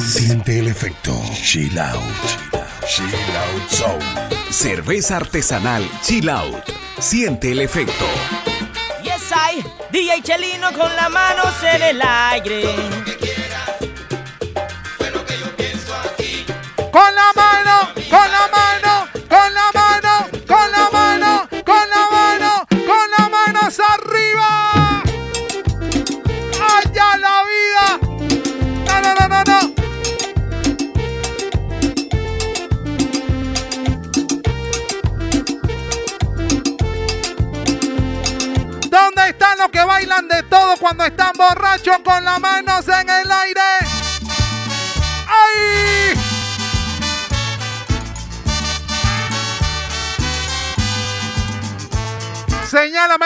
Siente 0.06 0.60
el 0.60 0.68
efecto. 0.68 1.20
Chill 1.34 1.78
out. 1.80 2.02
Chill 2.88 3.06
out 3.36 3.70
zone. 3.70 4.06
Cerveza 4.52 5.18
artesanal 5.18 5.88
Chill 6.04 6.30
Out. 6.30 6.64
Siente 7.00 7.52
el 7.52 7.60
efecto. 7.62 8.06
DJ 9.92 10.22
Chelino 10.22 10.72
con 10.74 10.94
las 10.96 11.10
manos 11.10 11.54
en 11.64 11.82
el 11.82 12.02
aire. 12.02 12.76
La 17.18 17.34
mano, 17.34 17.47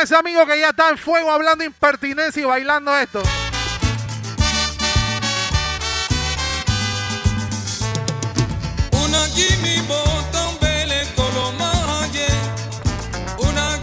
A 0.01 0.03
ese 0.03 0.15
amigo 0.15 0.43
que 0.47 0.59
ya 0.59 0.69
está 0.69 0.89
en 0.89 0.97
fuego 0.97 1.29
hablando 1.29 1.63
impertinencia 1.63 2.41
y 2.41 2.45
bailando 2.45 2.97
esto. 2.97 3.21
Una 8.93 9.19
bottom 9.87 10.59
bele 10.59 11.07
kolomaje. 11.15 12.25
Una 13.37 13.77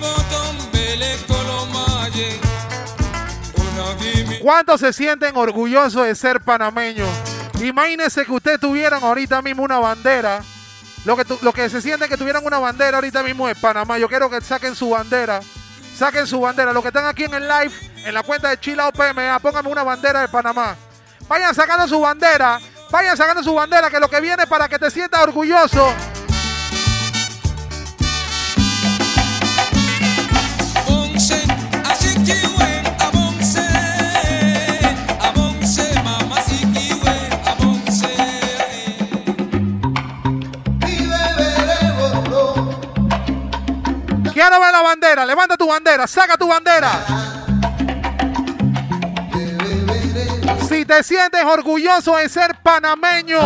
bottom 0.00 0.70
bele 0.70 1.16
kolomaje. 1.26 2.38
Una 3.54 3.98
gimme. 3.98 4.40
¿Cuántos 4.40 4.80
se 4.82 4.92
sienten 4.92 5.34
orgullosos 5.34 6.04
de 6.04 6.14
ser 6.14 6.42
panameños? 6.42 7.08
Imagínense 7.62 8.26
que 8.26 8.32
ustedes 8.32 8.60
tuvieran 8.60 9.02
ahorita 9.02 9.40
mismo 9.40 9.62
una 9.62 9.78
bandera. 9.78 10.42
Lo 11.04 11.16
que, 11.16 11.24
lo 11.42 11.52
que 11.52 11.68
se 11.68 11.82
sienten 11.82 12.08
que 12.08 12.16
tuvieran 12.16 12.44
una 12.44 12.58
bandera 12.58 12.96
ahorita 12.96 13.22
mismo 13.22 13.48
es 13.48 13.58
Panamá. 13.58 13.98
Yo 13.98 14.08
quiero 14.08 14.30
que 14.30 14.40
saquen 14.40 14.74
su 14.74 14.90
bandera. 14.90 15.40
Saquen 15.96 16.26
su 16.26 16.40
bandera. 16.40 16.72
Los 16.72 16.82
que 16.82 16.88
están 16.88 17.06
aquí 17.06 17.24
en 17.24 17.34
el 17.34 17.46
live, 17.46 17.72
en 18.04 18.14
la 18.14 18.22
cuenta 18.22 18.48
de 18.48 18.58
Chila 18.58 18.90
PMA, 18.90 19.38
pónganme 19.38 19.68
una 19.70 19.82
bandera 19.82 20.22
de 20.22 20.28
Panamá. 20.28 20.76
Vayan 21.28 21.54
sacando 21.54 21.86
su 21.86 22.00
bandera. 22.00 22.58
Vayan 22.90 23.16
sacando 23.16 23.42
su 23.42 23.52
bandera, 23.52 23.90
que 23.90 24.00
lo 24.00 24.08
que 24.08 24.20
viene 24.20 24.46
para 24.46 24.68
que 24.68 24.78
te 24.78 24.90
sientas 24.90 25.22
orgulloso. 25.22 25.92
Abonse, 30.76 31.42
asikiwe, 31.84 32.53
Levanta 45.22 45.56
tu 45.56 45.68
bandera. 45.68 46.06
Saca 46.08 46.36
tu 46.36 46.48
bandera. 46.48 46.90
Si 50.68 50.84
te 50.84 51.02
sientes 51.04 51.44
orgulloso 51.44 52.16
de 52.16 52.28
ser 52.28 52.56
panameño, 52.62 53.38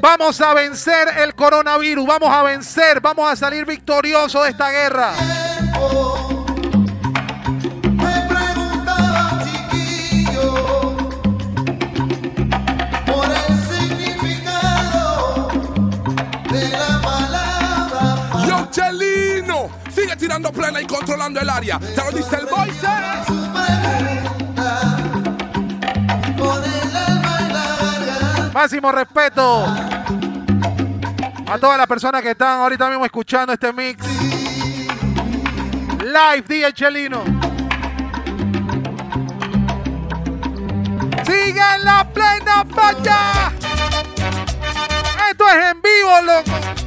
vamos 0.00 0.40
a 0.40 0.54
vencer 0.54 1.08
el 1.18 1.34
coronavirus. 1.34 2.06
Vamos 2.06 2.30
a 2.30 2.42
vencer. 2.44 3.00
Vamos 3.00 3.28
a 3.28 3.34
salir 3.34 3.66
victoriosos 3.66 4.44
de 4.44 4.50
esta 4.50 4.70
guerra. 4.70 5.12
Y 20.80 20.86
controlando 20.86 21.40
el 21.40 21.50
área. 21.50 21.78
Te 21.78 21.96
lo 21.96 22.10
dice 22.12 22.36
el. 22.36 22.46
Máximo 28.52 28.92
respeto 28.92 29.64
a 31.46 31.58
todas 31.58 31.78
las 31.78 31.86
personas 31.86 32.22
que 32.22 32.30
están 32.30 32.60
ahorita 32.60 32.88
mismo 32.88 33.04
escuchando 33.04 33.52
este 33.52 33.72
mix. 33.72 34.06
Live, 35.98 36.44
DJ 36.46 36.72
Chelino. 36.74 37.24
Sigue 41.24 41.62
en 41.76 41.84
la 41.84 42.08
plena 42.12 42.64
falla. 42.72 43.52
Esto 45.30 45.48
es 45.48 45.64
en 45.72 45.82
vivo, 45.82 46.20
loco. 46.24 46.80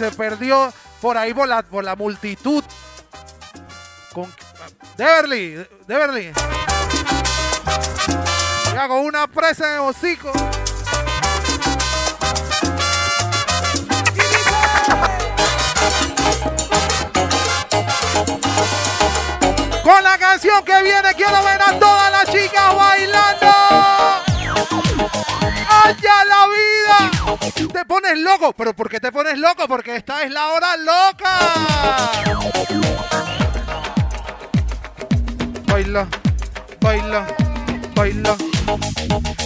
Se 0.00 0.10
perdió 0.12 0.72
por 1.02 1.18
ahí 1.18 1.34
por 1.34 1.46
la, 1.46 1.62
por 1.62 1.84
la 1.84 1.94
multitud. 1.94 2.64
Con... 4.14 4.34
Deverly, 4.96 5.66
Deverly. 5.86 6.32
Ya 8.72 8.88
con 8.88 9.00
una 9.00 9.26
presa 9.26 9.68
en 9.68 9.74
el 9.74 9.80
hocico. 9.80 10.32
Con 19.82 20.02
la 20.02 20.16
canción 20.18 20.64
que 20.64 20.82
viene 20.82 21.14
quiero 21.14 21.44
ver 21.44 21.60
a 21.60 21.78
todas 21.78 22.10
las 22.10 22.24
chicas 22.24 22.74
bailando. 22.74 23.48
¡Allá 25.68 25.92
la 25.92 25.98
vida! 25.98 26.19
Te 27.40 27.84
pones 27.86 28.18
loco. 28.18 28.52
¿Pero 28.52 28.74
por 28.74 28.88
qué 28.88 29.00
te 29.00 29.10
pones 29.10 29.38
loco? 29.38 29.66
Porque 29.66 29.96
esta 29.96 30.22
es 30.22 30.30
la 30.30 30.48
hora 30.48 30.76
loca. 30.76 31.38
Baila, 35.66 36.06
baila, 36.80 37.26
baila. 37.94 38.36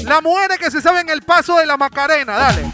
Las 0.04 0.22
mujeres 0.22 0.58
que 0.58 0.70
se 0.70 0.82
saben 0.82 1.08
el 1.08 1.22
paso 1.22 1.56
de 1.58 1.66
la 1.66 1.76
Macarena, 1.76 2.36
dale. 2.36 2.72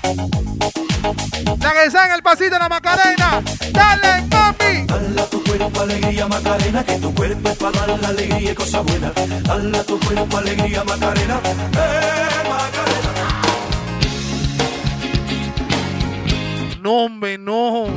La 1.61 1.73
que 1.73 1.91
saben 1.91 2.13
el 2.13 2.23
pasito 2.23 2.51
de 2.51 2.59
la 2.59 2.69
Macarena, 2.69 3.43
dale, 3.73 4.23
mami. 4.29 4.87
Dale 4.87 5.23
tu 5.31 5.45
cuerpo 5.45 5.81
alegría 5.83 6.27
Macarena, 6.27 6.85
que 6.85 6.95
tu 6.99 7.15
cuerpo 7.15 7.49
es 7.51 7.57
para 7.57 7.87
dar 7.87 8.01
la 8.01 8.09
alegría 8.09 8.53
y 8.53 8.55
cosas 8.55 8.85
buenas. 8.85 9.13
Dale 9.43 9.85
tu 9.85 10.01
cuerpo 10.01 10.39
alegría 10.39 10.85
Macarena, 10.85 11.41
eh 11.45 12.49
Macarena. 12.49 12.80
No, 16.81 16.93
hombre, 17.05 17.37
no. 17.37 17.89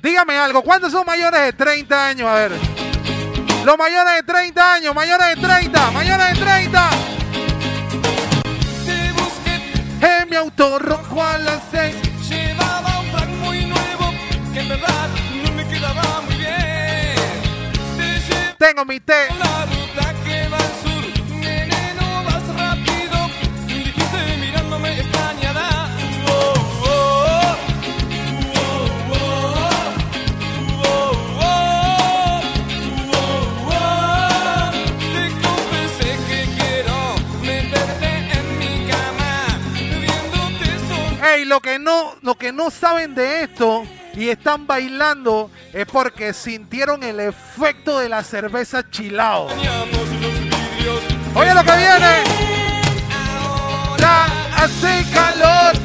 Dígame 0.00 0.36
algo, 0.36 0.62
¿cuántos 0.62 0.92
son 0.92 1.04
mayores 1.04 1.40
de 1.40 1.52
30 1.52 2.06
años? 2.06 2.28
A 2.28 2.34
ver. 2.34 2.52
Los 3.64 3.76
mayores 3.76 4.14
de 4.14 4.22
30 4.22 4.74
años, 4.74 4.94
mayores 4.94 5.26
de 5.34 5.36
30, 5.36 5.90
mayores 5.90 6.28
de 6.28 6.44
30. 6.44 6.90
En 10.00 10.30
mi 10.30 10.36
auto 10.36 10.78
rojo 10.78 11.20
a 11.20 11.38
las 11.38 11.60
6. 11.72 11.96
Llevaba 12.28 13.00
un 13.00 13.10
frac 13.10 13.28
muy 13.28 13.64
nuevo 13.64 14.12
que 14.52 14.60
en 14.60 14.68
verdad 14.68 15.08
no 15.42 15.52
me 15.54 15.66
quedaba 15.66 16.20
muy 16.20 16.36
bien. 16.36 17.16
Te 18.58 18.64
Tengo 18.64 18.84
mi 18.84 19.00
té. 19.00 19.26
Lo 41.48 41.60
que 41.60 41.78
no, 41.78 42.14
lo 42.22 42.36
que 42.36 42.52
no 42.52 42.70
saben 42.70 43.14
de 43.14 43.42
esto 43.42 43.84
y 44.14 44.28
están 44.28 44.66
bailando 44.66 45.50
es 45.72 45.86
porque 45.86 46.32
sintieron 46.32 47.02
el 47.02 47.20
efecto 47.20 47.98
de 47.98 48.08
la 48.08 48.22
cerveza 48.22 48.88
chilao. 48.90 49.46
Oye 51.34 51.54
lo 51.54 51.64
que 51.64 51.76
viene. 51.76 52.24
Ya 53.98 54.26
hace 54.56 55.04
calor. 55.12 55.77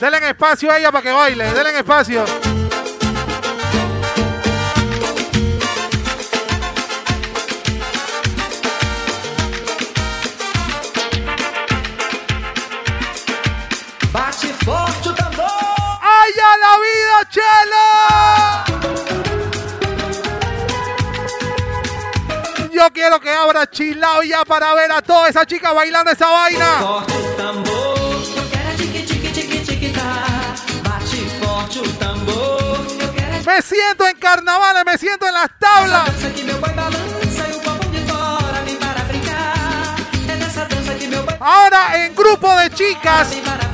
Denle 0.00 0.28
espacio 0.28 0.70
a 0.70 0.78
ella 0.78 0.92
para 0.92 1.02
que 1.02 1.10
baile. 1.10 1.52
Denle 1.52 1.78
espacio. 1.78 2.55
Quiero 23.06 23.20
que 23.20 23.30
abra 23.30 23.70
chilao 23.70 24.22
ya 24.24 24.44
para 24.44 24.74
ver 24.74 24.90
a 24.90 25.00
todas 25.00 25.30
esas 25.30 25.46
chicas 25.46 25.72
bailando 25.72 26.10
esa 26.10 26.28
vaina. 26.28 27.04
Me 33.46 33.62
siento 33.62 34.08
en 34.08 34.16
carnavales, 34.18 34.84
me 34.84 34.98
siento 34.98 35.26
en 35.28 35.34
las 35.34 35.48
tablas. 35.56 36.10
Ahora 41.38 42.04
en 42.04 42.14
grupo 42.16 42.56
de 42.56 42.70
chicas, 42.70 43.28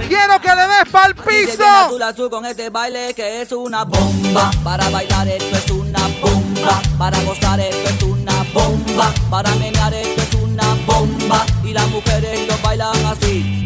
quiero 0.09 0.41
que 0.43 0.49
le 0.49 0.67
des 0.67 0.89
pa'l 0.91 1.15
piso. 1.15 1.65
azul 1.65 2.03
azul 2.03 2.29
con 2.29 2.45
este 2.45 2.69
baile 2.69 3.15
que 3.15 3.41
es 3.41 3.51
una 3.53 3.85
bomba. 3.85 4.51
Para 4.63 4.91
bailar 4.91 5.27
esto 5.29 5.57
es 5.57 5.71
una 5.71 6.07
bomba. 6.21 6.83
Para 6.99 7.19
gozar 7.23 7.59
esto 7.61 7.89
es 7.89 8.03
una 8.03 8.32
bomba. 8.53 9.13
Para 9.31 9.55
menear 9.57 9.93
esto 9.95 10.23
es 10.23 10.35
una 10.35 10.75
bomba. 10.87 11.45
Y 11.65 11.73
las 11.73 11.89
mujeres 11.89 12.47
lo 12.47 12.57
bailan 12.59 12.95
así, 13.07 13.65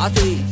así, 0.00 0.44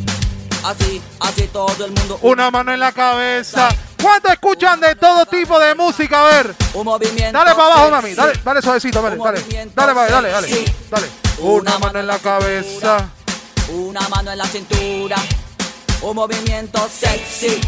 así, 0.65 1.03
así 1.21 1.43
todo 1.53 1.85
el 1.85 1.93
mundo. 1.93 2.19
Una 2.23 2.51
mano 2.51 2.73
en 2.73 2.81
la 2.81 2.93
cabeza. 2.93 3.69
¿Cuánto 4.01 4.29
escuchan 4.29 4.81
de 4.81 4.95
todo 4.95 5.27
tipo 5.27 5.59
de 5.59 5.75
música? 5.75 6.23
A 6.23 6.31
ver. 6.31 6.55
Un 6.75 6.85
movimiento. 6.85 7.37
Dale 7.37 7.51
para 7.55 7.75
abajo, 7.75 7.91
mami. 7.91 8.09
sexy. 8.11 8.17
Dale, 8.21 8.41
dale 8.45 8.63
suavecito, 8.63 9.03
dale, 9.03 9.17
dale. 9.17 9.45
Dale, 9.75 9.95
dale, 9.95 10.11
dale, 10.11 10.31
dale. 10.31 10.49
sexy. 10.49 10.73
Dale. 10.91 11.07
Una 11.41 11.79
mano 11.79 11.99
en 11.99 12.07
la 12.07 12.19
cabeza. 12.19 13.09
Una 13.71 14.09
mano 14.09 14.31
en 14.31 14.39
la 14.39 14.47
cintura. 14.47 15.17
Un 16.03 16.15
movimiento 16.15 16.89
sexy. 16.89 17.61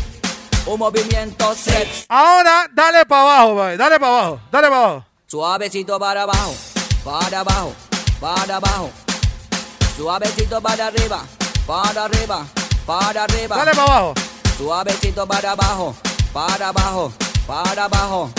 un 0.67 0.79
movimiento 0.79 1.53
sex. 1.55 2.07
Ahora, 2.09 2.69
dale 2.73 3.05
para 3.07 3.23
abajo. 3.23 3.77
Dale 3.77 3.99
para 3.99 4.19
abajo. 4.19 4.41
Dale 4.53 4.69
para 4.69 4.85
abajo. 4.85 5.10
Suavecito 5.31 5.97
para 5.97 6.23
abajo, 6.25 6.57
para 7.05 7.39
abajo, 7.39 7.73
para 8.21 8.57
abajo. 8.57 8.91
Suavecito 9.97 10.61
para 10.61 10.89
arriba, 10.89 11.23
para 11.69 12.07
arriba, 12.07 12.45
para 12.85 13.23
arriba. 13.23 13.57
Dale 13.57 13.71
para 13.71 13.85
abajo. 13.85 14.15
Suavecito 14.59 15.25
para 15.29 15.53
abajo, 15.53 15.95
para 16.33 16.71
abajo, 16.71 17.13
para 17.47 17.85
abajo. 17.85 18.31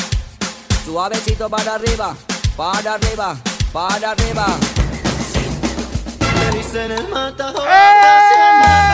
Suavecito 0.83 1.49
para 1.49 1.75
arriba, 1.75 2.13
para 2.57 2.95
arriba, 2.95 3.37
para 3.71 4.11
arriba. 4.11 4.45
Me 6.35 6.57
dicen 6.57 6.91
el 6.91 7.07
matador. 7.07 7.69
Usted 7.69 8.90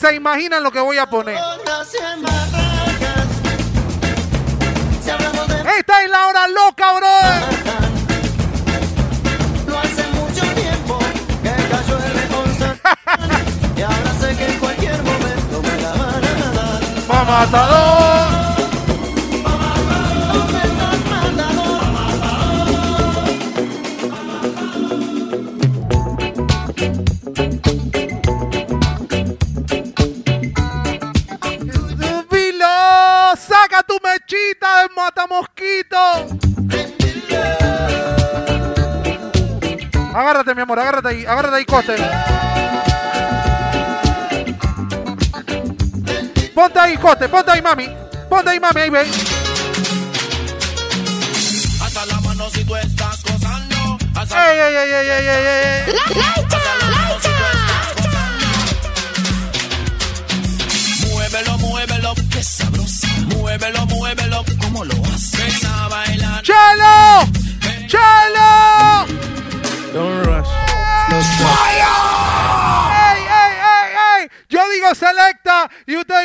se 0.00 0.14
imaginan 0.14 0.62
lo 0.62 0.70
que 0.70 0.80
voy 0.80 0.96
a 0.96 1.06
poner. 1.06 1.36
Esta 5.78 6.02
es 6.02 6.10
la 6.10 6.26
hora 6.26 6.48
loca, 6.48 6.92
brother. 6.94 7.42
No 9.66 9.78
hace 9.78 10.06
mucho 10.14 10.54
tiempo 10.54 10.98
que 11.42 11.50
cayó 11.50 11.98
el 11.98 12.14
responsable. 12.14 12.80
y 13.76 13.82
ahora 13.82 14.12
sé 14.20 14.36
que 14.36 14.46
en 14.46 14.58
cualquier 14.58 15.02
momento 15.02 15.62
me 15.62 15.82
la 15.82 15.92
van 15.92 16.24
a 16.24 16.52
dar. 16.54 16.80
Pa' 17.06 17.24
matador. 17.24 18.19
Agárrate 41.40 41.92
ahí. 41.92 42.00
Ponte 46.54 46.78
ahí, 46.78 46.96
coste, 46.96 47.28
ponte 47.28 47.50
ahí, 47.50 47.62
mami. 47.62 47.88
Ponte 48.28 48.50
ahí, 48.50 48.60
mami, 48.60 48.80
ahí 48.80 48.90
ven. 48.90 49.06
Hasta 51.82 52.06
la 52.06 52.20
mano 52.20 52.50
si 52.50 52.64
tú 52.64 52.76
estás 52.76 53.22
gozando. 53.24 53.98
Ey, 54.30 54.58
ey, 54.58 54.76
ey, 54.76 54.92
ey, 54.92 55.08
ey, 55.08 55.28
ey, 55.28 55.46
ey. 55.46 56.19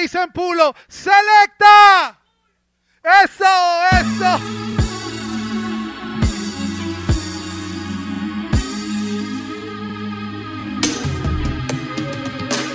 Dicen 0.05 0.31
pulo. 0.31 0.75
¡Selecta! 0.87 2.19
¡Eso, 3.23 3.45
eso! 3.91 4.39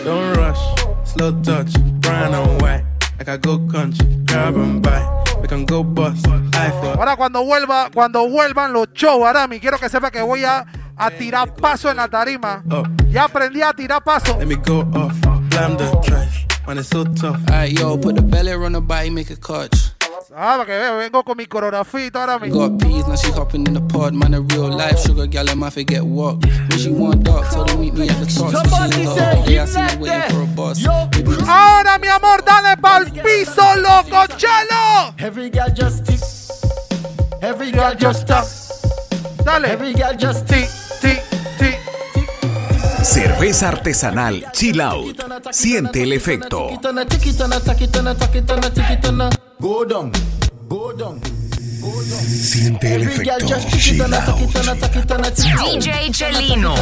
Don't 0.04 0.36
rush. 0.36 0.58
Slow 1.04 1.32
touch, 1.42 1.72
brown 2.00 2.34
and 2.34 2.62
white. 2.62 2.84
Like 3.18 3.28
I 3.28 3.36
go 3.36 3.58
country, 3.58 4.06
grab 4.24 4.56
and 4.56 4.82
buy. 4.82 5.00
We 5.40 5.46
can 5.46 5.66
go 5.66 5.84
bust. 5.84 6.26
I 6.26 6.70
for 6.80 6.98
Ahora 6.98 7.16
cuando 7.16 7.44
vuelva, 7.44 7.90
cuando 7.92 8.28
vuelvan 8.28 8.72
los 8.72 8.88
shows, 8.94 9.24
Arami, 9.24 9.60
quiero 9.60 9.78
que 9.78 9.88
sepa 9.88 10.10
que 10.10 10.22
voy 10.22 10.44
a, 10.44 10.64
a 10.96 11.10
tirar 11.10 11.54
paso 11.54 11.90
en 11.90 11.98
la 11.98 12.08
tarima. 12.08 12.64
Ya 13.10 13.24
aprendí 13.24 13.62
a 13.62 13.72
tirar 13.72 14.02
paso. 14.02 14.36
Let 14.38 14.46
me 14.46 14.56
go 14.56 14.80
off, 14.94 15.20
the. 15.50 16.29
Man, 16.66 16.78
it's 16.78 16.88
so 16.88 17.04
tough. 17.04 17.40
Alright, 17.48 17.72
yo, 17.72 17.96
put 17.98 18.16
the 18.16 18.22
belly 18.22 18.52
on 18.52 18.72
the 18.72 18.80
body, 18.80 19.10
make 19.10 19.30
a 19.30 19.36
catch. 19.36 19.90
Ah, 20.32 20.56
para 20.56 20.64
que 20.64 20.78
vea, 20.78 20.92
vengo 20.92 21.24
con 21.24 21.36
mi 21.36 21.46
coreografía 21.46 22.06
y 22.06 22.10
todo 22.10 22.22
ahora 22.22 22.38
mismo. 22.38 22.68
Got 22.68 22.78
peas, 22.80 23.08
now 23.08 23.16
she 23.16 23.32
hopping 23.32 23.66
in 23.66 23.74
the 23.74 23.80
pod, 23.80 24.14
man, 24.14 24.34
a 24.34 24.40
real 24.40 24.68
life 24.70 25.00
sugar 25.00 25.26
gal, 25.26 25.48
and 25.50 25.58
my 25.58 25.70
forget 25.70 26.04
what. 26.04 26.36
When 26.44 26.78
she 26.78 26.90
want 26.90 27.24
dark, 27.24 27.50
tell 27.50 27.66
her 27.66 27.76
meet 27.76 27.94
me 27.94 28.08
at 28.08 28.16
the 28.20 28.26
top. 28.26 28.52
So 28.52 28.62
she 28.62 28.98
little 28.98 29.18
up, 29.18 29.48
yeah, 29.48 29.62
I 29.62 29.64
seen 29.64 29.84
her 29.84 29.98
waiting 29.98 30.30
for 30.30 30.42
a 30.42 30.46
bus. 30.46 30.78
Baby, 31.10 31.30
just 31.30 31.48
Ahora, 31.48 31.98
mi 31.98 32.06
amor, 32.06 32.42
dale 32.42 32.76
pa'l 32.76 33.06
piso, 33.24 33.74
loco, 33.80 34.26
chelo. 34.36 35.14
Every 35.18 35.50
girl 35.50 35.68
just 35.74 36.06
tick. 36.06 36.20
Every 37.42 37.72
girl 37.72 37.94
just 37.96 38.20
stop. 38.20 38.46
Dale. 39.44 39.64
Every 39.66 39.94
girl 39.94 40.14
just 40.14 40.46
tick. 40.46 40.68
Tick, 41.00 41.22
tick. 41.22 41.29
Cerveza 43.02 43.68
artesanal 43.68 44.46
Chill 44.52 44.80
Out. 44.80 45.22
Siente 45.52 46.02
el 46.02 46.12
efecto. 46.12 46.68
Siente 52.28 52.94
el 52.94 53.02
efecto. 53.02 53.46
Chill 53.78 54.02
out. 54.02 54.50
DJ 55.82 56.10
Chelino. 56.10 56.74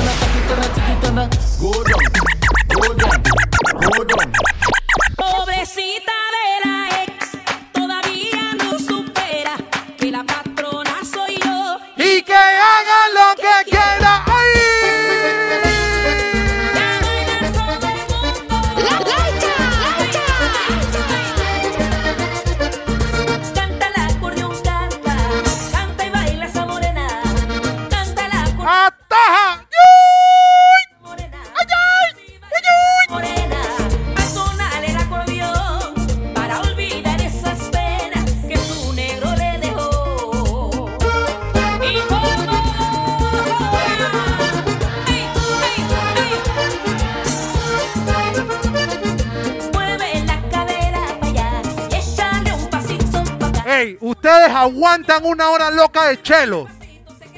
Aguantan 54.98 55.24
una 55.24 55.50
hora 55.50 55.70
loca 55.70 56.06
de 56.06 56.22
chelo. 56.22 56.66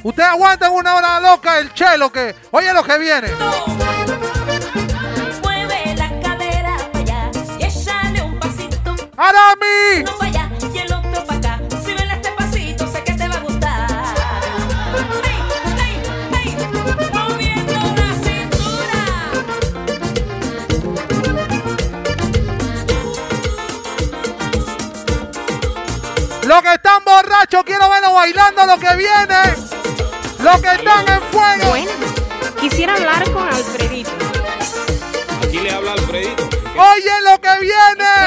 Ustedes 0.02 0.30
aguantan 0.30 0.72
una 0.72 0.94
hora 0.94 1.20
loca 1.20 1.56
del 1.56 1.72
chelo 1.74 2.11
que. 2.11 2.34
Oye 2.52 2.72
lo 2.72 2.82
que 2.82 2.98
viene. 2.98 3.28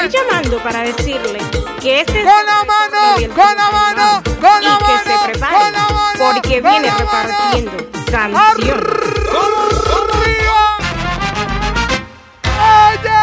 Estoy 0.04 0.20
llamando 0.20 0.62
para 0.62 0.82
decirle 0.82 1.38
que 1.80 2.00
este 2.00 2.20
es 2.20 2.26
Con 2.26 2.44
la 2.44 2.62
mano, 2.64 3.34
con 3.34 3.56
la 3.56 3.70
mano, 3.70 4.22
con 4.38 4.62
la 4.62 4.74
y 4.74 4.78
que 4.84 4.98
se 4.98 5.08
mano, 5.08 5.24
prepare 5.24 5.56
con 5.56 5.72
la 5.72 5.88
mano, 5.88 6.18
porque 6.18 6.60
con 6.60 6.70
viene 6.70 6.88
la 6.88 6.92
mano. 6.92 7.08
repartiendo 7.08 7.72
sanción. 8.10 8.84
¡Oye! 12.66 13.14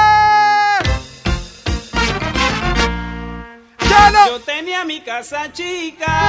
¡Chelo! 3.88 4.26
Yo 4.26 4.40
tenía 4.40 4.84
mi 4.84 5.02
casa 5.02 5.52
chica. 5.54 6.21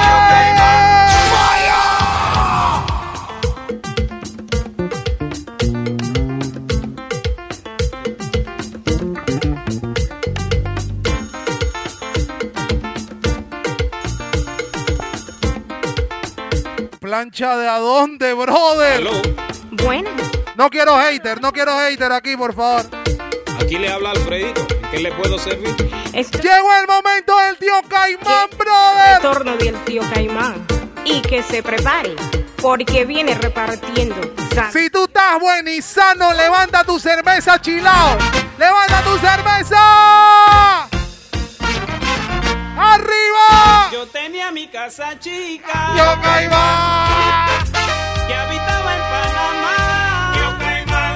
Plancha 17.33 17.57
de 17.57 17.67
a 17.67 17.79
dónde, 17.79 18.33
brother. 18.35 19.07
Bueno. 19.71 20.11
No 20.55 20.69
quiero 20.69 20.99
hater, 20.99 21.41
no 21.41 21.51
quiero 21.51 21.75
hater 21.79 22.11
aquí, 22.11 22.37
por 22.37 22.53
favor. 22.53 22.85
Aquí 23.59 23.79
le 23.79 23.91
habla 23.91 24.11
Alfredito. 24.11 24.67
¿En 24.69 24.91
qué 24.91 24.99
le 24.99 25.11
puedo 25.13 25.39
servir? 25.39 25.75
Llegó 26.13 26.75
el 26.79 26.87
momento 26.87 27.35
del 27.39 27.57
tío 27.57 27.73
Caimán, 27.89 28.49
brother. 28.55 29.15
Retorno 29.15 29.57
del 29.57 29.75
tío 29.83 30.03
Caimán. 30.13 30.63
Y 31.05 31.23
que 31.23 31.41
se 31.41 31.63
prepare, 31.63 32.15
porque 32.61 33.03
viene 33.03 33.33
repartiendo. 33.33 34.15
Si 34.71 34.91
tú 34.91 35.05
estás 35.05 35.39
buen 35.39 35.67
y 35.67 35.81
sano, 35.81 36.33
levanta 36.33 36.83
tu 36.83 36.99
cerveza, 36.99 37.59
chilao. 37.59 38.15
Levanta 38.59 39.01
tu 39.01 39.17
cerveza. 39.17 40.87
¡Arriba! 42.77 43.72
Yo 43.93 44.07
tenía 44.07 44.51
mi 44.51 44.67
casa 44.69 45.19
chica. 45.19 45.93
Yo 45.95 46.19
Caimán. 46.23 47.63
Que 48.25 48.33
habitaba 48.33 48.95
en 48.95 49.01
Panamá. 49.13 50.33
Yo 50.35 50.57
Caimán. 50.57 51.15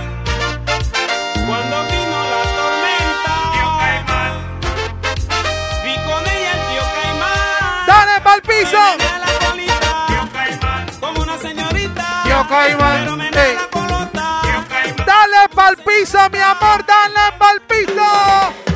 Cuando 1.47 1.83
vino 1.85 2.17
la 2.33 2.43
tormenta. 2.59 3.33
Yo 3.57 3.67
Caimán. 3.79 4.33
Vi 5.83 5.95
con 6.05 6.21
ella 6.27 6.51
el 6.53 6.61
tío 6.69 6.83
Caimán. 7.01 7.87
¡Dale 7.87 8.21
pa'l 8.21 8.41
piso! 8.43 8.83
Me 8.99 9.19
la 9.25 9.47
colita. 9.47 10.05
Tío 10.07 10.29
Caimán. 10.31 10.85
Como 10.99 11.21
una 11.23 11.37
señorita. 11.39 12.21
Tío 12.25 12.47
Caimán. 12.47 12.99
Pero 12.99 13.15
menea 13.15 13.45
Ey. 13.47 13.55
la 13.55 13.67
colota. 13.71 14.39
Tío 14.43 14.63
Caimán. 14.69 15.05
Dale 15.07 15.49
pa'l 15.55 15.77
piso, 15.77 16.19
mi 16.29 16.37
amor, 16.37 16.85
dale 16.85 17.37
pa'l 17.39 17.59
piso. 17.61 18.66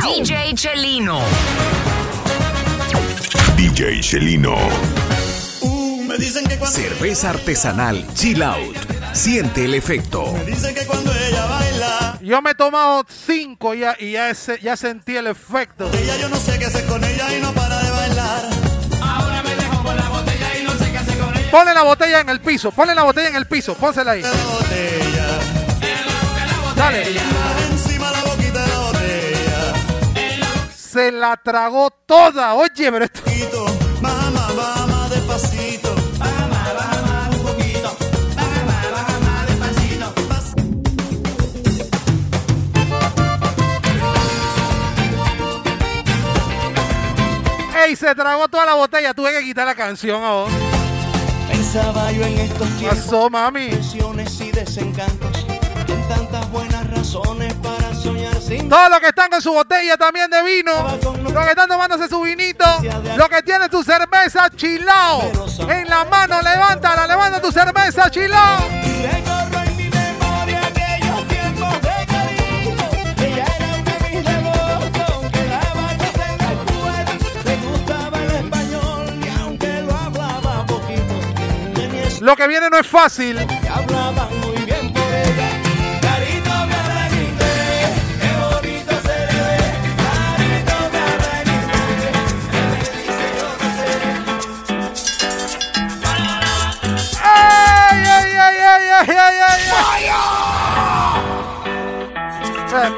DJ 0.00 0.54
Chelino. 0.54 1.20
DJ 3.56 4.00
Chelino. 4.00 4.56
Me 6.08 6.16
dicen 6.16 6.46
que 6.46 6.56
cuando 6.56 6.78
Cerveza 6.78 7.30
artesanal 7.30 8.06
Chill 8.14 8.42
Out. 8.42 8.76
Siente 9.12 9.66
el 9.66 9.74
efecto. 9.74 10.34
dicen 10.46 10.74
que 10.74 10.86
cuando 10.86 11.12
ella 11.14 11.44
baila, 11.44 12.18
Yo 12.22 12.40
me 12.40 12.52
he 12.52 12.54
tomado 12.54 13.04
cinco 13.26 13.74
ya, 13.74 13.94
y 13.98 14.12
ya, 14.12 14.30
ese- 14.30 14.58
ya 14.62 14.74
sentí 14.76 15.14
el 15.16 15.26
efecto. 15.26 15.90
ella 15.92 16.16
yo 16.16 16.28
no 16.30 16.36
sé 16.36 16.58
qué 16.58 16.64
hacer 16.66 16.86
con 16.86 17.04
ella 17.04 17.36
y 17.36 17.40
no 17.42 17.52
para 17.52 17.78
de 17.78 17.90
bailar. 17.90 18.42
Ahora 19.02 19.42
me 19.42 19.54
dejo 19.54 19.82
con 19.82 19.94
la 19.96 20.08
botella 20.08 20.58
y 20.58 20.62
no 20.64 20.72
sé 20.72 20.90
qué 20.90 20.98
hacer 20.98 21.18
con 21.18 21.36
ella. 21.36 21.50
Ponle 21.50 21.74
la 21.74 21.82
botella 21.82 22.20
en 22.20 22.28
el 22.30 22.40
piso, 22.40 22.70
ponle 22.72 22.94
la 22.94 23.02
botella 23.02 23.28
en 23.28 23.36
el 23.36 23.46
piso, 23.46 23.74
pónsela 23.74 24.12
ahí. 24.12 24.22
Dale. 26.76 27.04
Se 30.92 31.10
la 31.10 31.38
tragó 31.42 31.88
toda. 31.90 32.52
Oye, 32.52 32.92
pero 32.92 33.06
esto. 33.06 33.22
Despacito. 35.08 35.94
Un 37.30 37.38
poquito. 37.42 37.96
Despacito. 39.46 40.12
Ey, 47.86 47.96
se 47.96 48.14
tragó 48.14 48.48
toda 48.48 48.66
la 48.66 48.74
botella. 48.74 49.14
Tuve 49.14 49.32
que 49.32 49.42
quitar 49.44 49.66
la 49.66 49.74
canción 49.74 50.22
ahora. 50.22 50.52
Pensaba 51.48 52.12
yo 52.12 52.22
en 52.22 52.38
estos 52.38 52.68
tiempos. 52.76 52.98
Pasó, 52.98 53.30
mami. 53.30 53.70
Y 54.40 54.50
desencantos. 54.50 55.46
Tantas 56.06 56.50
buenas 56.50 56.90
razones. 56.90 57.51
Todos 58.72 58.88
los 58.88 59.00
que 59.00 59.08
están 59.08 59.28
con 59.28 59.42
su 59.42 59.52
botella 59.52 59.98
también 59.98 60.30
de 60.30 60.42
vino, 60.42 60.72
los 61.30 61.44
que 61.44 61.50
están 61.50 61.68
tomándose 61.68 62.08
su 62.08 62.22
vinito, 62.22 62.64
los 63.18 63.28
que 63.28 63.42
tienen 63.42 63.68
tu 63.68 63.82
cerveza 63.82 64.48
chilao 64.48 65.30
en 65.68 65.86
la 65.90 66.06
mano, 66.06 66.40
levántala, 66.40 67.06
levanta 67.06 67.38
tu 67.38 67.52
cerveza 67.52 68.10
chilao. 68.10 68.66
Recorro 68.70 69.62
en 69.62 69.76
mi 69.76 69.90
memoria 69.90 70.60
aquellos 70.66 71.28
tiempos 71.28 71.82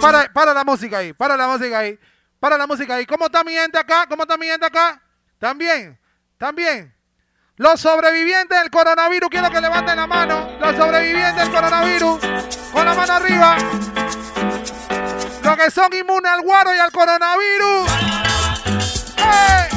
Para, 0.00 0.54
la 0.54 0.64
música 0.64 0.98
ahí, 0.98 1.12
para 1.12 1.36
la 1.36 1.46
música 1.46 1.78
ahí, 1.78 1.98
para 2.40 2.58
la 2.58 2.66
música 2.66 2.96
ahí. 2.96 3.06
¿Cómo 3.06 3.26
está 3.26 3.44
mi 3.44 3.52
gente 3.52 3.78
acá? 3.78 4.06
¿Cómo 4.08 4.22
está 4.22 4.36
mi 4.36 4.46
gente 4.46 4.66
acá? 4.66 5.00
¿También? 5.38 5.98
¿También? 6.38 6.94
Los 7.56 7.80
sobrevivientes 7.80 8.58
del 8.58 8.70
coronavirus, 8.70 9.28
quiero 9.30 9.50
que 9.50 9.60
levanten 9.60 9.96
la 9.96 10.06
mano. 10.06 10.58
Los 10.58 10.76
sobrevivientes 10.76 11.36
del 11.36 11.50
coronavirus, 11.50 12.20
con 12.72 12.84
la 12.84 12.94
mano 12.94 13.12
arriba. 13.12 13.56
Los 15.42 15.56
que 15.56 15.70
son 15.70 15.94
inmunes 15.94 16.32
al 16.32 16.42
guaro 16.42 16.74
y 16.74 16.78
al 16.78 16.90
coronavirus. 16.90 17.90
¡Eh! 19.18 19.73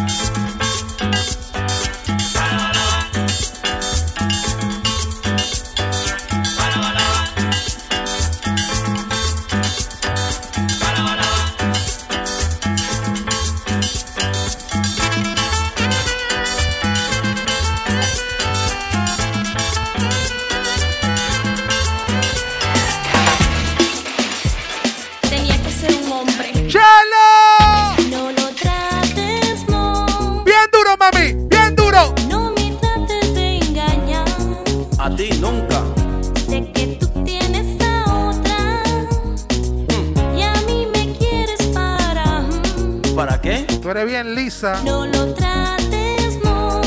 Tú 43.87 43.91
eres 43.91 44.05
bien 44.05 44.35
lisa. 44.35 44.81
No 44.83 45.05
lo 45.05 45.33
trates, 45.33 46.43
no. 46.43 46.81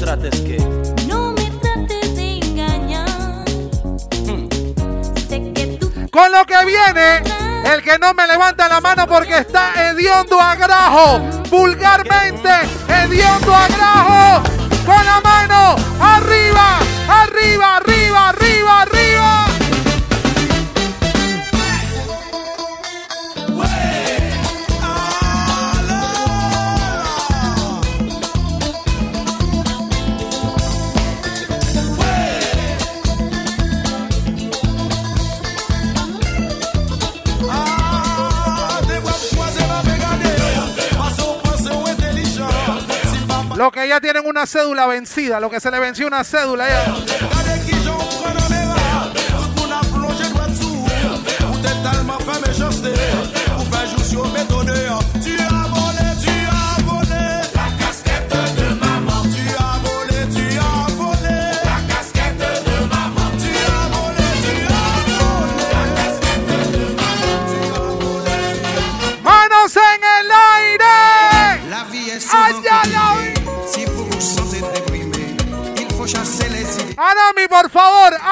Trates 0.00 0.40
que. 0.40 0.56
No 1.06 1.32
me 1.32 1.50
trates 1.60 2.16
de 2.16 2.38
engañar. 2.38 3.44
Sé 5.28 5.52
que 5.52 5.76
tú 5.78 5.92
Con 6.10 6.32
lo 6.32 6.46
que 6.46 6.64
viene, 6.64 7.18
el 7.74 7.82
que 7.82 7.98
no 7.98 8.14
me 8.14 8.26
levanta 8.26 8.70
la 8.70 8.80
mano 8.80 9.06
porque 9.06 9.36
está 9.36 9.90
hediondo 9.90 10.40
a 10.40 10.54
grajo. 10.56 11.18
Vulgarmente, 11.50 12.48
hediondo 12.88 13.54
a 13.54 13.68
grajo. 13.68 14.42
Con 14.86 15.04
la 15.04 15.20
mano 15.20 15.76
arriba, 16.00 16.78
arriba, 17.06 17.76
arriba, 17.76 18.28
arriba, 18.30 18.80
arriba. 18.80 19.51
Los 43.62 43.70
que 43.70 43.86
ya 43.86 44.00
tienen 44.00 44.26
una 44.26 44.44
cédula 44.44 44.88
vencida, 44.88 45.38
lo 45.38 45.48
que 45.48 45.60
se 45.60 45.70
le 45.70 45.78
venció 45.78 46.08
una 46.08 46.24
cédula 46.24 46.68
ya. 46.68 47.11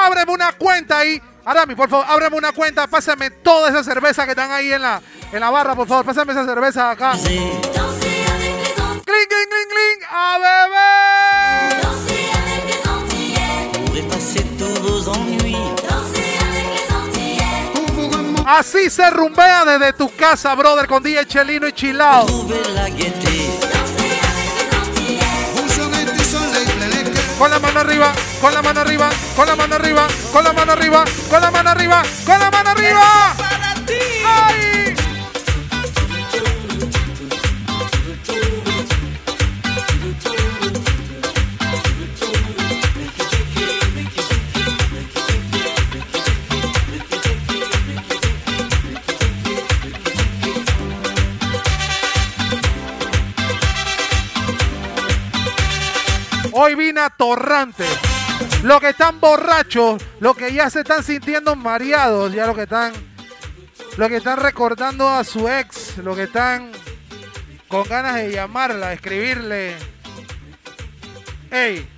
Ábreme 0.05 0.31
una 0.31 0.51
cuenta 0.53 0.99
ahí. 0.99 1.21
Arami, 1.43 1.75
por 1.75 1.89
favor, 1.89 2.05
ábreme 2.07 2.37
una 2.37 2.51
cuenta. 2.51 2.87
Pásame 2.87 3.29
toda 3.29 3.69
esa 3.69 3.83
cerveza 3.83 4.25
que 4.25 4.31
están 4.31 4.51
ahí 4.51 4.71
en 4.71 4.81
la, 4.81 5.01
en 5.31 5.39
la 5.39 5.49
barra, 5.49 5.75
por 5.75 5.87
favor. 5.87 6.05
Pásame 6.05 6.33
esa 6.33 6.45
cerveza 6.45 6.91
acá. 6.91 7.13
Cling, 7.13 7.61
cling, 9.05 9.49
cling, 9.49 9.69
cling. 9.69 10.05
A 10.09 10.37
beber. 10.39 11.81
Así 18.45 18.89
se 18.89 19.09
rumbea 19.09 19.65
desde 19.65 19.93
tu 19.93 20.13
casa, 20.15 20.53
brother, 20.55 20.87
con 20.87 21.01
DJ 21.01 21.25
Chelino 21.25 21.67
y 21.67 21.73
Chilao. 21.73 22.25
Con 27.41 27.49
la 27.49 27.57
mano 27.57 27.79
arriba, 27.79 28.13
con 28.39 28.53
la 28.53 28.61
mano 28.61 28.81
arriba, 28.81 29.09
con 29.35 29.47
la 29.47 29.55
mano 29.55 29.73
arriba, 29.73 30.05
con 30.31 30.43
la 30.43 30.53
mano 30.53 30.73
arriba, 30.73 31.03
con 31.27 31.41
la 31.41 31.49
mano 31.49 31.69
arriba, 31.71 32.03
con 32.23 32.37
la 32.37 32.49
mano 32.51 32.69
arriba. 32.69 33.80
Hoy 56.63 56.75
vine 56.75 57.01
a 57.01 57.09
Torrante. 57.09 57.87
Los 58.61 58.79
que 58.79 58.89
están 58.89 59.19
borrachos, 59.19 59.99
los 60.19 60.37
que 60.37 60.53
ya 60.53 60.69
se 60.69 60.81
están 60.81 61.03
sintiendo 61.03 61.55
mareados, 61.55 62.31
ya 62.31 62.45
los 62.45 62.55
que 62.55 62.63
están, 62.63 62.93
los 63.97 64.07
que 64.07 64.17
están 64.17 64.37
recordando 64.37 65.09
a 65.09 65.23
su 65.23 65.49
ex, 65.49 65.97
los 65.97 66.15
que 66.15 66.23
están 66.25 66.71
con 67.67 67.89
ganas 67.89 68.13
de 68.13 68.31
llamarla, 68.31 68.93
escribirle. 68.93 69.75
Hey, 71.49 71.89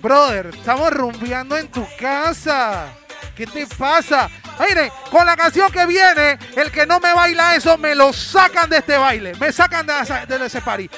brother, 0.00 0.52
estamos 0.54 0.92
rumbeando 0.92 1.56
en 1.56 1.66
tu 1.66 1.84
casa. 1.98 2.94
¿Qué 3.34 3.48
te 3.48 3.66
pasa? 3.66 4.30
Mire, 4.60 4.92
con 5.10 5.26
la 5.26 5.36
canción 5.36 5.72
que 5.72 5.86
viene, 5.86 6.38
el 6.54 6.70
que 6.70 6.86
no 6.86 7.00
me 7.00 7.12
baila 7.12 7.56
eso, 7.56 7.76
me 7.78 7.96
lo 7.96 8.12
sacan 8.12 8.70
de 8.70 8.76
este 8.76 8.96
baile. 8.96 9.34
Me 9.40 9.50
sacan 9.50 9.84
de 9.84 10.46
ese 10.46 10.60
party. 10.60 10.88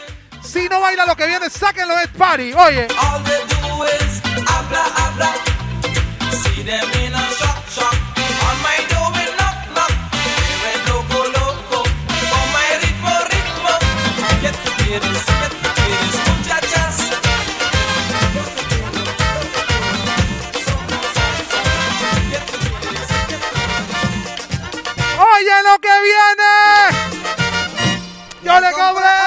Si 0.47 0.69
no 0.69 0.81
baila 0.81 1.05
lo 1.05 1.17
que 1.17 1.27
viene, 1.27 1.51
sáquenlo 1.51 1.97
de 1.97 2.09
party. 2.09 2.53
Oye. 2.55 2.87
All 2.99 3.23
they 3.25 3.41
do 3.49 3.85
is 3.85 4.23
habla, 4.47 4.85
habla. 4.97 5.35
See 6.31 6.63
them 6.63 6.89
in 7.03 7.15
a 7.15 7.23
shop, 7.39 7.69
shop. 7.69 7.95
On 8.49 8.57
my 8.63 8.79
door 8.89 9.11
we 9.13 9.25
knock, 9.37 9.57
knock. 9.75 9.93
Me 10.15 10.63
ven 10.63 10.81
loco, 10.87 11.19
loco. 11.37 11.83
Con 12.31 12.47
my 12.55 12.71
ritmo, 12.81 13.13
ritmo. 13.33 13.73
¿Qué 14.41 14.51
tú 14.53 14.71
quieres? 14.85 15.25
¿Qué 15.27 15.49
tú 15.51 15.69
quieres, 15.75 16.15
muchachas? 16.31 16.95
Oye 25.19 25.57
lo 25.65 25.79
que 25.81 25.95
viene. 26.03 26.53
Yo 28.43 28.61
le 28.61 28.73
cobré. 28.73 29.26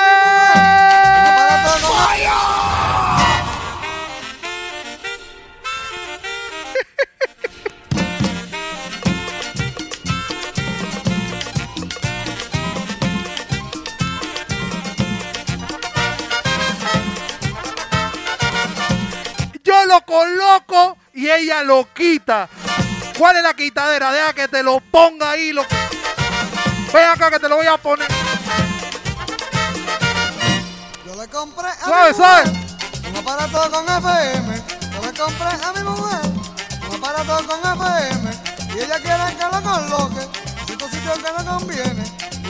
Lo 19.90 20.02
coloco 20.06 20.98
y 21.14 21.30
ella 21.30 21.64
lo 21.64 21.92
quita. 21.94 22.48
¿Cuál 23.18 23.38
es 23.38 23.44
la 23.44 23.56
quitadera? 23.56 24.12
Deja 24.12 24.34
que 24.34 24.48
te 24.48 24.62
lo 24.62 24.80
ponga 24.80 25.32
ahí. 25.32 25.52
Lo... 25.52 25.66
Ven 26.94 27.10
acá 27.10 27.32
que 27.32 27.40
te 27.40 27.50
lo 27.50 27.56
voy 27.56 27.66
a 27.66 27.78
poner. 27.78 28.08
Yo 31.06 31.16
le 31.20 31.28
compré 31.28 31.68
a 31.68 31.86
Suave, 31.86 32.10
mi 32.10 32.16
suave. 32.16 32.44
mujer 32.46 33.10
un 33.10 33.18
aparato 33.18 33.72
con 33.72 33.86
FM. 33.86 34.64
Yo 34.94 35.02
le 35.02 35.20
compré 35.20 35.48
a 35.48 35.74
mi 35.74 35.84
mujer 35.84 36.26
un 36.88 36.96
aparato 36.96 37.48
con 37.48 37.60
FM. 37.60 38.32
Y 38.76 38.84
ella 38.84 39.00
quiere 39.00 39.38
que 39.38 39.44
lo 39.44 39.62
coloque 39.64 40.22
en 40.22 40.68
sitio, 40.68 40.88
sitio 40.90 41.14
que 41.14 41.44
no 41.44 41.58
conviene. 41.58 42.04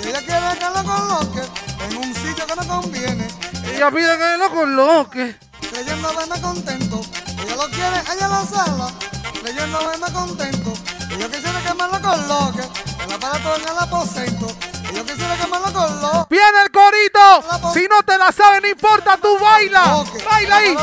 Y 0.04 0.08
ella 0.10 0.20
quiere 0.20 0.60
que 0.60 0.66
lo 0.66 0.84
coloque 0.84 1.42
en 1.88 1.98
un 1.98 2.14
sitio 2.16 2.46
que 2.46 2.56
no 2.56 2.68
conviene. 2.68 3.28
Ella 3.74 3.90
pide 3.92 4.18
que 4.18 4.38
lo 4.38 4.50
coloque. 4.50 5.36
Creyendo 5.72 6.14
verme 6.16 6.42
contento. 6.42 7.02
Ella 7.60 7.68
lo 7.68 7.76
quiere 7.76 7.98
allá 7.98 8.26
en 8.26 8.32
la 8.32 8.46
sala. 8.46 8.94
Creyendo 9.42 9.80
verme 9.80 10.14
contento. 10.14 10.74
Y 11.10 11.20
yo 11.20 11.30
quisiera 11.30 11.60
que 11.62 11.74
me 11.74 11.88
lo 11.88 12.02
coloque. 12.02 12.70
El 13.04 13.12
aparato 13.12 13.56
en 13.58 13.62
el 13.64 13.78
aposento. 13.78 14.48
Y 14.90 14.96
yo 14.96 15.06
quisiera 15.06 15.36
que 15.36 15.44
me 15.44 15.60
lo 15.60 15.74
coloque. 15.74 16.28
Viene 16.30 16.62
el 16.64 16.72
corito. 16.72 17.74
Si 17.74 17.86
no 17.90 18.02
te 18.04 18.18
la 18.18 18.32
sabes, 18.32 18.62
no 18.62 18.70
importa, 18.70 19.18
tú 19.18 19.38
baila. 19.40 20.06
Baila 20.30 20.56
ahí. 20.56 20.70
Y 20.70 20.74
yo 20.74 20.80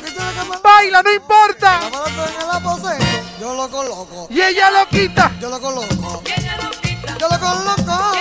que 0.00 0.58
Baila, 0.62 1.02
no 1.02 1.12
importa. 1.12 1.80
El 1.80 1.94
aparato 1.94 2.24
en 2.24 2.40
el 2.40 2.50
aposento. 2.50 3.04
Yo 3.38 3.54
lo 3.54 3.68
coloco. 3.68 4.26
Y 4.30 4.40
ella 4.40 4.70
lo 4.70 4.88
quita. 4.88 5.30
Yo 5.38 5.50
lo 5.50 5.60
coloco. 5.60 6.22
Yo 7.18 7.28
lo 7.28 7.38
coloco. 7.38 8.11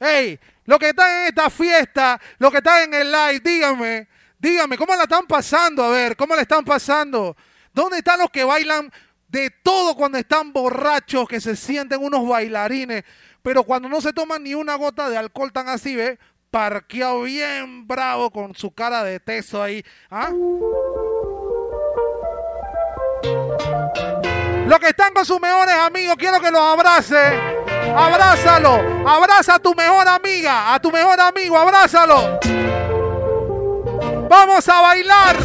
¡Ey! 0.00 0.40
Los 0.64 0.78
que 0.78 0.88
están 0.88 1.20
en 1.20 1.26
esta 1.26 1.50
fiesta, 1.50 2.18
los 2.38 2.50
que 2.50 2.58
están 2.58 2.84
en 2.84 2.94
el 2.94 3.12
live, 3.12 3.40
díganme, 3.40 4.08
díganme, 4.38 4.78
¿cómo 4.78 4.94
la 4.96 5.02
están 5.02 5.26
pasando? 5.26 5.84
A 5.84 5.90
ver, 5.90 6.16
¿cómo 6.16 6.34
la 6.34 6.42
están 6.42 6.64
pasando? 6.64 7.36
¿Dónde 7.72 7.98
están 7.98 8.18
los 8.18 8.30
que 8.30 8.42
bailan 8.42 8.90
de 9.28 9.50
todo 9.50 9.94
cuando 9.94 10.16
están 10.18 10.52
borrachos, 10.52 11.28
que 11.28 11.40
se 11.40 11.54
sienten 11.54 12.02
unos 12.02 12.26
bailarines, 12.26 13.04
pero 13.42 13.62
cuando 13.62 13.88
no 13.88 14.00
se 14.00 14.12
toman 14.12 14.42
ni 14.42 14.54
una 14.54 14.74
gota 14.74 15.08
de 15.10 15.18
alcohol 15.18 15.52
tan 15.52 15.68
así, 15.68 15.94
¿ve? 15.94 16.18
Parqueado 16.50 17.22
bien 17.22 17.86
bravo 17.86 18.30
con 18.30 18.54
su 18.54 18.72
cara 18.72 19.04
de 19.04 19.20
teso 19.20 19.62
ahí. 19.62 19.84
¿Ah? 20.10 20.30
Los 24.66 24.78
que 24.78 24.88
están 24.88 25.12
con 25.12 25.24
sus 25.24 25.40
mejores 25.40 25.74
amigos, 25.74 26.16
quiero 26.16 26.40
que 26.40 26.50
los 26.50 26.60
abrace. 26.60 27.59
Abrázalo. 27.96 28.80
Abraza 29.06 29.54
a 29.54 29.58
tu 29.58 29.74
mejor 29.74 30.06
amiga, 30.08 30.74
a 30.74 30.80
tu 30.80 30.90
mejor 30.90 31.20
amigo, 31.20 31.56
abrázalo. 31.56 32.38
Vamos 34.28 34.68
a 34.68 34.80
bailar. 34.80 35.36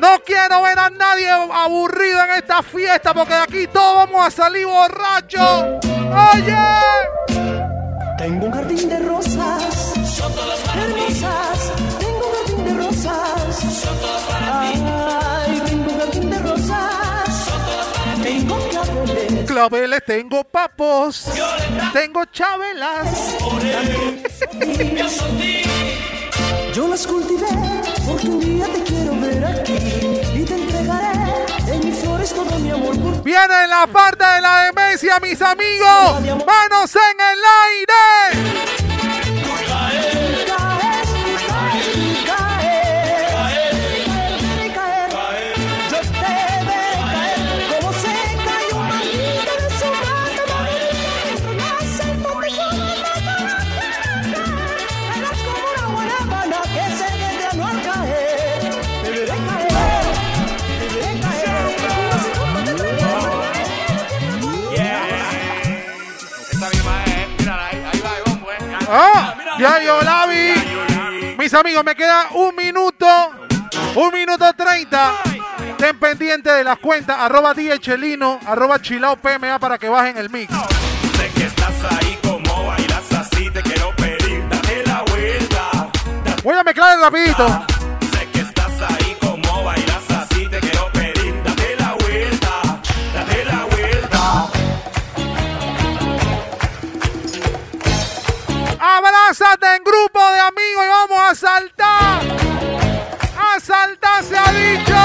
No 0.00 0.18
quiero 0.24 0.62
ver 0.62 0.78
a 0.78 0.90
nadie 0.90 1.28
aburrido 1.30 2.22
en 2.24 2.30
esta 2.38 2.62
fiesta 2.62 3.14
porque 3.14 3.34
de 3.34 3.40
aquí 3.40 3.66
todos 3.66 3.96
vamos 3.96 4.26
a 4.26 4.30
salir 4.30 4.66
borrachos. 4.66 5.84
Oye. 6.34 6.56
Tengo 8.18 8.46
un 8.46 8.52
jardín 8.52 8.88
de 8.88 8.98
rosas. 8.98 9.94
Son 10.14 10.34
todas 10.34 10.58
para. 10.60 10.86
Tengo 11.98 12.26
un 12.26 12.32
jardín 12.34 12.64
de 12.64 12.82
rosas. 12.82 13.56
Son 13.56 13.96
para 14.28 14.60
ti. 14.72 15.39
Claveles. 19.46 20.02
Tengo 20.04 20.44
papos. 20.44 21.26
Tengo 21.92 22.24
chabelas. 22.26 23.36
Yo 26.74 26.88
las 26.88 27.06
cultivé 27.06 27.46
porque 28.06 28.28
un 28.28 28.40
día 28.40 28.66
te 28.66 28.82
quiero 28.84 29.20
ver 29.20 29.44
aquí 29.44 29.74
y 30.34 30.44
te 30.44 30.54
entregaré 30.54 31.12
en 31.66 31.86
mis 31.86 31.98
flores 31.98 32.32
todo 32.32 32.58
mi 32.58 32.70
amor 32.70 32.98
por 32.98 33.22
Viene 33.22 33.66
la 33.68 33.86
parte 33.86 34.24
de 34.24 34.40
la 34.40 34.64
demencia, 34.64 35.18
mis 35.20 35.40
amigos. 35.42 36.44
Manos 36.46 36.96
en 36.96 37.20
el 37.20 37.40
aire. 37.66 38.79
Ya 69.58 69.82
yo 69.82 70.02
la 70.02 70.26
vi. 70.26 71.36
Mis 71.38 71.54
amigos, 71.54 71.84
me 71.84 71.94
queda 71.94 72.28
un 72.34 72.54
minuto. 72.54 73.06
Un 73.94 74.12
minuto 74.12 74.52
treinta. 74.54 75.14
Estén 75.70 75.98
pendientes 75.98 76.54
de 76.54 76.64
las 76.64 76.78
cuentas. 76.78 77.16
Arroba 77.18 77.54
DJ 77.54 77.78
arroba 78.46 78.80
Chilao 78.80 79.16
PMA 79.16 79.58
para 79.58 79.78
que 79.78 79.88
bajen 79.88 80.18
el 80.18 80.28
mix. 80.28 80.52
Voy 86.42 86.56
a 86.56 86.64
mezclar 86.64 86.98
rapidito. 86.98 87.79
Abrázate 99.30 99.76
en 99.76 99.84
grupo 99.84 100.18
de 100.32 100.40
amigos 100.40 100.84
y 100.84 100.88
vamos 100.88 101.20
a 101.20 101.34
saltar. 101.36 102.20
A 103.38 103.60
saltar 103.60 104.24
se 104.24 104.36
ha 104.36 104.50
dicho. 104.50 104.96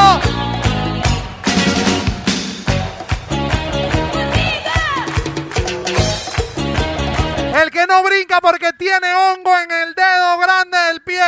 El 7.62 7.70
que 7.70 7.86
no 7.86 8.02
brinca 8.02 8.42
porque 8.42 8.74
tiene 8.74 9.14
hongo 9.14 9.60
en 9.60 9.72
el 9.72 9.94
dedo 9.94 10.40
grande 10.40 10.78
del 10.88 11.02
pie. 11.02 11.22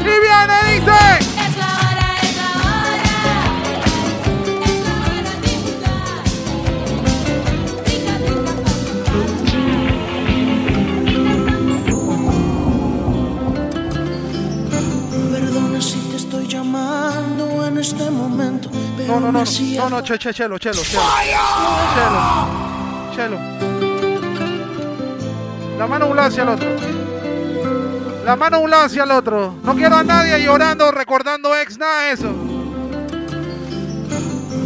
Y 0.00 0.04
viene, 0.04 0.64
dice. 0.74 1.51
Este 17.92 18.10
momento. 18.10 18.70
Pero 18.96 19.14
No, 19.14 19.20
no, 19.20 19.32
no, 19.32 19.44
no, 19.44 19.90
no, 19.90 20.02
che, 20.02 20.18
che, 20.18 20.32
chelo, 20.32 20.58
chelo, 20.58 20.82
chelo. 20.82 21.02
Chelo. 21.94 23.38
Chelo. 23.38 23.38
La 25.78 25.86
mano 25.86 26.04
a 26.06 26.08
un 26.08 26.16
lado 26.16 26.28
hacia 26.28 26.42
el 26.42 26.48
otro. 26.48 26.68
La 28.24 28.36
mano 28.36 28.56
a 28.56 28.60
un 28.60 28.70
lado 28.70 28.84
hacia 28.84 29.04
el 29.04 29.10
otro. 29.10 29.54
No 29.62 29.74
quiero 29.74 29.96
a 29.96 30.04
nadie 30.04 30.42
llorando, 30.42 30.90
recordando 30.92 31.54
ex, 31.56 31.78
nada 31.78 32.02
de 32.04 32.12
eso. 32.12 32.32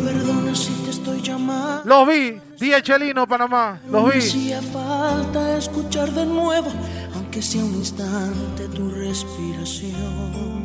Perdona 0.05 0.55
si 0.55 0.73
te 0.85 0.91
estoy 0.91 1.23
llamando. 1.23 1.83
Los 1.85 2.07
vi, 2.09 2.41
Día 2.61 2.83
Chelino, 2.83 3.27
Panamá. 3.27 3.81
Los 3.91 4.13
vi. 4.13 4.19
hacía 4.19 4.61
falta 4.63 5.57
escuchar 5.57 6.11
de 6.13 6.27
nuevo, 6.27 6.71
aunque 7.15 7.41
sea 7.41 7.65
un 7.65 7.75
instante, 7.75 8.69
tu 8.69 8.91
respiración. 8.91 10.56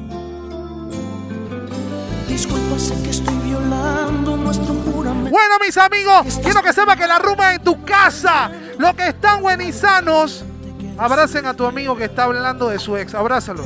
Disculpa, 2.31 2.79
sé 2.79 2.95
que 3.03 3.09
estoy 3.09 3.35
violando 3.39 4.37
nuestro 4.37 4.73
juramento. 4.73 5.31
Bueno, 5.31 5.55
mis 5.59 5.77
amigos, 5.77 6.39
quiero 6.41 6.63
que 6.63 6.71
sepa 6.71 6.95
que 6.95 7.05
la 7.05 7.19
rumba 7.19 7.51
es 7.51 7.57
en 7.57 7.63
tu 7.65 7.83
casa. 7.83 8.49
Los 8.77 8.93
que 8.93 9.09
están 9.09 9.41
buenizanos, 9.41 10.45
abracen 10.97 11.45
a 11.45 11.53
tu 11.53 11.65
amigo 11.65 11.93
que 11.97 12.05
está 12.05 12.23
hablando 12.23 12.69
de 12.69 12.79
su 12.79 12.95
ex. 12.95 13.13
Abrázalo. 13.13 13.63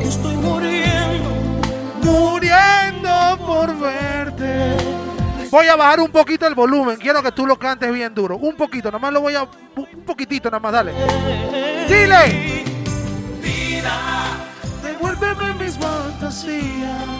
Estoy 0.00 0.34
muriendo, 0.36 1.28
muriendo 2.02 3.38
por 3.46 3.78
verte. 3.78 4.76
Voy 5.50 5.66
a 5.66 5.76
bajar 5.76 6.00
un 6.00 6.10
poquito 6.10 6.46
el 6.46 6.54
volumen. 6.54 6.96
Quiero 6.96 7.22
que 7.22 7.32
tú 7.32 7.46
lo 7.46 7.58
cantes 7.58 7.92
bien 7.92 8.14
duro. 8.14 8.38
Un 8.38 8.56
poquito, 8.56 8.88
nada 8.88 8.98
más 8.98 9.12
lo 9.12 9.20
voy 9.20 9.34
a. 9.34 9.42
Un 9.42 10.04
poquitito, 10.06 10.48
nada 10.48 10.60
más, 10.60 10.72
dale. 10.72 10.94
Dile. 11.86 12.64
Vida, 13.42 13.92
devuélveme 14.82 15.54
mis 15.62 15.76
fantasías, 15.76 17.19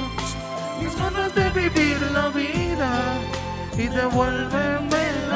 ganas 1.35 1.55
de 1.55 1.61
vivir 1.61 2.01
la 2.13 2.29
vida 2.29 3.19
y 3.77 3.89
devuélveme 3.89 5.09
el 5.09 5.33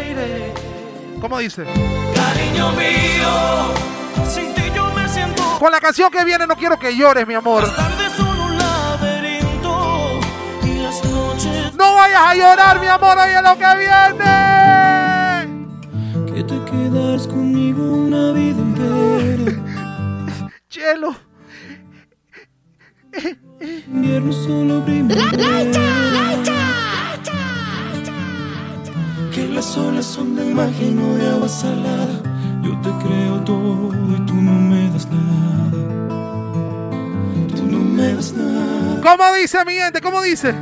aire. 0.00 0.54
¿Cómo 1.20 1.38
dice? 1.38 1.64
Cariño 2.14 2.72
mío, 2.72 3.74
sin 4.28 4.54
ti 4.54 4.62
yo 4.74 4.92
me 4.94 5.08
siento 5.08 5.42
Con 5.58 5.72
la 5.72 5.80
canción 5.80 6.10
que 6.10 6.24
viene 6.24 6.46
no 6.46 6.56
quiero 6.56 6.78
que 6.78 6.96
llores, 6.96 7.26
mi 7.26 7.34
amor. 7.34 7.64
Las 7.64 7.76
tardes 7.76 8.12
son 8.12 8.40
un 8.40 8.56
laberinto 8.58 10.20
y 10.62 10.78
las 10.78 11.04
noches 11.04 11.74
No 11.74 11.94
vayas 11.94 12.22
a 12.22 12.34
llorar, 12.34 12.80
mi 12.80 12.86
amor, 12.86 13.18
oye 13.18 13.42
lo 13.42 13.58
que 13.58 13.76
viene. 13.76 14.34
que 16.26 16.44
te 16.44 16.64
quedas 16.70 17.26
conmigo 17.26 17.82
una 17.82 18.32
vida 18.32 18.60
entera. 18.60 19.52
Chelo. 20.68 21.27
Dice 39.48 39.64
mi 39.64 39.72
gente? 39.76 40.02
¿Cómo 40.02 40.20
dice? 40.20 40.54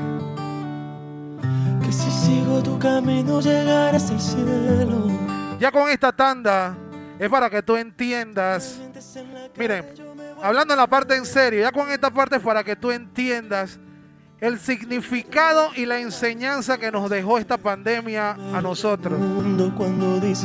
Que 1.84 1.90
si 1.92 2.08
sigo 2.08 2.62
tu 2.62 2.78
camino 2.78 3.40
llegarás 3.40 4.08
al 4.12 4.20
cielo. 4.20 5.10
Ya 5.58 5.72
con 5.72 5.88
esta 5.88 6.12
tanda 6.12 6.76
es 7.18 7.28
para 7.28 7.50
que 7.50 7.62
tú 7.62 7.74
entiendas. 7.74 8.78
Miren, 9.56 9.86
hablando 10.40 10.72
en 10.72 10.78
la 10.78 10.86
parte 10.86 11.16
en 11.16 11.26
serio, 11.26 11.62
ya 11.62 11.72
con 11.72 11.90
esta 11.90 12.10
parte 12.10 12.36
es 12.36 12.42
para 12.42 12.62
que 12.62 12.76
tú 12.76 12.92
entiendas 12.92 13.80
el 14.38 14.60
significado 14.60 15.70
y 15.74 15.84
la 15.84 15.98
enseñanza 15.98 16.78
que 16.78 16.92
nos 16.92 17.10
dejó 17.10 17.38
esta 17.38 17.56
pandemia 17.56 18.36
a 18.54 18.62
nosotros. 18.62 19.18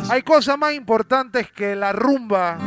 Hay 0.10 0.24
cosas 0.24 0.58
más 0.58 0.74
importantes 0.74 1.52
que 1.52 1.76
la 1.76 1.94
rumba, 1.94 2.58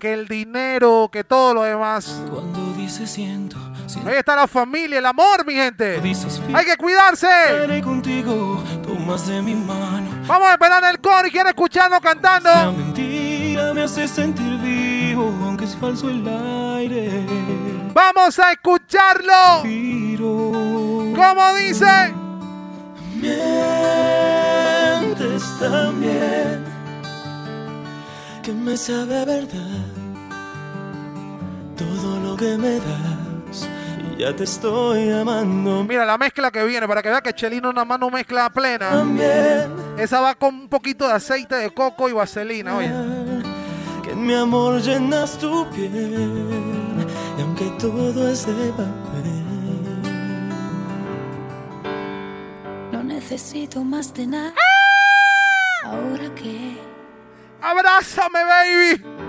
que 0.00 0.14
el 0.14 0.28
dinero, 0.28 1.10
que 1.12 1.24
todo 1.24 1.52
lo 1.52 1.62
demás. 1.64 2.22
Cuando 2.30 2.72
dices 2.72 3.10
siento, 3.10 3.58
Ahí 3.96 4.16
está 4.16 4.36
la 4.36 4.46
familia, 4.46 4.98
el 4.98 5.06
amor, 5.06 5.46
mi 5.46 5.54
gente. 5.54 6.00
Hay 6.54 6.64
que 6.64 6.76
cuidarse. 6.76 7.26
Estaré 7.26 7.80
contigo, 7.80 8.62
tomas 8.82 9.26
de 9.26 9.40
mi 9.40 9.54
mano. 9.54 10.08
Vamos 10.26 10.48
a 10.48 10.52
esperar 10.52 10.84
el 10.84 11.00
coro 11.00 11.26
y 11.26 11.30
quiero 11.30 11.48
escucharnos 11.48 12.00
cantando. 12.00 12.72
Mentira 12.72 13.72
me 13.72 13.82
hace 13.82 14.06
sentir 14.06 14.58
vivo, 14.58 15.34
aunque 15.42 15.64
es 15.64 15.74
falso 15.76 16.10
el 16.10 16.26
aire. 16.76 17.24
Vamos 17.94 18.38
a 18.38 18.52
escucharlo. 18.52 19.62
¿Cómo 21.16 21.54
dice? 21.54 22.14
Mientes 23.14 23.42
también, 25.58 26.64
que 28.42 28.52
me 28.52 28.76
sabe 28.76 29.24
verdad 29.24 29.98
todo 31.76 32.20
lo 32.20 32.36
que 32.36 32.58
me 32.58 32.78
das. 32.78 33.27
Y 34.16 34.20
ya 34.20 34.34
te 34.34 34.44
estoy 34.44 35.10
amando. 35.10 35.84
Mira 35.84 36.04
la 36.04 36.18
mezcla 36.18 36.50
que 36.50 36.64
viene 36.64 36.86
para 36.86 37.02
que 37.02 37.08
vea 37.08 37.20
que 37.20 37.32
Chelino 37.32 37.72
nada 37.72 37.84
más 37.84 38.00
no 38.00 38.10
mezcla 38.10 38.50
plena. 38.50 38.90
También. 38.90 39.72
Esa 39.98 40.20
va 40.20 40.34
con 40.34 40.54
un 40.54 40.68
poquito 40.68 41.06
de 41.06 41.14
aceite 41.14 41.56
de 41.56 41.70
coco 41.70 42.08
y 42.08 42.12
vaselina, 42.12 42.76
oye. 42.76 42.90
Que 44.02 44.12
en 44.12 44.26
mi 44.26 44.34
amor 44.34 44.80
llenas 44.80 45.36
tu 45.38 45.68
piel, 45.70 46.28
y 47.36 47.40
aunque 47.40 47.64
todo 47.78 48.28
es 48.28 48.46
de 48.46 48.70
papel. 48.72 49.38
No 52.92 53.02
necesito 53.02 53.82
más 53.84 54.14
de 54.14 54.26
nada. 54.26 54.54
Ahora 55.84 56.34
que 56.34 56.78
Abrázame, 57.60 58.44
baby. 58.44 59.27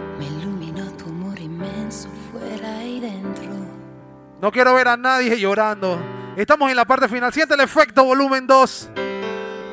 No 4.41 4.51
quiero 4.53 4.73
ver 4.73 4.87
a 4.87 4.95
nadie 4.95 5.37
llorando. 5.37 5.99
Estamos 6.37 6.69
en 6.69 6.77
la 6.77 6.85
parte 6.85 7.09
final. 7.09 7.33
Siente 7.33 7.55
el 7.55 7.59
efecto 7.59 8.05
volumen 8.05 8.47
2. 8.47 8.89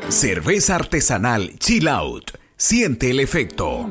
Cerveza 0.09 0.75
artesanal 0.75 1.57
Chill 1.59 1.87
Out. 1.87 2.33
Siente 2.57 3.11
el 3.11 3.21
efecto. 3.21 3.89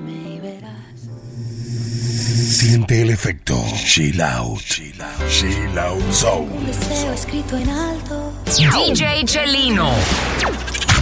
Siente 1.95 3.01
el 3.03 3.09
efecto. 3.11 3.63
Chill 3.75 4.21
out. 4.21 4.59
Chill 4.59 5.01
out. 5.01 5.29
Chill 5.29 5.79
out 5.79 6.49
Un 6.49 6.65
deseo 6.65 7.13
escrito 7.13 7.57
en 7.57 7.69
alto. 7.69 8.33
DJ 8.45 9.23
Chelino. 9.23 9.91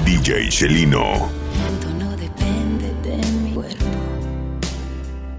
DJ 0.05 0.49
Chelino. 0.49 1.31
No 1.97 2.15
depende 2.15 2.93
de 3.01 3.17
mi 3.41 3.53
cuerpo. 3.53 3.85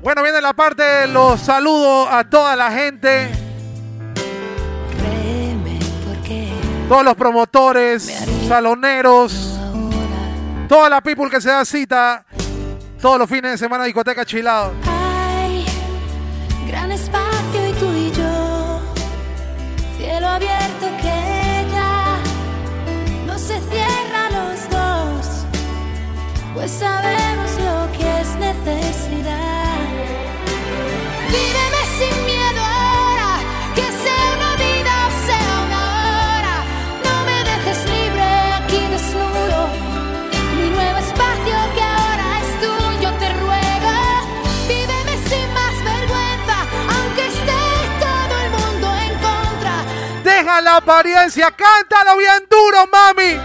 Bueno, 0.03 0.23
viene 0.25 0.41
la 0.41 0.55
parte 0.55 0.83
de 0.83 1.07
los 1.07 1.41
saludos 1.41 2.09
a 2.11 2.25
toda 2.25 2.57
la 2.57 2.73
gente. 2.73 3.44
Todos 6.89 7.05
los 7.05 7.15
promotores, 7.15 8.03
saloneros, 8.47 9.59
toda 10.69 10.89
la 10.89 11.01
people 11.01 11.31
que 11.31 11.41
se 11.41 11.49
da 11.49 11.65
cita 11.65 12.25
Todos 13.01 13.19
los 13.19 13.29
fines 13.29 13.53
de 13.53 13.59
semana 13.59 13.85
discoteca 13.85 14.25
chilado. 14.25 14.73
Hay 14.87 15.67
gran 16.67 16.93
espacio 16.93 17.64
apariencia, 50.85 51.51
cántalo 51.51 52.19
bien 52.19 52.47
duro, 52.51 52.87
mami. 52.93 53.41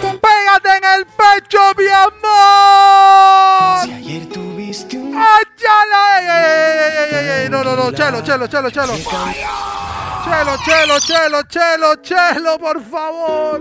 Pégate 0.00 0.76
en 0.78 0.84
el 0.96 1.06
pecho, 1.06 1.58
mi 1.76 1.86
amor. 1.88 3.84
Si 3.84 3.92
ayer 3.92 4.26
tuviste 4.28 4.96
un 4.96 5.14
¡Ayala! 5.14 6.20
¡Ey, 6.20 6.26
ey, 6.26 6.40
ey, 6.88 6.94
ey, 6.98 7.14
ey, 7.18 7.42
ey! 7.42 7.48
No, 7.50 7.62
no, 7.62 7.76
no, 7.76 7.92
chelo, 7.92 8.22
chelo, 8.22 8.46
chelo, 8.48 8.70
chelo. 8.70 8.94
Chelo, 8.96 10.56
chelo, 10.64 10.98
chelo, 11.00 11.42
chelo, 11.42 11.96
chelo, 11.96 12.58
por 12.58 12.82
favor. 12.82 13.60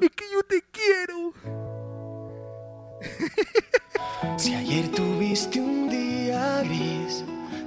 Es 0.00 0.10
que 0.16 0.24
yo 0.32 0.42
te 0.48 0.62
quiero. 0.70 1.32
Si 4.36 4.54
ayer 4.54 4.88
tuviste 4.92 5.60
un 5.60 5.88
día 5.88 6.62
gris, 6.64 6.99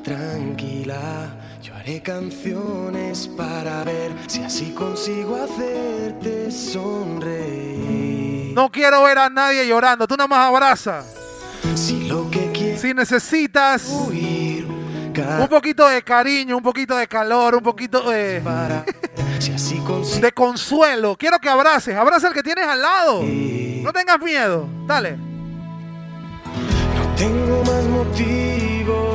tranquila, 0.03 1.35
yo 1.61 1.75
haré 1.75 2.01
canciones 2.01 3.27
para 3.27 3.83
ver 3.83 4.11
si 4.27 4.43
así 4.43 4.71
consigo 4.71 5.35
hacerte 5.35 6.51
sonreír. 6.51 8.53
No 8.53 8.69
quiero 8.69 9.03
ver 9.03 9.17
a 9.17 9.29
nadie 9.29 9.67
llorando. 9.67 10.07
Tú 10.07 10.15
nada 10.15 10.27
más 10.27 10.47
abraza. 10.47 11.03
Si 11.75 12.07
lo 12.07 12.29
que 12.29 12.51
quieres 12.51 12.81
Si 12.81 12.93
necesitas 12.93 13.87
un 13.89 15.47
poquito 15.47 15.87
de 15.87 16.01
cariño, 16.01 16.57
un 16.57 16.63
poquito 16.63 16.95
de 16.95 17.07
calor, 17.07 17.55
un 17.55 17.63
poquito 17.63 18.09
de, 18.09 18.41
si 19.39 19.51
así 19.51 19.77
consigo 19.77 20.21
de 20.21 20.31
consuelo, 20.31 21.15
quiero 21.17 21.39
que 21.39 21.49
abraces. 21.49 21.95
Abraza 21.95 22.27
al 22.27 22.33
que 22.33 22.43
tienes 22.43 22.65
al 22.65 22.81
lado. 22.81 23.23
No 23.23 23.93
tengas 23.93 24.19
miedo. 24.19 24.67
Dale. 24.85 25.17
Tengo 27.17 27.52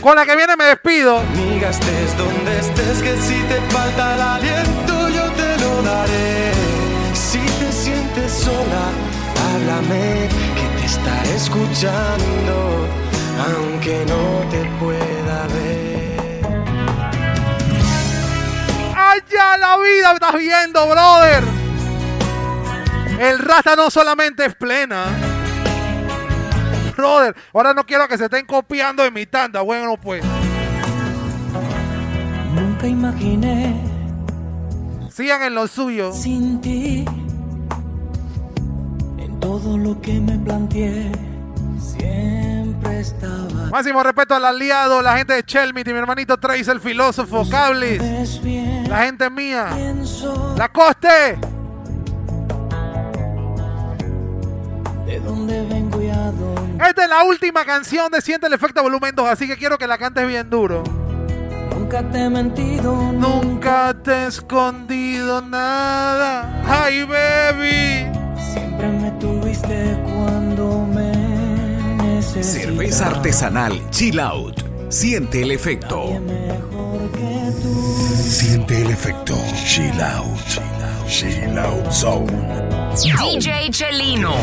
Con 0.00 0.16
la 0.16 0.24
que 0.24 0.36
viene 0.36 0.54
me 0.56 0.64
despido. 0.64 1.18
Amiga, 1.18 1.70
estés 1.70 2.16
donde 2.16 2.58
estés, 2.58 3.02
que 3.02 3.16
si 3.16 3.42
te 3.44 3.60
falta 3.72 4.14
el 4.14 4.20
aliento 4.20 5.08
yo 5.08 5.30
te 5.32 5.58
lo 5.58 5.82
daré. 5.82 6.52
Si 7.14 7.38
te 7.40 7.72
sientes 7.72 8.32
sola, 8.32 8.92
háblame, 9.54 10.28
que 10.54 10.80
te 10.80 10.86
estaré 10.86 11.34
escuchando, 11.34 12.88
aunque 13.56 14.04
no 14.06 14.48
te 14.50 14.64
pueda 14.78 15.46
ver. 15.54 16.44
¡Allá 18.96 19.56
la 19.58 19.76
vida! 19.78 20.08
¿me 20.10 20.14
¿Estás 20.14 20.34
viendo, 20.34 20.86
brother? 20.86 21.42
El 23.18 23.38
rata 23.38 23.74
no 23.74 23.90
solamente 23.90 24.44
es 24.44 24.54
plena. 24.54 25.33
Brother, 26.96 27.34
ahora 27.52 27.74
no 27.74 27.84
quiero 27.84 28.06
que 28.08 28.16
se 28.18 28.24
estén 28.24 28.46
copiando 28.46 29.02
de 29.02 29.10
mi 29.10 29.26
tanda. 29.26 29.60
Bueno, 29.62 29.96
pues. 30.00 30.22
Nunca 32.54 32.86
imaginé 32.86 33.74
Sigan 35.10 35.42
en 35.42 35.54
lo 35.54 35.66
suyo. 35.66 36.12
sin 36.12 36.60
ti 36.60 37.04
en 39.18 39.40
todo 39.40 39.76
lo 39.76 40.00
que 40.00 40.20
me 40.20 40.38
planteé. 40.38 41.10
Siempre 41.80 43.00
estaba. 43.00 43.70
Máximo 43.70 44.02
respeto 44.02 44.34
al 44.34 44.44
aliado, 44.44 45.02
la 45.02 45.16
gente 45.16 45.34
de 45.34 45.42
Chelmit 45.44 45.86
y 45.86 45.92
mi 45.92 45.98
hermanito 45.98 46.36
Trace, 46.38 46.70
el 46.70 46.80
filósofo, 46.80 47.48
Cablis. 47.48 48.00
La 48.88 48.98
gente 49.04 49.28
mía. 49.30 49.68
La 50.56 50.68
Coste. 50.68 51.38
De 55.06 55.20
dónde 55.20 55.63
Esta 56.88 57.04
es 57.04 57.08
la 57.08 57.24
última 57.24 57.64
canción 57.64 58.10
de 58.12 58.20
Siente 58.20 58.46
el 58.46 58.52
Efecto 58.52 58.82
Volumen 58.82 59.14
2, 59.14 59.26
así 59.28 59.46
que 59.46 59.56
quiero 59.56 59.78
que 59.78 59.86
la 59.86 59.96
cantes 59.96 60.26
bien 60.26 60.50
duro. 60.50 60.84
Nunca 61.70 62.02
te 62.10 62.24
he 62.24 62.30
mentido. 62.30 62.94
Nunca 63.12 63.94
te 64.02 64.12
he 64.12 64.26
escondido 64.26 65.40
nada. 65.40 66.62
Ay, 66.66 67.04
baby. 67.04 68.06
Siempre 68.52 68.88
me 68.88 69.10
tuviste 69.12 69.98
cuando 70.04 70.86
me 70.86 71.12
necesitas. 72.02 72.46
Cerveza 72.46 73.06
artesanal 73.06 73.90
Chill 73.90 74.20
Out. 74.20 74.62
Siente 74.90 75.42
el 75.42 75.52
efecto. 75.52 76.20
Siente 78.22 78.82
el 78.82 78.90
efecto. 78.90 79.34
Chill 79.64 80.00
out. 80.00 81.08
Chill 81.08 81.58
out 81.58 81.90
zone. 81.90 82.83
DJ 83.02 83.70
Chelino. 83.70 84.34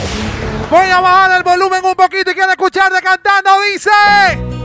Voy 0.69 0.87
a 0.87 0.99
bajar 0.99 1.37
el 1.37 1.43
volumen 1.43 1.85
un 1.85 1.95
poquito 1.95 2.31
y 2.31 2.33
quiero 2.33 2.51
escucharte 2.51 3.01
cantando. 3.01 3.49
Dice. 3.61 4.60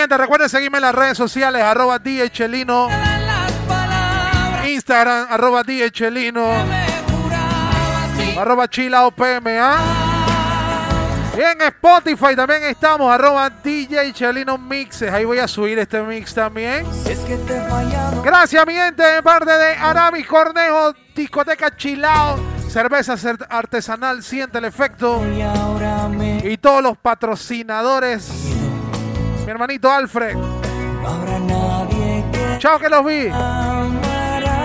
Gente, 0.00 0.16
recuerden 0.16 0.48
seguirme 0.48 0.78
en 0.78 0.82
las 0.82 0.94
redes 0.94 1.16
sociales, 1.16 1.62
arroba 1.62 2.00
Chelino. 2.30 2.88
Instagram, 4.66 5.26
arroba 5.30 5.62
DJ 5.62 5.90
Chelino. 5.90 6.46
Arroba 8.38 8.68
Chilao 8.68 9.10
PMA. 9.10 9.76
Y 11.36 11.40
en 11.42 11.60
Spotify 11.62 12.34
también 12.36 12.64
estamos, 12.64 13.10
arroba 13.12 13.48
DJ 13.50 14.12
Chelino 14.12 14.58
Mixes. 14.58 15.12
Ahí 15.12 15.24
voy 15.24 15.38
a 15.38 15.48
subir 15.48 15.78
este 15.78 16.02
mix 16.02 16.34
también. 16.34 16.84
Gracias, 18.22 18.66
mi 18.66 18.74
gente, 18.74 19.02
de 19.02 19.22
parte 19.22 19.50
de 19.50 19.74
Aramis 19.74 20.26
Cornejo, 20.26 20.92
Discoteca 21.14 21.74
Chilao, 21.76 22.36
cerveza 22.68 23.14
cer- 23.14 23.46
artesanal, 23.48 24.22
siente 24.22 24.58
el 24.58 24.64
efecto. 24.66 25.22
Y 26.44 26.56
todos 26.58 26.82
los 26.82 26.98
patrocinadores. 26.98 28.28
Mi 29.50 29.54
hermanito 29.54 29.90
Alfred. 29.90 30.36
no 30.36 31.08
habrá 31.08 31.38
nadie 31.40 32.24
que 32.30 32.58
Chao, 32.60 32.78
que 32.78 32.88
los 32.88 33.04
vi. 33.04 33.26
amará. 33.30 34.58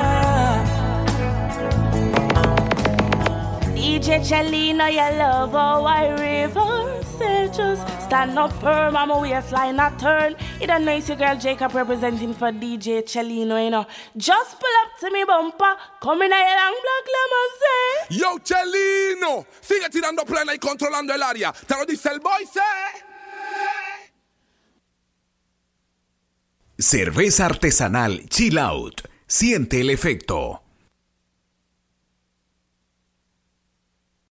DJ 3.74 4.22
Chelina, 4.22 4.92
you 4.92 5.18
love 5.18 5.54
how 5.54 5.86
I 5.86 6.10
reverse 6.10 7.20
it. 7.20 7.52
Just 7.54 7.82
stand 8.04 8.38
up 8.38 8.54
firm, 8.62 8.96
I'm 8.96 9.10
a 9.10 9.20
waistline, 9.20 9.80
a 9.80 9.92
turn. 9.98 10.36
It 10.62 10.70
a 10.70 10.78
nice 10.78 11.10
your 11.10 11.18
girl 11.18 11.36
Jacob 11.36 11.74
representing 11.74 12.36
for 12.36 12.52
DJ 12.52 13.02
Chelino, 13.04 13.58
you 13.64 13.72
know. 13.72 13.88
Just 14.16 14.60
pull 14.60 14.70
up 14.84 15.00
to 15.00 15.10
me 15.10 15.24
bumper, 15.24 15.76
come 16.00 16.22
in 16.22 16.32
a 16.32 16.36
long 16.36 16.78
black 16.86 17.06
lemon 17.16 17.50
say. 17.60 18.18
Yo, 18.20 18.38
Chelino, 18.38 19.48
sigue 19.62 19.90
tirando 19.90 20.24
plena 20.26 20.54
y 20.54 20.60
controlando 20.60 21.12
el 21.12 21.24
área. 21.24 21.52
Te 21.66 21.74
lo 21.76 21.86
dice 21.88 22.10
el 22.12 22.20
boy, 22.20 22.44
¿eh? 22.44 23.15
Cerveza 26.88 27.48
artesanal 27.48 28.30
Chill 28.30 28.60
Out. 28.60 29.10
Siente 29.26 29.82
el 29.82 29.90
efecto. 29.90 30.65